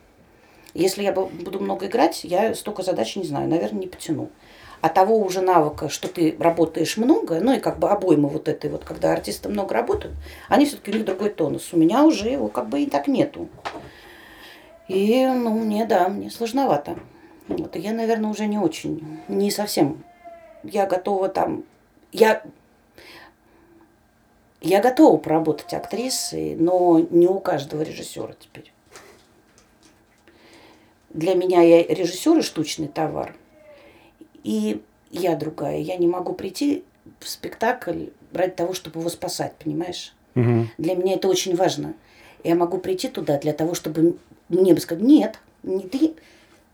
Если 0.73 1.03
я 1.03 1.13
бу- 1.13 1.29
буду 1.43 1.59
много 1.59 1.87
играть, 1.87 2.23
я 2.23 2.53
столько 2.53 2.83
задач 2.83 3.15
не 3.15 3.23
знаю, 3.23 3.47
наверное, 3.47 3.81
не 3.81 3.87
потяну. 3.87 4.29
А 4.81 4.89
того 4.89 5.17
уже 5.17 5.41
навыка, 5.41 5.89
что 5.89 6.07
ты 6.07 6.35
работаешь 6.37 6.97
много, 6.97 7.39
ну 7.39 7.53
и 7.53 7.59
как 7.59 7.79
бы 7.79 7.89
обойма 7.89 8.27
вот 8.27 8.47
этой 8.47 8.69
вот, 8.69 8.83
когда 8.83 9.13
артисты 9.13 9.49
много 9.49 9.73
работают, 9.73 10.13
они 10.49 10.65
все-таки 10.65 10.91
у 10.91 10.93
них 10.93 11.05
другой 11.05 11.29
тонус. 11.29 11.69
У 11.71 11.77
меня 11.77 12.03
уже 12.03 12.29
его 12.29 12.49
как 12.49 12.69
бы 12.69 12.81
и 12.81 12.89
так 12.89 13.07
нету. 13.07 13.47
И, 14.87 15.25
ну, 15.25 15.51
мне, 15.57 15.85
да, 15.85 16.09
мне 16.09 16.29
сложновато. 16.29 16.99
Вот, 17.47 17.75
я, 17.75 17.93
наверное, 17.93 18.29
уже 18.29 18.45
не 18.45 18.59
очень, 18.59 19.19
не 19.27 19.49
совсем. 19.49 20.03
Я 20.63 20.85
готова 20.85 21.29
там, 21.29 21.63
я, 22.11 22.43
я 24.65 24.81
готова 24.81 25.17
поработать 25.17 25.73
актрисой, 25.73 26.55
но 26.55 26.99
не 27.11 27.27
у 27.27 27.39
каждого 27.39 27.83
режиссера 27.83 28.33
теперь. 28.39 28.73
Для 31.11 31.35
меня 31.35 31.61
я 31.61 31.83
режиссер 31.83 32.39
и 32.39 32.41
штучный 32.41 32.87
товар. 32.87 33.35
И 34.43 34.81
я 35.11 35.35
другая. 35.35 35.77
Я 35.77 35.97
не 35.97 36.07
могу 36.07 36.33
прийти 36.33 36.83
в 37.19 37.29
спектакль 37.29 38.07
ради 38.33 38.53
того, 38.53 38.73
чтобы 38.73 38.99
его 38.99 39.09
спасать, 39.09 39.53
понимаешь? 39.63 40.15
Мгм. 40.33 40.69
Для 40.79 40.95
меня 40.95 41.13
это 41.13 41.27
очень 41.27 41.55
важно. 41.55 41.93
Я 42.43 42.55
могу 42.55 42.79
прийти 42.79 43.07
туда 43.07 43.37
для 43.37 43.53
того, 43.53 43.75
чтобы 43.75 44.17
мне 44.49 44.73
бы 44.73 44.79
сказать, 44.79 45.03
нет, 45.03 45.39
не 45.61 45.83
ты. 45.83 46.15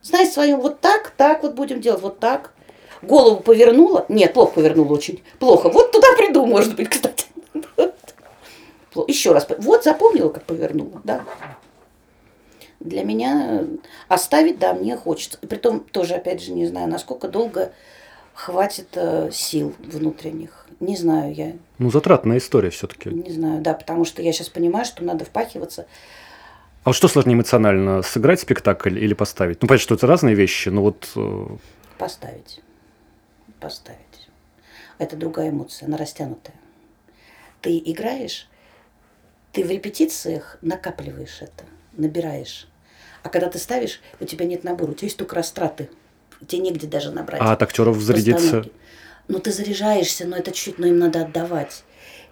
Знай 0.01 0.25
свою, 0.25 0.57
вот 0.57 0.79
так, 0.79 1.11
так 1.17 1.43
вот 1.43 1.55
будем 1.55 1.81
делать, 1.81 2.01
вот 2.01 2.19
так. 2.19 2.53
Голову 3.01 3.41
повернула. 3.41 4.05
Нет, 4.07 4.33
плохо 4.33 4.53
повернула 4.53 4.93
очень. 4.93 5.21
Плохо. 5.39 5.69
Вот 5.69 5.91
туда 5.91 6.07
приду, 6.17 6.45
может 6.45 6.75
быть, 6.75 6.89
кстати. 6.89 7.25
Еще 9.07 9.31
раз. 9.31 9.47
Вот 9.59 9.83
запомнила, 9.83 10.29
как 10.29 10.43
повернула, 10.43 11.01
да. 11.03 11.23
Для 12.79 13.03
меня 13.03 13.61
э, 13.61 13.65
оставить, 14.07 14.57
да, 14.59 14.73
мне 14.73 14.97
хочется. 14.97 15.37
И 15.41 15.45
притом 15.45 15.81
тоже, 15.81 16.15
опять 16.15 16.41
же, 16.41 16.51
не 16.51 16.65
знаю, 16.65 16.87
насколько 16.89 17.27
долго 17.27 17.71
хватит 18.33 18.87
э, 18.93 19.29
сил 19.31 19.75
внутренних. 19.79 20.65
Не 20.79 20.97
знаю 20.97 21.33
я. 21.33 21.53
Ну, 21.77 21.91
затратная 21.91 22.39
история 22.39 22.71
все-таки. 22.71 23.09
Не 23.09 23.31
знаю, 23.31 23.61
да, 23.61 23.73
потому 23.75 24.03
что 24.03 24.21
я 24.23 24.33
сейчас 24.33 24.49
понимаю, 24.49 24.83
что 24.85 25.03
надо 25.03 25.25
впахиваться. 25.25 25.85
А 26.83 26.89
вот 26.89 26.95
что 26.95 27.07
сложнее 27.07 27.35
эмоционально, 27.35 28.01
сыграть 28.01 28.39
спектакль 28.39 28.97
или 28.97 29.13
поставить? 29.13 29.61
Ну, 29.61 29.67
понятно, 29.67 29.83
что 29.83 29.95
это 29.95 30.07
разные 30.07 30.33
вещи, 30.33 30.69
но 30.69 30.81
вот... 30.81 31.07
э, 31.15 31.45
Поставить. 31.99 32.61
Поставить. 33.59 33.99
Это 34.97 35.15
другая 35.15 35.51
эмоция, 35.51 35.85
она 35.85 35.97
растянутая. 35.97 36.55
Ты 37.61 37.77
играешь, 37.77 38.49
ты 39.51 39.63
в 39.63 39.69
репетициях 39.69 40.57
накапливаешь 40.61 41.41
это, 41.41 41.65
набираешь. 41.93 42.67
А 43.23 43.29
когда 43.29 43.49
ты 43.49 43.59
ставишь, 43.59 44.01
у 44.19 44.25
тебя 44.25 44.45
нет 44.45 44.63
набора, 44.63 44.91
у 44.91 44.93
тебя 44.93 45.07
есть 45.07 45.17
только 45.17 45.35
растраты. 45.35 45.89
Тебе 46.47 46.61
негде 46.61 46.87
даже 46.87 47.11
набрать. 47.11 47.41
А 47.41 47.51
от 47.51 47.61
актеров 47.61 47.99
зарядиться... 48.01 48.65
Ну, 49.27 49.39
ты 49.39 49.51
заряжаешься, 49.51 50.25
но 50.25 50.35
это 50.35 50.51
чуть, 50.51 50.79
но 50.79 50.87
им 50.87 50.97
надо 50.97 51.21
отдавать. 51.21 51.83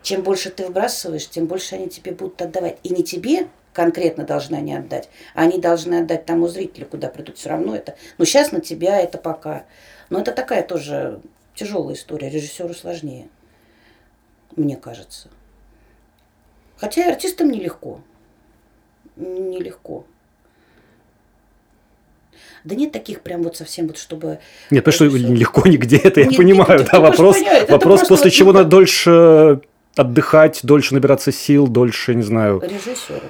Чем 0.01 0.24
больше 0.24 0.49
ты 0.49 0.65
выбрасываешь, 0.65 1.30
тем 1.30 1.45
больше 1.45 1.76
они 1.76 1.88
тебе 1.88 2.11
будут 2.11 2.41
отдавать. 2.41 2.78
И 2.84 2.89
не 2.89 3.03
тебе 3.03 3.47
конкретно 3.74 4.26
должны 4.26 4.55
они 4.55 4.74
отдать, 4.74 5.09
а 5.36 5.43
они 5.43 5.59
должны 5.59 5.99
отдать 5.99 6.26
тому 6.26 6.47
зрителю, 6.47 6.88
куда 6.88 7.07
придут. 7.07 7.38
Все 7.38 7.49
равно 7.49 7.76
это. 7.76 7.95
Но 8.17 8.26
сейчас 8.26 8.51
на 8.51 8.59
тебя 8.59 8.99
это 8.99 9.17
пока. 9.17 9.65
Но 10.09 10.20
это 10.20 10.32
такая 10.32 10.63
тоже 10.63 11.22
тяжелая 11.53 11.95
история. 11.95 12.30
Режиссеру 12.30 12.74
сложнее, 12.74 13.30
мне 14.55 14.76
кажется. 14.76 15.30
Хотя 16.80 17.05
и 17.05 17.11
артистам 17.11 17.51
нелегко. 17.51 18.01
Нелегко. 19.15 20.05
Да 22.63 22.75
нет 22.75 22.91
таких 22.91 23.21
прям 23.21 23.43
вот 23.43 23.57
совсем 23.57 23.88
вот, 23.88 23.97
чтобы... 23.97 24.39
Нет, 24.69 24.84
потому 24.84 25.09
что 25.09 25.17
режиссер- 25.17 25.36
легко 25.36 25.67
нигде 25.67 25.97
это, 25.97 26.21
я 26.21 26.27
Нет, 26.27 26.38
понимаю. 26.38 26.80
нет, 26.80 26.89
да, 26.91 26.99
можешь 26.99 27.17
вопрос, 27.17 27.36
понять, 27.38 27.69
вопрос 27.69 28.07
после 28.07 28.25
вот 28.25 28.34
чего 28.34 28.51
ну, 28.51 28.59
надо 28.59 28.69
дольше 28.69 29.61
отдыхать, 29.95 30.59
дольше 30.63 30.93
набираться 30.93 31.32
сил, 31.32 31.67
дольше, 31.67 32.15
не 32.15 32.21
знаю. 32.21 32.61
режиссеру. 32.61 33.30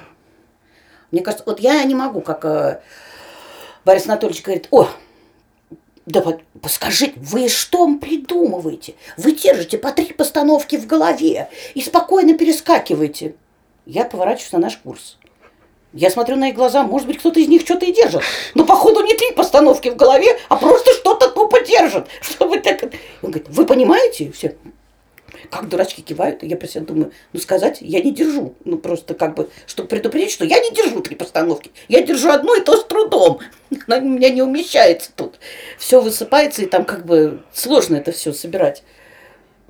Мне 1.10 1.22
кажется, 1.22 1.44
вот 1.46 1.60
я 1.60 1.82
не 1.84 1.94
могу, 1.94 2.20
как 2.20 2.44
э, 2.44 2.80
Борис 3.84 4.06
Анатольевич 4.06 4.42
говорит, 4.42 4.68
о, 4.70 4.88
Да 6.10 6.24
скажите, 6.68 7.14
вы 7.16 7.48
что 7.48 7.86
придумываете? 7.96 8.94
Вы 9.16 9.32
держите 9.32 9.78
по 9.78 9.92
три 9.92 10.12
постановки 10.12 10.76
в 10.76 10.86
голове 10.86 11.48
и 11.74 11.80
спокойно 11.80 12.34
перескакиваете. 12.34 13.34
Я 13.86 14.04
поворачиваюсь 14.04 14.52
на 14.52 14.58
наш 14.58 14.76
курс. 14.76 15.18
Я 15.92 16.10
смотрю 16.10 16.36
на 16.36 16.50
их 16.50 16.54
глаза, 16.54 16.84
может 16.84 17.08
быть, 17.08 17.18
кто-то 17.18 17.40
из 17.40 17.48
них 17.48 17.62
что-то 17.62 17.84
и 17.84 17.92
держит. 17.92 18.22
Но, 18.54 18.64
походу, 18.64 19.04
не 19.04 19.14
три 19.14 19.32
постановки 19.32 19.88
в 19.88 19.96
голове, 19.96 20.38
а 20.48 20.56
просто 20.56 20.92
что-то 20.94 21.28
тупо 21.30 21.60
держит. 21.62 22.06
Что 22.20 22.46
вы 22.46 22.60
так... 22.60 22.84
Он 23.22 23.30
говорит, 23.30 23.48
вы 23.48 23.66
понимаете? 23.66 24.30
Все, 24.30 24.56
как 25.50 25.68
дурачки 25.68 26.00
кивают. 26.00 26.42
Я 26.42 26.56
про 26.56 26.66
себя 26.66 26.82
думаю, 26.82 27.12
ну 27.32 27.40
сказать 27.40 27.78
я 27.80 28.00
не 28.00 28.12
держу. 28.12 28.54
Ну 28.64 28.78
просто 28.78 29.14
как 29.14 29.34
бы, 29.34 29.50
чтобы 29.66 29.88
предупредить, 29.88 30.30
что 30.30 30.44
я 30.44 30.60
не 30.60 30.70
держу 30.70 31.00
три 31.00 31.16
постановки. 31.16 31.70
Я 31.88 32.02
держу 32.02 32.30
одну 32.30 32.58
и 32.58 32.64
то 32.64 32.76
с 32.76 32.84
трудом. 32.84 33.40
Она 33.86 33.98
у 33.98 34.08
меня 34.08 34.30
не 34.30 34.42
умещается 34.42 35.10
тут. 35.14 35.34
Все 35.78 36.00
высыпается, 36.00 36.62
и 36.62 36.66
там 36.66 36.84
как 36.84 37.04
бы 37.04 37.42
сложно 37.52 37.96
это 37.96 38.12
все 38.12 38.32
собирать. 38.32 38.82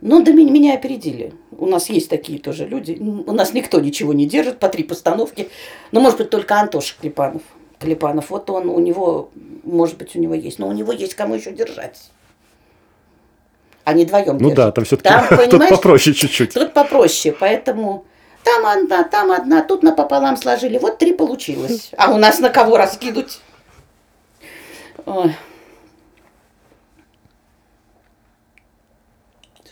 Но 0.01 0.23
до 0.23 0.33
меня, 0.33 0.51
меня 0.51 0.75
опередили. 0.75 1.35
У 1.51 1.67
нас 1.67 1.91
есть 1.91 2.09
такие 2.09 2.39
тоже 2.39 2.67
люди. 2.67 2.97
У 2.99 3.33
нас 3.33 3.53
никто 3.53 3.81
ничего 3.81 4.13
не 4.13 4.27
держит, 4.27 4.59
по 4.59 4.69
три 4.69 4.83
постановки. 4.83 5.51
Но, 5.93 6.01
может 6.01 6.19
быть, 6.19 6.31
только 6.31 6.59
Антоша 6.59 6.95
Клепанов. 6.99 7.43
Клепанов, 7.79 8.31
вот 8.31 8.49
он, 8.49 8.69
у 8.69 8.79
него, 8.79 9.31
может 9.63 9.99
быть, 9.99 10.17
у 10.17 10.19
него 10.19 10.35
есть. 10.35 10.59
Но 10.59 10.69
у 10.69 10.73
него 10.73 10.93
есть 10.93 11.15
кому 11.15 11.35
еще 11.35 11.53
держать. 11.53 12.11
Они 13.91 14.05
вдвоем 14.05 14.39
Ну 14.39 14.51
держат. 14.51 14.57
да, 14.57 14.71
там 14.73 14.85
все-таки 14.85 15.09
Там, 15.09 15.49
тут 15.51 15.69
попроще 15.69 16.15
чуть-чуть. 16.15 16.55
Тут 16.55 16.73
попроще, 16.73 17.35
поэтому 17.39 18.05
там 18.45 18.65
одна, 18.67 19.03
там 19.05 19.31
одна, 19.33 19.63
тут 19.63 19.83
напополам 19.83 20.37
сложили. 20.37 20.79
Вот 20.79 20.99
три 20.99 21.13
получилось. 21.13 21.91
А 21.97 22.13
у 22.13 22.17
нас 22.17 22.39
на 22.39 22.51
кого 22.51 22.77
раскинуть? 22.77 23.41
Ой. 25.07 25.35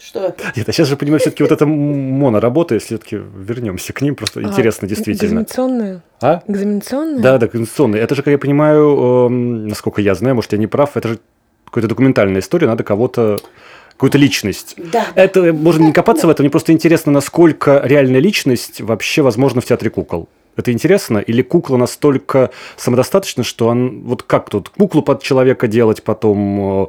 Что? 0.01 0.35
Нет, 0.57 0.69
а 0.69 0.73
сейчас 0.73 0.89
же 0.89 0.97
понимаю, 0.97 1.21
все-таки 1.21 1.43
вот 1.43 1.53
эта 1.53 1.67
моноработа, 1.67 2.75
если 2.75 2.87
все-таки 2.97 3.17
вернемся 3.17 3.93
к 3.93 4.01
ним, 4.01 4.15
просто 4.15 4.43
интересно 4.43 4.87
А, 4.87 4.89
действительно. 4.89 5.43
Экзаменационная? 5.43 6.03
А? 6.23 6.43
Экзаменационная? 6.49 7.23
Да, 7.23 7.39
да, 7.39 7.47
конституционный. 7.47 7.99
Это 8.01 8.15
же, 8.15 8.23
как 8.23 8.33
я 8.33 8.39
понимаю, 8.39 9.27
эм, 9.27 9.69
насколько 9.69 10.01
я 10.01 10.15
знаю, 10.15 10.35
может, 10.35 10.53
я 10.53 10.59
не 10.59 10.67
прав, 10.67 10.97
это 10.97 11.09
же 11.09 11.19
какая-то 11.67 11.89
документальная 11.89 12.41
история, 12.41 12.67
надо 12.67 12.85
кого-то 12.85 13.39
какую-то 13.99 14.17
личность. 14.17 14.75
Да. 14.77 15.07
Это 15.17 15.53
можно 15.53 15.87
не 15.87 15.93
копаться 15.93 16.29
в 16.29 16.31
этом, 16.31 16.45
мне 16.45 16.51
просто 16.51 16.73
интересно, 16.73 17.11
насколько 17.11 17.83
реальная 17.85 18.21
личность 18.21 18.81
вообще 18.81 19.23
возможна 19.23 19.61
в 19.61 19.65
театре 19.65 19.91
кукол. 19.91 20.29
Это 20.57 20.73
интересно? 20.73 21.19
Или 21.19 21.43
кукла 21.43 21.77
настолько 21.77 22.51
самодостаточна, 22.77 23.43
что 23.43 23.67
он... 23.67 24.03
Вот 24.05 24.23
как 24.23 24.51
тут 24.51 24.69
куклу 24.69 25.03
под 25.03 25.23
человека 25.23 25.67
делать 25.67 26.05
потом? 26.05 26.89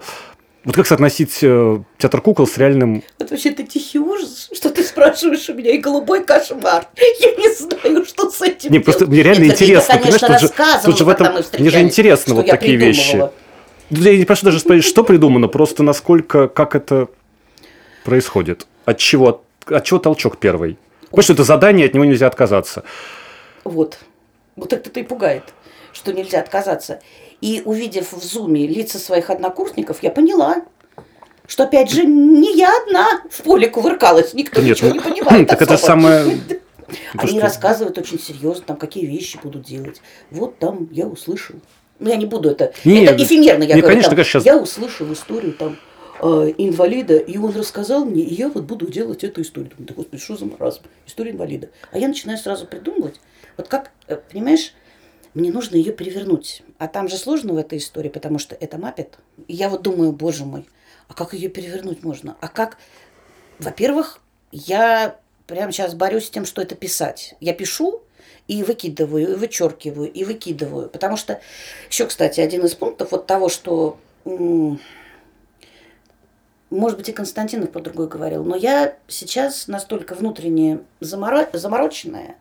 Вот 0.66 0.76
как 0.76 0.86
соотносить 0.86 1.39
э, 1.41 1.80
театр 1.97 2.22
кукол 2.22 2.45
с 2.45 2.57
реальным... 2.57 3.01
Вообще 3.18 3.49
это 3.49 3.64
тихий 3.64 3.97
ужас, 3.97 4.49
что 4.53 4.70
ты 4.70 4.84
спрашиваешь 4.84 5.49
у 5.49 5.53
меня, 5.55 5.72
и 5.72 5.78
голубой 5.78 6.24
кошмар. 6.24 6.86
Я 6.95 7.32
не 7.36 7.53
знаю, 7.55 8.05
что 8.05 8.30
с 8.30 8.41
этим 8.41 8.72
Не, 8.72 8.80
просто 8.80 9.07
мне 9.07 9.24
реально 9.24 9.45
Нет, 9.45 9.53
интересно, 9.53 9.93
я, 9.93 9.99
конечно, 9.99 10.28
понимаешь, 10.28 10.41
тут 10.41 10.57
же- 10.57 10.86
тут 10.86 10.97
же 10.97 11.05
в 11.05 11.10
этом- 11.10 11.43
мне 11.57 11.70
же 11.70 11.82
интересно 11.82 12.36
вот 12.36 12.45
такие 12.47 12.76
вещи. 12.76 13.03
придумывала. 13.03 13.34
Ну, 13.34 13.49
Я 13.90 14.18
не 14.18 14.26
прошу 14.26 14.46
даже 14.46 14.60
спросить, 14.60 14.86
что 14.86 15.04
придумано, 15.04 15.48
просто 15.48 15.84
насколько, 15.84 16.48
как 16.48 16.76
это 16.76 17.08
происходит. 18.04 18.68
От 18.86 18.98
чего, 18.98 19.30
от, 19.30 19.42
от 19.72 19.84
чего 19.84 20.00
толчок 20.00 20.38
первый? 20.38 20.78
Потому 21.10 21.24
что 21.24 21.34
это 21.34 21.44
задание, 21.44 21.88
от 21.88 21.94
него 21.94 22.06
нельзя 22.06 22.28
отказаться. 22.28 22.84
Вот. 23.64 23.98
Вот 24.56 24.74
это-то 24.74 25.00
и 25.00 25.04
пугает, 25.04 25.44
что 25.92 26.14
нельзя 26.14 26.40
отказаться. 26.40 27.02
И 27.42 27.62
увидев 27.66 28.14
в 28.14 28.24
зуме 28.24 28.68
лица 28.68 29.00
своих 29.00 29.30
однокурсников, 29.30 30.04
я 30.04 30.12
поняла, 30.12 30.64
что 31.48 31.64
опять 31.64 31.90
же 31.92 32.06
не 32.06 32.56
я 32.56 32.70
одна 32.84 33.22
в 33.32 33.42
поле 33.42 33.68
кувыркалась, 33.68 34.34
никто 34.34 34.62
Нет, 34.62 34.78
ничего 34.78 34.90
ну, 34.90 34.96
не 34.96 35.02
понимает. 35.02 35.48
так 35.48 35.62
это 35.62 35.76
особо. 35.76 35.88
самое... 35.88 36.38
то, 36.48 36.56
Они 37.18 37.32
что- 37.32 37.42
рассказывают 37.42 37.98
очень 37.98 38.20
серьезно, 38.20 38.66
там, 38.66 38.78
какие 38.78 39.06
вещи 39.06 39.40
будут 39.42 39.64
делать. 39.64 40.02
Вот 40.30 40.60
там 40.60 40.88
я 40.92 41.08
услышал. 41.08 41.56
Я 42.00 42.16
не 42.16 42.26
буду 42.26 42.50
это... 42.50 42.74
Не, 42.86 43.06
это 43.06 43.22
эфемерно, 43.24 43.64
я 43.64 43.76
не, 43.76 43.82
говорю. 43.82 43.88
конечно, 43.88 44.10
там, 44.10 44.16
конечно, 44.16 44.32
щас- 44.39 44.45
Я 44.45 44.58
услышал 44.58 45.12
историю 45.12 45.54
там 45.54 45.78
э, 46.22 46.54
инвалида, 46.58 47.18
и 47.18 47.38
он 47.38 47.56
рассказал 47.56 48.06
мне, 48.06 48.24
и 48.24 48.34
я 48.34 48.50
вот 48.50 48.64
буду 48.64 48.88
делать 48.89 49.24
эту 49.24 49.41
историю. 49.41 49.72
Думаю, 49.72 49.88
да 49.88 49.93
господи, 49.95 50.22
что 50.22 50.38
за 50.38 50.45
маразм? 50.45 50.84
История 51.06 51.32
инвалида. 51.32 51.70
А 51.91 51.97
я 51.97 52.08
начинаю 52.08 52.38
сразу 52.38 52.66
придумывать. 52.68 53.20
Вот 53.58 53.68
как, 53.68 53.91
э, 54.08 54.16
понимаешь, 54.16 54.74
мне 55.34 55.52
нужно 55.52 55.76
ее 55.76 55.91
перевернуть. 55.91 56.64
А 56.78 56.88
там 56.88 57.08
же 57.10 57.18
сложно 57.18 57.54
в 57.54 57.58
этой 57.58 57.78
истории, 57.78 58.10
потому 58.10 58.39
что 58.39 58.56
это 58.56 58.78
мапет. 58.78 59.18
И 59.47 59.54
я 59.56 59.70
вот 59.70 59.82
думаю, 59.82 60.12
боже 60.12 60.45
мой, 60.45 60.66
а 61.08 61.14
как 61.14 61.34
ее 61.34 61.50
перевернуть 61.50 62.04
можно? 62.04 62.38
А 62.41 62.47
как... 62.47 62.78
Во-первых, 63.60 64.22
я 64.52 65.18
прямо 65.47 65.72
сейчас 65.72 65.93
борюсь 65.93 66.28
с 66.28 66.30
тем, 66.30 66.45
что 66.45 66.62
это 66.62 66.76
писать. 66.76 67.36
Я 67.41 67.54
пишу 67.54 68.02
и 68.50 68.64
выкидываю, 68.64 69.34
и 69.34 69.36
вычеркиваю, 69.36 70.12
и 70.12 70.24
выкидываю. 70.26 70.89
Потому 70.89 71.18
что 71.18 71.39
еще, 71.89 72.08
кстати, 72.08 72.41
один 72.41 72.66
из 72.66 72.74
пунктов 72.74 73.12
вот 73.12 73.28
того, 73.28 73.47
что 73.47 73.97
может 76.70 76.97
быть, 76.97 77.10
и 77.10 77.14
Константинов 77.14 77.72
по 77.72 77.80
другой 77.80 78.08
говорил, 78.08 78.43
но 78.43 78.56
я 78.56 78.95
сейчас 79.08 79.68
настолько 79.68 80.14
внутренне 80.14 80.82
заморо- 81.00 81.50
замороченная, 81.56 82.36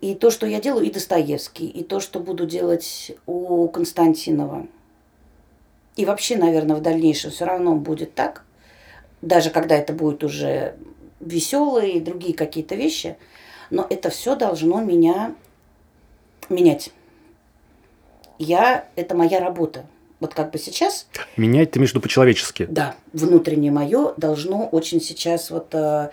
и 0.00 0.14
то, 0.14 0.30
что 0.30 0.46
я 0.46 0.60
делаю, 0.60 0.86
и 0.86 0.90
Достоевский, 0.90 1.66
и 1.66 1.84
то, 1.84 2.00
что 2.00 2.18
буду 2.18 2.46
делать 2.46 3.12
у 3.26 3.68
Константинова, 3.68 4.66
и 5.96 6.04
вообще, 6.04 6.36
наверное, 6.36 6.76
в 6.76 6.82
дальнейшем 6.82 7.30
все 7.30 7.44
равно 7.44 7.76
будет 7.76 8.14
так, 8.14 8.44
даже 9.22 9.50
когда 9.50 9.76
это 9.76 9.92
будет 9.92 10.24
уже 10.24 10.74
веселые 11.20 11.94
и 11.94 12.00
другие 12.00 12.34
какие-то 12.34 12.74
вещи, 12.74 13.16
но 13.72 13.86
это 13.88 14.10
все 14.10 14.36
должно 14.36 14.80
меня 14.80 15.34
менять. 16.50 16.92
Я, 18.38 18.86
это 18.96 19.16
моя 19.16 19.40
работа. 19.40 19.86
Вот 20.20 20.34
как 20.34 20.52
бы 20.52 20.58
сейчас 20.58 21.08
Менять 21.36 21.72
ты 21.72 21.80
между 21.80 22.00
по-человечески. 22.00 22.66
да, 22.70 22.94
внутреннее 23.12 23.72
мое 23.72 24.14
должно 24.16 24.68
очень 24.68 25.00
сейчас 25.00 25.50
вот... 25.50 25.74
э, 25.74 26.10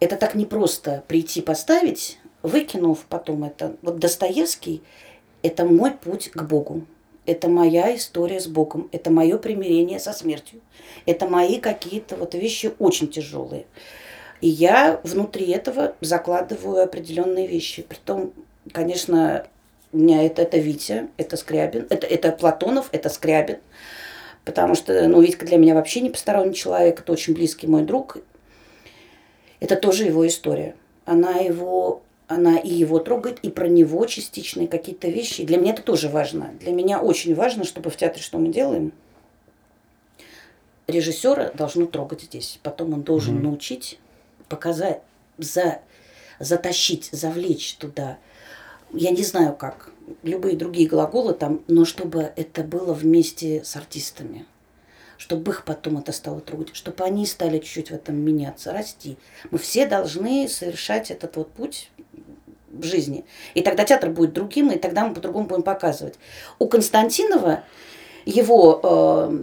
это 0.00 0.16
так 0.16 0.34
непросто 0.34 1.02
прийти 1.08 1.40
поставить, 1.40 2.18
выкинув 2.42 3.06
потом 3.08 3.44
это. 3.44 3.76
Вот 3.80 3.98
Достоевский– 3.98 4.82
это 5.42 5.64
мой 5.64 5.92
путь 5.92 6.30
к 6.30 6.42
Богу. 6.42 6.84
Это 7.24 7.48
моя 7.48 7.94
история 7.96 8.40
с 8.40 8.46
Богом. 8.46 8.88
Это 8.92 9.10
мое 9.10 9.38
примирение 9.38 9.98
со 9.98 10.12
смертью. 10.12 10.60
Это 11.06 11.26
мои 11.28 11.58
какие-то 11.58 12.16
вот 12.16 12.34
вещи 12.34 12.72
очень 12.78 13.08
тяжелые. 13.08 13.66
И 14.40 14.48
я 14.48 15.00
внутри 15.02 15.50
этого 15.50 15.94
закладываю 16.00 16.82
определенные 16.82 17.46
вещи. 17.46 17.82
Притом, 17.82 18.32
конечно, 18.72 19.46
у 19.92 19.98
меня 19.98 20.24
это, 20.24 20.42
это 20.42 20.58
Витя, 20.58 21.08
это 21.16 21.36
Скрябин, 21.36 21.86
это, 21.90 22.06
это 22.06 22.32
Платонов, 22.32 22.88
это 22.92 23.08
Скрябин. 23.08 23.58
Потому 24.44 24.74
что, 24.74 25.08
ну, 25.08 25.20
Витька 25.20 25.44
для 25.44 25.56
меня 25.56 25.74
вообще 25.74 26.00
не 26.00 26.10
посторонний 26.10 26.54
человек, 26.54 27.00
это 27.00 27.12
очень 27.12 27.34
близкий 27.34 27.66
мой 27.66 27.82
друг. 27.82 28.18
Это 29.58 29.74
тоже 29.74 30.04
его 30.04 30.26
история. 30.26 30.76
Она 31.04 31.32
его, 31.38 32.02
она 32.28 32.58
и 32.58 32.68
его 32.68 32.98
трогает, 32.98 33.38
и 33.40 33.50
про 33.50 33.66
него 33.68 34.04
частичные 34.06 34.68
какие-то 34.68 35.08
вещи. 35.08 35.44
Для 35.44 35.56
меня 35.56 35.72
это 35.72 35.82
тоже 35.82 36.08
важно. 36.08 36.52
Для 36.60 36.72
меня 36.72 37.00
очень 37.00 37.34
важно, 37.34 37.64
чтобы 37.64 37.90
в 37.90 37.96
театре, 37.96 38.22
что 38.22 38.38
мы 38.38 38.48
делаем, 38.48 38.92
режиссера 40.86 41.50
должно 41.54 41.86
трогать 41.86 42.22
здесь. 42.22 42.60
Потом 42.62 42.92
он 42.92 43.02
должен 43.02 43.42
научить, 43.42 43.98
показать, 44.48 45.02
за, 45.38 45.80
затащить, 46.38 47.08
завлечь 47.12 47.74
туда. 47.74 48.18
Я 48.92 49.10
не 49.10 49.22
знаю 49.22 49.54
как, 49.54 49.90
любые 50.22 50.56
другие 50.56 50.88
глаголы 50.88 51.34
там, 51.34 51.62
но 51.66 51.84
чтобы 51.84 52.32
это 52.36 52.62
было 52.62 52.92
вместе 52.92 53.64
с 53.64 53.76
артистами. 53.76 54.46
Чтобы 55.18 55.52
их 55.52 55.64
потом 55.64 55.98
это 55.98 56.12
стало 56.12 56.40
трогать, 56.40 56.74
чтобы 56.74 57.02
они 57.04 57.24
стали 57.24 57.58
чуть-чуть 57.58 57.90
в 57.90 57.94
этом 57.94 58.16
меняться, 58.16 58.72
расти. 58.72 59.16
Мы 59.50 59.58
все 59.58 59.86
должны 59.86 60.46
совершать 60.46 61.10
этот 61.10 61.36
вот 61.36 61.50
путь 61.52 61.90
в 62.70 62.84
жизни. 62.84 63.24
И 63.54 63.62
тогда 63.62 63.84
театр 63.84 64.10
будет 64.10 64.34
другим, 64.34 64.70
и 64.70 64.78
тогда 64.78 65.06
мы 65.06 65.14
по-другому 65.14 65.46
будем 65.46 65.62
показывать. 65.62 66.16
У 66.58 66.68
Константинова 66.68 67.64
его 68.26 68.80
э, 68.82 69.42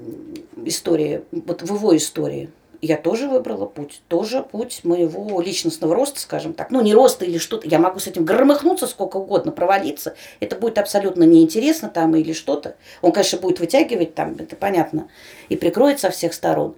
истории, 0.66 1.24
вот 1.32 1.64
в 1.64 1.74
его 1.74 1.98
истории, 1.98 2.52
я 2.86 2.98
тоже 2.98 3.30
выбрала 3.30 3.66
путь, 3.66 4.02
тоже 4.08 4.44
путь 4.44 4.82
моего 4.84 5.42
личностного 5.42 5.96
роста, 5.96 6.20
скажем 6.20 6.54
так. 6.54 6.70
Ну, 6.70 6.82
не 6.82 6.94
роста 6.94 7.24
или 7.24 7.38
что-то, 7.38 7.68
я 7.68 7.80
могу 7.80 8.00
с 8.00 8.08
этим 8.08 8.26
громыхнуться 8.26 8.88
сколько 8.88 9.18
угодно, 9.18 9.52
провалиться. 9.52 10.16
Это 10.40 10.58
будет 10.58 10.78
абсолютно 10.78 11.24
неинтересно 11.24 11.90
там 11.90 12.16
или 12.16 12.34
что-то. 12.34 12.76
Он, 13.02 13.12
конечно, 13.12 13.40
будет 13.40 13.60
вытягивать 13.60 14.16
там, 14.16 14.36
это 14.38 14.56
понятно, 14.56 15.08
и 15.50 15.56
прикроет 15.56 16.00
со 16.00 16.10
всех 16.10 16.34
сторон. 16.34 16.76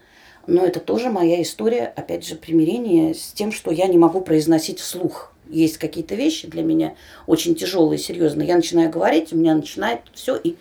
Но 0.48 0.64
это 0.64 0.80
тоже 0.80 1.10
моя 1.10 1.42
история, 1.42 1.92
опять 1.96 2.26
же, 2.26 2.36
примирения 2.36 3.14
с 3.14 3.34
тем, 3.34 3.52
что 3.52 3.72
я 3.72 3.88
не 3.88 3.98
могу 3.98 4.22
произносить 4.22 4.80
вслух. 4.80 5.34
Есть 5.50 5.78
какие-то 5.78 6.16
вещи 6.16 6.48
для 6.48 6.64
меня 6.64 6.96
очень 7.28 7.56
тяжелые, 7.56 7.98
серьезные. 7.98 8.48
Я 8.48 8.56
начинаю 8.56 8.90
говорить, 8.92 9.34
у 9.34 9.38
меня 9.38 9.56
начинает 9.56 10.02
все, 10.14 10.36
и 10.36 10.56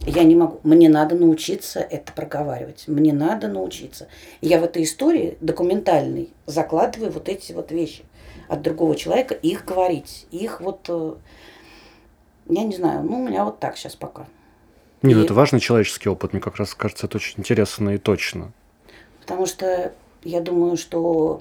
Я 0.00 0.24
не 0.24 0.36
могу. 0.36 0.60
Мне 0.62 0.88
надо 0.88 1.16
научиться 1.16 1.80
это 1.80 2.12
проговаривать. 2.12 2.84
Мне 2.86 3.12
надо 3.12 3.48
научиться. 3.48 4.08
И 4.40 4.48
я 4.48 4.60
в 4.60 4.64
этой 4.64 4.82
истории 4.82 5.38
документальной 5.40 6.30
закладываю 6.46 7.10
вот 7.10 7.28
эти 7.28 7.52
вот 7.52 7.72
вещи 7.72 8.04
от 8.48 8.62
другого 8.62 8.94
человека, 8.94 9.34
их 9.34 9.64
говорить, 9.64 10.26
их 10.30 10.60
вот, 10.60 10.86
э, 10.88 11.14
я 12.48 12.62
не 12.62 12.76
знаю, 12.76 13.02
ну, 13.02 13.22
у 13.22 13.26
меня 13.26 13.44
вот 13.44 13.58
так 13.58 13.76
сейчас 13.76 13.96
пока. 13.96 14.26
Не, 15.02 15.14
ну 15.14 15.22
это 15.22 15.34
важный 15.34 15.60
человеческий 15.60 16.08
опыт, 16.08 16.32
мне 16.32 16.40
как 16.40 16.56
раз 16.56 16.74
кажется, 16.74 17.06
это 17.06 17.16
очень 17.16 17.40
интересно 17.40 17.90
и 17.90 17.98
точно. 17.98 18.52
Потому 19.20 19.46
что 19.46 19.92
я 20.22 20.40
думаю, 20.40 20.76
что, 20.76 21.40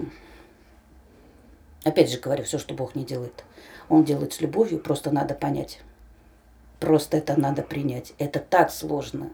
опять 1.84 2.12
же 2.12 2.20
говорю, 2.20 2.44
все, 2.44 2.58
что 2.58 2.74
Бог 2.74 2.96
не 2.96 3.06
делает, 3.06 3.44
Он 3.90 4.04
делает 4.04 4.34
с 4.34 4.42
любовью, 4.42 4.80
просто 4.80 5.12
надо 5.12 5.36
понять. 5.36 5.80
Просто 6.80 7.18
это 7.18 7.40
надо 7.40 7.62
принять. 7.62 8.14
Это 8.18 8.40
так 8.40 8.72
сложно. 8.72 9.30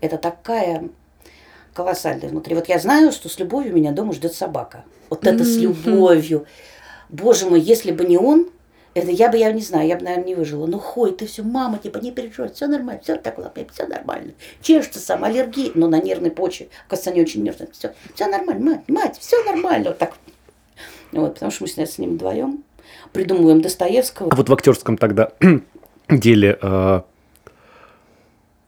Это 0.00 0.18
такая 0.18 0.88
колоссальная 1.74 2.28
внутри. 2.28 2.54
Вот 2.54 2.68
я 2.68 2.78
знаю, 2.78 3.12
что 3.12 3.28
с 3.28 3.38
любовью 3.38 3.74
меня 3.74 3.92
дома 3.92 4.12
ждет 4.12 4.34
собака. 4.34 4.84
Вот 5.08 5.26
это 5.26 5.44
с 5.44 5.56
любовью. 5.56 6.46
Боже 7.08 7.46
мой, 7.46 7.60
если 7.60 7.90
бы 7.92 8.04
не 8.04 8.16
он, 8.16 8.48
это 8.94 9.10
я 9.10 9.30
бы, 9.30 9.36
я 9.36 9.52
не 9.52 9.62
знаю, 9.62 9.86
я 9.86 9.96
бы, 9.96 10.04
наверное, 10.04 10.26
не 10.26 10.34
выжила. 10.34 10.66
Ну, 10.66 10.78
хой, 10.78 11.12
ты 11.12 11.26
все, 11.26 11.42
мама, 11.42 11.78
типа, 11.78 11.98
не 11.98 12.10
переживай, 12.10 12.52
все 12.52 12.66
нормально, 12.66 13.00
все 13.02 13.16
так 13.16 13.38
лапает, 13.38 13.70
все 13.72 13.86
нормально. 13.86 14.32
Чешется 14.62 14.98
сам, 14.98 15.24
аллергия, 15.24 15.70
но 15.74 15.88
на 15.88 16.00
нервной 16.00 16.30
почве. 16.30 16.68
Кажется, 16.88 17.10
они 17.10 17.22
очень 17.22 17.42
нервные. 17.42 17.68
Все, 17.72 17.94
все 18.14 18.26
нормально, 18.26 18.64
мать, 18.64 18.88
мать, 18.88 19.18
все 19.18 19.42
нормально. 19.44 19.90
Вот 19.90 19.98
так. 19.98 20.14
Вот, 21.12 21.34
потому 21.34 21.52
что 21.52 21.64
мы 21.64 21.86
с 21.86 21.98
ним 21.98 22.14
вдвоем 22.14 22.64
придумываем 23.12 23.60
Достоевского. 23.60 24.30
А 24.32 24.36
вот 24.36 24.48
в 24.48 24.52
актерском 24.52 24.96
тогда 24.96 25.32
деле 26.18 26.58
э, 26.60 27.00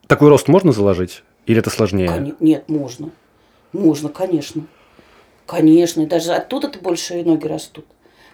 такой 0.07 0.29
рост 0.29 0.49
можно 0.49 0.73
заложить? 0.73 1.23
Или 1.47 1.59
это 1.59 1.71
сложнее? 1.71 2.09
Кон- 2.09 2.37
нет, 2.41 2.69
можно. 2.69 3.11
Можно, 3.73 4.09
конечно. 4.09 4.67
Конечно, 5.47 6.03
и 6.03 6.07
даже 6.07 6.33
оттуда-то 6.33 6.79
больше 6.79 7.23
ноги 7.25 7.47
растут. 7.47 7.87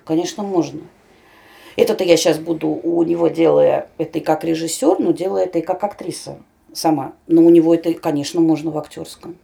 Конечно, 0.05 0.43
можно. 0.43 0.81
Это-то 1.77 2.03
я 2.05 2.17
сейчас 2.17 2.39
буду 2.39 2.69
у 2.69 3.03
него 3.05 3.29
делая 3.29 3.89
это 3.99 4.19
и 4.19 4.21
как 4.21 4.45
режиссер, 4.45 4.99
но 4.99 5.13
делая 5.13 5.45
это 5.45 5.61
и 5.61 5.63
как 5.63 5.85
актриса 5.85 6.39
сама. 6.73 7.13
Но 7.27 7.43
у 7.43 7.51
него 7.51 7.75
это, 7.75 7.95
конечно, 7.95 8.41
можно 8.41 8.71
в 8.71 8.79
актерском. 8.79 9.37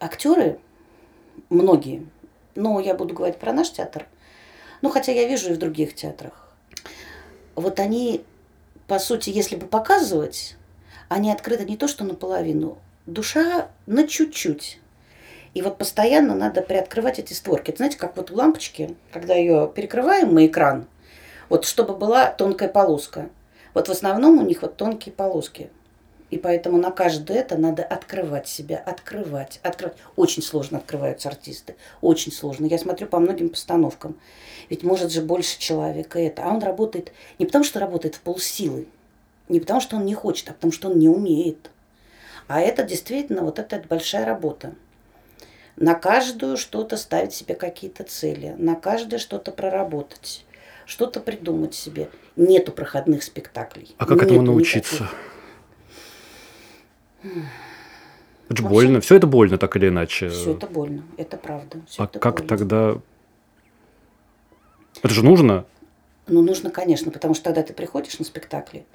Актеры, 0.00 0.58
многие, 1.50 2.06
но 2.54 2.80
я 2.80 2.94
буду 2.94 3.14
говорить 3.14 3.38
про 3.38 3.52
наш 3.52 3.70
театр, 3.70 4.06
ну 4.82 4.90
хотя 4.90 5.12
я 5.12 5.26
вижу 5.26 5.50
и 5.50 5.54
в 5.54 5.58
других 5.58 5.94
театрах, 5.94 6.43
вот 7.56 7.80
они, 7.80 8.24
по 8.86 8.98
сути, 8.98 9.30
если 9.30 9.56
бы 9.56 9.66
показывать, 9.66 10.56
они 11.08 11.30
открыты 11.30 11.64
не 11.64 11.76
то 11.76 11.88
что 11.88 12.04
наполовину, 12.04 12.78
душа 13.06 13.68
на 13.86 14.06
чуть-чуть. 14.06 14.80
И 15.54 15.62
вот 15.62 15.78
постоянно 15.78 16.34
надо 16.34 16.62
приоткрывать 16.62 17.18
эти 17.18 17.32
створки. 17.32 17.70
Это, 17.70 17.78
знаете, 17.78 17.98
как 17.98 18.16
вот 18.16 18.30
у 18.30 18.34
лампочки, 18.34 18.96
когда 19.12 19.34
ее 19.34 19.70
перекрываем 19.74 20.34
мы 20.34 20.46
экран, 20.46 20.86
вот 21.48 21.64
чтобы 21.64 21.94
была 21.94 22.26
тонкая 22.30 22.68
полоска. 22.68 23.30
Вот 23.72 23.88
в 23.88 23.90
основном 23.92 24.38
у 24.38 24.42
них 24.42 24.62
вот 24.62 24.76
тонкие 24.76 25.12
полоски. 25.12 25.70
И 26.30 26.38
поэтому 26.38 26.78
на 26.78 26.90
каждое 26.90 27.38
это 27.38 27.56
надо 27.56 27.84
открывать 27.84 28.48
себя, 28.48 28.78
открывать, 28.78 29.60
открывать. 29.62 29.96
Очень 30.16 30.42
сложно 30.42 30.78
открываются 30.78 31.28
артисты, 31.28 31.76
очень 32.00 32.32
сложно. 32.32 32.66
Я 32.66 32.78
смотрю 32.78 33.06
по 33.06 33.18
многим 33.18 33.50
постановкам. 33.50 34.16
Ведь 34.70 34.82
может 34.82 35.12
же 35.12 35.20
больше 35.20 35.58
человека 35.58 36.18
это. 36.18 36.42
А 36.44 36.48
он 36.48 36.62
работает 36.62 37.12
не 37.38 37.46
потому, 37.46 37.64
что 37.64 37.78
работает 37.78 38.14
в 38.14 38.20
полсилы, 38.20 38.88
не 39.48 39.60
потому, 39.60 39.80
что 39.80 39.96
он 39.96 40.06
не 40.06 40.14
хочет, 40.14 40.48
а 40.48 40.54
потому, 40.54 40.72
что 40.72 40.88
он 40.88 40.98
не 40.98 41.08
умеет. 41.08 41.70
А 42.48 42.60
это 42.60 42.82
действительно 42.82 43.42
вот 43.42 43.58
эта 43.58 43.82
большая 43.88 44.24
работа. 44.24 44.74
На 45.76 45.94
каждую 45.94 46.56
что-то 46.56 46.96
ставить 46.96 47.34
себе 47.34 47.54
какие-то 47.54 48.04
цели, 48.04 48.54
на 48.58 48.76
каждое 48.76 49.18
что-то 49.18 49.50
проработать, 49.50 50.44
что-то 50.86 51.20
придумать 51.20 51.74
себе. 51.74 52.08
Нету 52.36 52.72
проходных 52.72 53.22
спектаклей. 53.22 53.94
А 53.98 54.06
как 54.06 54.16
Нету 54.16 54.26
этому 54.26 54.42
научиться? 54.42 54.94
никаких. 54.94 55.33
Это 58.48 58.62
же 58.62 58.68
больно. 58.68 59.00
Все 59.00 59.16
это 59.16 59.26
больно, 59.26 59.58
так 59.58 59.76
или 59.76 59.88
иначе. 59.88 60.28
Все 60.28 60.52
это 60.52 60.66
больно, 60.66 61.04
это 61.16 61.36
правда. 61.36 61.80
всё 61.88 62.02
А 62.02 62.06
это 62.06 62.18
как 62.18 62.34
больно. 62.36 62.48
тогда... 62.48 62.98
Это 65.02 65.14
же 65.14 65.24
нужно? 65.24 65.66
Ну, 66.26 66.42
нужно, 66.42 66.70
конечно, 66.70 67.10
потому 67.10 67.34
что 67.34 67.44
тогда 67.44 67.62
ты 67.62 67.72
приходишь 67.72 68.18
на 68.18 68.24
спектакли, 68.24 68.86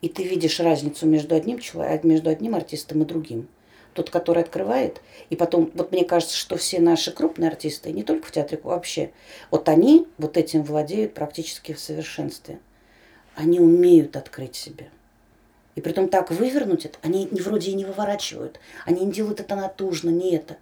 и 0.00 0.08
ты 0.08 0.24
видишь 0.24 0.58
разницу 0.60 1.06
между 1.06 1.34
одним 1.34 1.58
человеком, 1.58 2.10
между 2.10 2.30
одним 2.30 2.54
артистом 2.54 3.02
и 3.02 3.04
другим. 3.04 3.48
Тот, 3.92 4.08
который 4.08 4.42
открывает, 4.42 5.02
и 5.28 5.36
потом, 5.36 5.70
вот 5.74 5.92
мне 5.92 6.04
кажется, 6.04 6.36
что 6.36 6.56
все 6.56 6.80
наши 6.80 7.12
крупные 7.12 7.50
артисты, 7.50 7.92
не 7.92 8.02
только 8.02 8.26
в 8.26 8.32
театре, 8.32 8.58
вообще, 8.62 9.12
вот 9.50 9.68
они 9.68 10.06
вот 10.16 10.38
этим 10.38 10.62
владеют 10.62 11.12
практически 11.12 11.72
в 11.72 11.78
совершенстве. 11.78 12.58
Они 13.34 13.60
умеют 13.60 14.16
открыть 14.16 14.56
себя. 14.56 14.86
И 15.74 15.80
притом 15.80 16.08
так 16.08 16.30
вывернуть 16.30 16.84
это, 16.84 16.98
они 17.02 17.28
не 17.30 17.40
вроде 17.40 17.70
и 17.70 17.74
не 17.74 17.84
выворачивают, 17.84 18.60
они 18.84 19.06
не 19.06 19.12
делают 19.12 19.40
это 19.40 19.56
натужно, 19.56 20.10
не 20.10 20.34
это. 20.34 20.56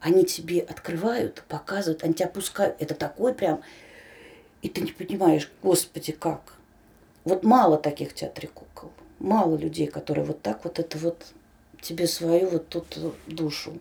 Они 0.00 0.24
тебе 0.24 0.60
открывают, 0.60 1.42
показывают, 1.48 2.04
они 2.04 2.12
тебя 2.12 2.28
пускают. 2.28 2.76
Это 2.78 2.94
такой 2.94 3.32
прям 3.32 3.62
и 4.64 4.70
ты 4.70 4.80
не 4.80 4.92
понимаешь, 4.92 5.50
господи, 5.62 6.12
как. 6.12 6.54
Вот 7.24 7.44
мало 7.44 7.76
таких 7.76 8.14
театре 8.14 8.48
кукол. 8.48 8.90
Мало 9.18 9.56
людей, 9.56 9.86
которые 9.86 10.24
вот 10.24 10.40
так 10.40 10.64
вот 10.64 10.78
это 10.78 10.96
вот 10.96 11.22
тебе 11.82 12.06
свою 12.06 12.48
вот 12.48 12.70
тут 12.70 12.86
душу 13.26 13.78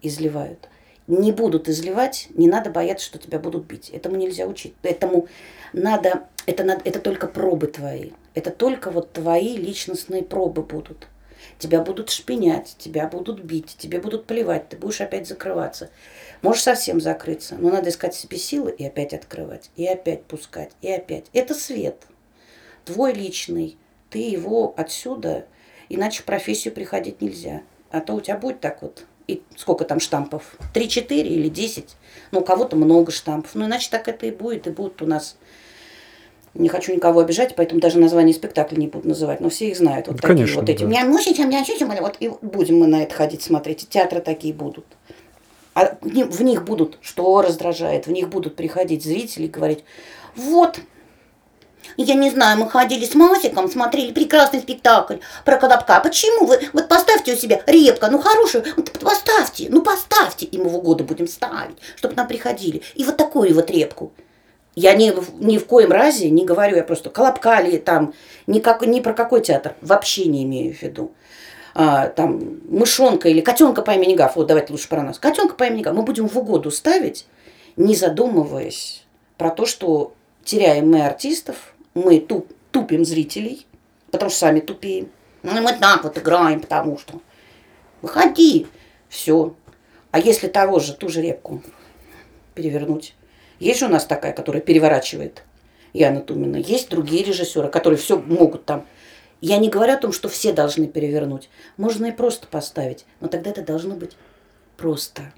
изливают. 0.00 0.70
Не 1.06 1.32
будут 1.32 1.68
изливать, 1.68 2.28
не 2.30 2.48
надо 2.48 2.70
бояться, 2.70 3.04
что 3.04 3.18
тебя 3.18 3.38
будут 3.38 3.66
бить. 3.66 3.90
Этому 3.90 4.16
нельзя 4.16 4.46
учить. 4.46 4.72
Этому 4.82 5.28
надо, 5.74 6.26
это, 6.46 6.64
надо, 6.64 6.80
это 6.86 6.98
только 6.98 7.26
пробы 7.26 7.66
твои. 7.66 8.12
Это 8.34 8.50
только 8.50 8.90
вот 8.90 9.12
твои 9.12 9.56
личностные 9.56 10.22
пробы 10.22 10.62
будут. 10.62 11.08
Тебя 11.58 11.80
будут 11.80 12.10
шпинять, 12.10 12.76
тебя 12.78 13.06
будут 13.06 13.40
бить, 13.42 13.76
тебе 13.78 14.00
будут 14.00 14.26
плевать, 14.26 14.68
ты 14.68 14.76
будешь 14.76 15.00
опять 15.00 15.26
закрываться. 15.26 15.90
Можешь 16.42 16.62
совсем 16.62 17.00
закрыться, 17.00 17.56
но 17.58 17.70
надо 17.70 17.90
искать 17.90 18.14
себе 18.14 18.38
силы 18.38 18.70
и 18.70 18.84
опять 18.86 19.14
открывать, 19.14 19.70
и 19.76 19.86
опять 19.86 20.24
пускать, 20.24 20.72
и 20.80 20.90
опять. 20.90 21.26
Это 21.32 21.54
свет. 21.54 22.06
Твой 22.84 23.12
личный. 23.12 23.76
Ты 24.10 24.18
его 24.18 24.74
отсюда, 24.76 25.46
иначе 25.88 26.22
в 26.22 26.24
профессию 26.24 26.74
приходить 26.74 27.20
нельзя. 27.20 27.62
А 27.90 28.00
то 28.00 28.14
у 28.14 28.20
тебя 28.20 28.36
будет 28.36 28.60
так 28.60 28.82
вот. 28.82 29.04
И 29.26 29.42
сколько 29.56 29.84
там 29.84 30.00
штампов? 30.00 30.56
Три-четыре 30.74 31.28
или 31.28 31.48
десять? 31.48 31.96
Ну, 32.32 32.40
у 32.40 32.44
кого-то 32.44 32.76
много 32.76 33.12
штампов. 33.12 33.54
Ну, 33.54 33.66
иначе 33.66 33.88
так 33.90 34.08
это 34.08 34.26
и 34.26 34.30
будет. 34.30 34.66
И 34.66 34.70
будут 34.70 35.02
у 35.02 35.06
нас 35.06 35.36
не 36.54 36.68
хочу 36.68 36.92
никого 36.94 37.20
обижать, 37.20 37.54
поэтому 37.54 37.80
даже 37.80 37.98
название 37.98 38.34
спектакля 38.34 38.76
не 38.76 38.88
буду 38.88 39.08
называть, 39.08 39.40
но 39.40 39.48
все 39.48 39.68
их 39.68 39.76
знают. 39.76 40.08
Вот 40.08 40.16
Да, 40.16 40.22
такие 40.22 40.36
конечно, 40.36 40.60
вот 40.60 40.68
эти. 40.68 40.80
да. 40.82 40.86
Меня 40.86 41.04
мучить, 41.04 41.38
а 41.38 41.44
меня 41.44 41.64
чуть 41.64 41.80
вот 41.82 42.16
и 42.20 42.30
будем 42.42 42.80
мы 42.80 42.86
на 42.86 43.02
это 43.02 43.14
ходить 43.14 43.42
смотреть. 43.42 43.84
И 43.84 43.86
театры 43.86 44.20
такие 44.20 44.52
будут. 44.52 44.84
А 45.74 45.96
в 46.00 46.42
них 46.42 46.64
будут, 46.64 46.98
что 47.00 47.40
раздражает, 47.42 48.06
в 48.06 48.10
них 48.12 48.28
будут 48.28 48.56
приходить 48.56 49.04
зрители 49.04 49.44
и 49.44 49.48
говорить, 49.48 49.84
вот, 50.34 50.80
я 51.96 52.14
не 52.14 52.30
знаю, 52.30 52.58
мы 52.58 52.68
ходили 52.68 53.04
с 53.04 53.14
Масиком, 53.14 53.70
смотрели 53.70 54.12
прекрасный 54.12 54.60
спектакль 54.60 55.16
про 55.44 55.56
Колобка. 55.56 56.00
Почему 56.00 56.46
вы, 56.46 56.58
вот 56.72 56.88
поставьте 56.88 57.34
у 57.34 57.36
себя 57.36 57.62
репка, 57.66 58.08
ну 58.10 58.18
хорошую, 58.18 58.64
вот 58.76 58.90
поставьте, 58.98 59.68
ну 59.70 59.82
поставьте, 59.82 60.46
и 60.46 60.58
мы 60.58 60.68
в 60.68 60.76
угоду 60.76 61.04
будем 61.04 61.28
ставить, 61.28 61.76
чтобы 61.94 62.14
нам 62.16 62.26
приходили. 62.26 62.82
И 62.96 63.04
вот 63.04 63.16
такую 63.16 63.54
вот 63.54 63.70
репку. 63.70 64.12
Я 64.80 64.94
ни, 64.94 65.12
ни 65.44 65.58
в 65.58 65.66
коем 65.66 65.92
разе 65.92 66.30
не 66.30 66.46
говорю, 66.46 66.76
я 66.76 66.82
просто 66.82 67.10
Колобка 67.10 67.60
ли 67.60 67.76
там, 67.76 68.14
никак, 68.46 68.80
ни 68.86 69.00
про 69.00 69.12
какой 69.12 69.42
театр, 69.42 69.74
вообще 69.82 70.24
не 70.24 70.44
имею 70.44 70.74
в 70.74 70.80
виду. 70.80 71.12
А, 71.74 72.08
там 72.08 72.60
мышонка 72.66 73.28
или 73.28 73.42
котенка 73.42 73.82
по 73.82 73.90
имени 73.90 74.14
Гав, 74.14 74.36
вот 74.36 74.46
давайте 74.46 74.72
лучше 74.72 74.88
про 74.88 75.02
нас. 75.02 75.18
Котенка 75.18 75.54
по 75.54 75.64
имени 75.64 75.82
Гав 75.82 75.94
мы 75.94 76.02
будем 76.02 76.28
в 76.28 76.36
угоду 76.38 76.70
ставить, 76.70 77.26
не 77.76 77.94
задумываясь 77.94 79.04
про 79.36 79.50
то, 79.50 79.66
что 79.66 80.14
теряем 80.44 80.90
мы 80.90 81.04
артистов, 81.04 81.74
мы 81.92 82.18
туп- 82.18 82.50
тупим 82.70 83.04
зрителей, 83.04 83.66
потому 84.10 84.30
что 84.30 84.38
сами 84.38 84.60
тупеем. 84.60 85.10
Ну, 85.42 85.60
мы 85.60 85.74
так 85.74 86.04
вот 86.04 86.16
играем, 86.16 86.60
потому 86.60 86.96
что. 86.96 87.20
Выходи, 88.00 88.66
все. 89.10 89.54
А 90.10 90.18
если 90.18 90.48
того 90.48 90.78
же, 90.78 90.94
ту 90.94 91.10
же 91.10 91.20
репку 91.20 91.62
перевернуть? 92.54 93.14
Есть 93.60 93.80
же 93.80 93.86
у 93.86 93.90
нас 93.90 94.06
такая, 94.06 94.32
которая 94.32 94.62
переворачивает 94.62 95.44
Яна 95.92 96.22
Тумина. 96.22 96.56
Есть 96.56 96.88
другие 96.88 97.22
режиссеры, 97.22 97.68
которые 97.68 97.98
все 97.98 98.18
могут 98.18 98.64
там. 98.64 98.86
Я 99.40 99.58
не 99.58 99.68
говорю 99.68 99.92
о 99.92 99.98
том, 99.98 100.12
что 100.12 100.28
все 100.28 100.52
должны 100.52 100.88
перевернуть. 100.88 101.48
Можно 101.76 102.06
и 102.06 102.12
просто 102.12 102.46
поставить. 102.46 103.04
Но 103.20 103.28
тогда 103.28 103.50
это 103.50 103.62
должно 103.62 103.94
быть 103.94 104.16
просто. 104.76 105.32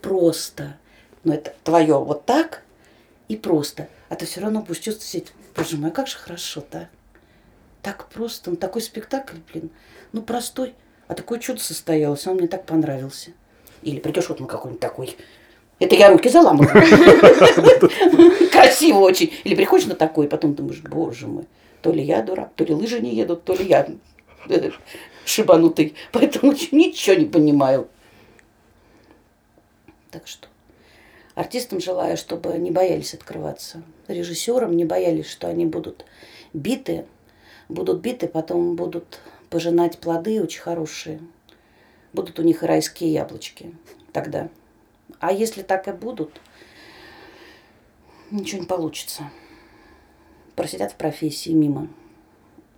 Просто. 0.00 0.76
Но 1.22 1.34
это 1.34 1.54
твое 1.64 2.02
вот 2.02 2.26
так 2.26 2.62
и 3.28 3.36
просто. 3.36 3.88
А 4.08 4.16
ты 4.16 4.26
все 4.26 4.40
равно 4.40 4.62
будешь 4.62 4.80
чувствовать, 4.80 5.32
боже 5.54 5.76
мой, 5.76 5.90
как 5.90 6.08
же 6.08 6.16
хорошо-то. 6.16 6.88
так 7.82 8.08
просто, 8.08 8.50
ну, 8.50 8.56
такой 8.56 8.80
спектакль, 8.82 9.38
блин, 9.52 9.70
ну 10.12 10.22
простой, 10.22 10.74
а 11.08 11.14
такое 11.14 11.40
чудо 11.40 11.60
состоялось, 11.60 12.26
он 12.26 12.36
мне 12.36 12.46
так 12.46 12.64
понравился. 12.64 13.32
Или 13.82 13.98
придешь 13.98 14.28
вот 14.28 14.38
на 14.38 14.46
какой-нибудь 14.46 14.80
такой, 14.80 15.16
это 15.82 15.96
я 15.96 16.10
руки 16.10 16.28
заламываю. 16.28 16.70
Красиво 18.52 18.98
очень. 18.98 19.32
Или 19.44 19.54
приходишь 19.54 19.86
на 19.86 19.94
такой, 19.94 20.28
потом 20.28 20.54
думаешь, 20.54 20.80
боже 20.80 21.26
мой, 21.26 21.44
то 21.82 21.92
ли 21.92 22.02
я 22.02 22.22
дурак, 22.22 22.52
то 22.54 22.64
ли 22.64 22.72
лыжи 22.72 23.00
не 23.00 23.14
едут, 23.14 23.44
то 23.44 23.54
ли 23.54 23.66
я 23.66 23.88
э, 24.48 24.70
шибанутый. 25.24 25.94
Поэтому 26.12 26.52
ничего 26.72 27.16
не 27.16 27.26
понимаю. 27.26 27.88
Так 30.10 30.26
что 30.26 30.48
артистам 31.34 31.80
желаю, 31.80 32.16
чтобы 32.16 32.56
не 32.58 32.70
боялись 32.70 33.14
открываться. 33.14 33.82
Режиссерам 34.06 34.76
не 34.76 34.84
боялись, 34.84 35.28
что 35.28 35.48
они 35.48 35.66
будут 35.66 36.04
биты, 36.52 37.06
будут 37.68 38.00
биты, 38.00 38.28
потом 38.28 38.76
будут 38.76 39.18
пожинать 39.50 39.98
плоды 39.98 40.40
очень 40.42 40.60
хорошие. 40.60 41.20
Будут 42.12 42.38
у 42.38 42.42
них 42.42 42.62
и 42.62 42.66
райские 42.66 43.12
яблочки 43.12 43.74
тогда. 44.12 44.48
А 45.22 45.30
если 45.30 45.62
так 45.62 45.86
и 45.86 45.92
будут, 45.92 46.40
ничего 48.32 48.60
не 48.60 48.66
получится. 48.66 49.30
Просидят 50.56 50.90
в 50.90 50.96
профессии 50.96 51.50
мимо. 51.50 51.86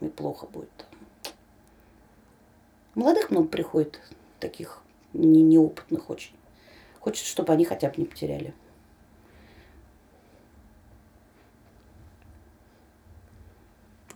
И 0.02 0.08
плохо 0.08 0.46
будет. 0.46 0.68
Молодых 2.94 3.30
много 3.30 3.48
приходит, 3.48 3.98
таких 4.40 4.82
не, 5.14 5.40
неопытных 5.40 6.10
очень. 6.10 6.34
Хочется, 7.00 7.30
чтобы 7.30 7.50
они 7.54 7.64
хотя 7.64 7.88
бы 7.88 7.94
не 7.96 8.04
потеряли. 8.04 8.52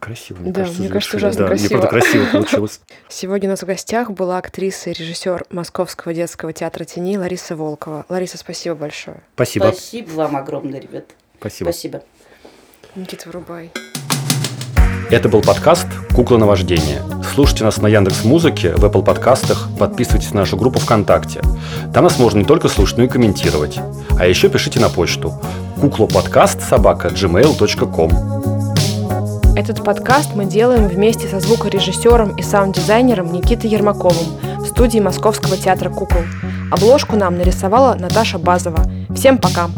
Красиво, 0.00 0.38
мне 0.38 0.52
Да, 0.52 0.60
кажется, 0.60 0.80
мне 0.80 0.90
кажется, 0.90 1.16
ужасно 1.16 1.40
да, 1.42 1.48
красиво. 1.48 1.68
Мне 1.68 1.78
правда 1.80 1.88
красиво 1.88 2.26
получилось. 2.30 2.80
Сегодня 3.08 3.48
у 3.48 3.50
нас 3.50 3.62
в 3.62 3.66
гостях 3.66 4.10
была 4.12 4.38
актриса 4.38 4.90
и 4.90 4.92
режиссер 4.92 5.46
Московского 5.50 6.14
детского 6.14 6.52
театра 6.52 6.84
теней 6.84 7.16
Лариса 7.16 7.56
Волкова. 7.56 8.06
Лариса, 8.08 8.38
спасибо 8.38 8.76
большое. 8.76 9.22
Спасибо. 9.34 9.64
Спасибо 9.72 10.10
вам 10.12 10.36
огромное, 10.36 10.80
ребят. 10.80 11.06
Спасибо. 11.40 11.70
Спасибо. 11.70 12.02
Никита, 12.94 13.26
вырубай. 13.26 13.70
Это 15.10 15.28
был 15.28 15.40
подкаст 15.40 15.86
«Кукла 16.14 16.36
на 16.36 16.46
вождение». 16.46 17.02
Слушайте 17.34 17.64
нас 17.64 17.78
на 17.78 17.86
Яндекс 17.86 18.24
Музыке, 18.24 18.74
в 18.74 18.84
Apple 18.84 19.02
подкастах, 19.02 19.68
подписывайтесь 19.78 20.32
на 20.32 20.40
нашу 20.40 20.56
группу 20.56 20.80
ВКонтакте. 20.80 21.40
Там 21.94 22.04
нас 22.04 22.18
можно 22.18 22.38
не 22.38 22.44
только 22.44 22.68
слушать, 22.68 22.98
но 22.98 23.04
и 23.04 23.08
комментировать. 23.08 23.78
А 24.18 24.26
еще 24.26 24.48
пишите 24.50 24.80
на 24.80 24.90
почту 24.90 25.32
куклоподкаст 25.80 26.60
собака 26.60 27.08
gmail.com. 27.08 28.57
Этот 29.58 29.82
подкаст 29.82 30.36
мы 30.36 30.44
делаем 30.44 30.86
вместе 30.86 31.26
со 31.26 31.40
звукорежиссером 31.40 32.36
и 32.36 32.42
саунд-дизайнером 32.42 33.32
Никитой 33.32 33.68
Ермаковым 33.68 34.38
в 34.60 34.66
студии 34.68 35.00
Московского 35.00 35.56
театра 35.56 35.90
кукол. 35.90 36.22
Обложку 36.70 37.16
нам 37.16 37.36
нарисовала 37.36 37.96
Наташа 37.96 38.38
Базова. 38.38 38.84
Всем 39.16 39.36
пока! 39.36 39.68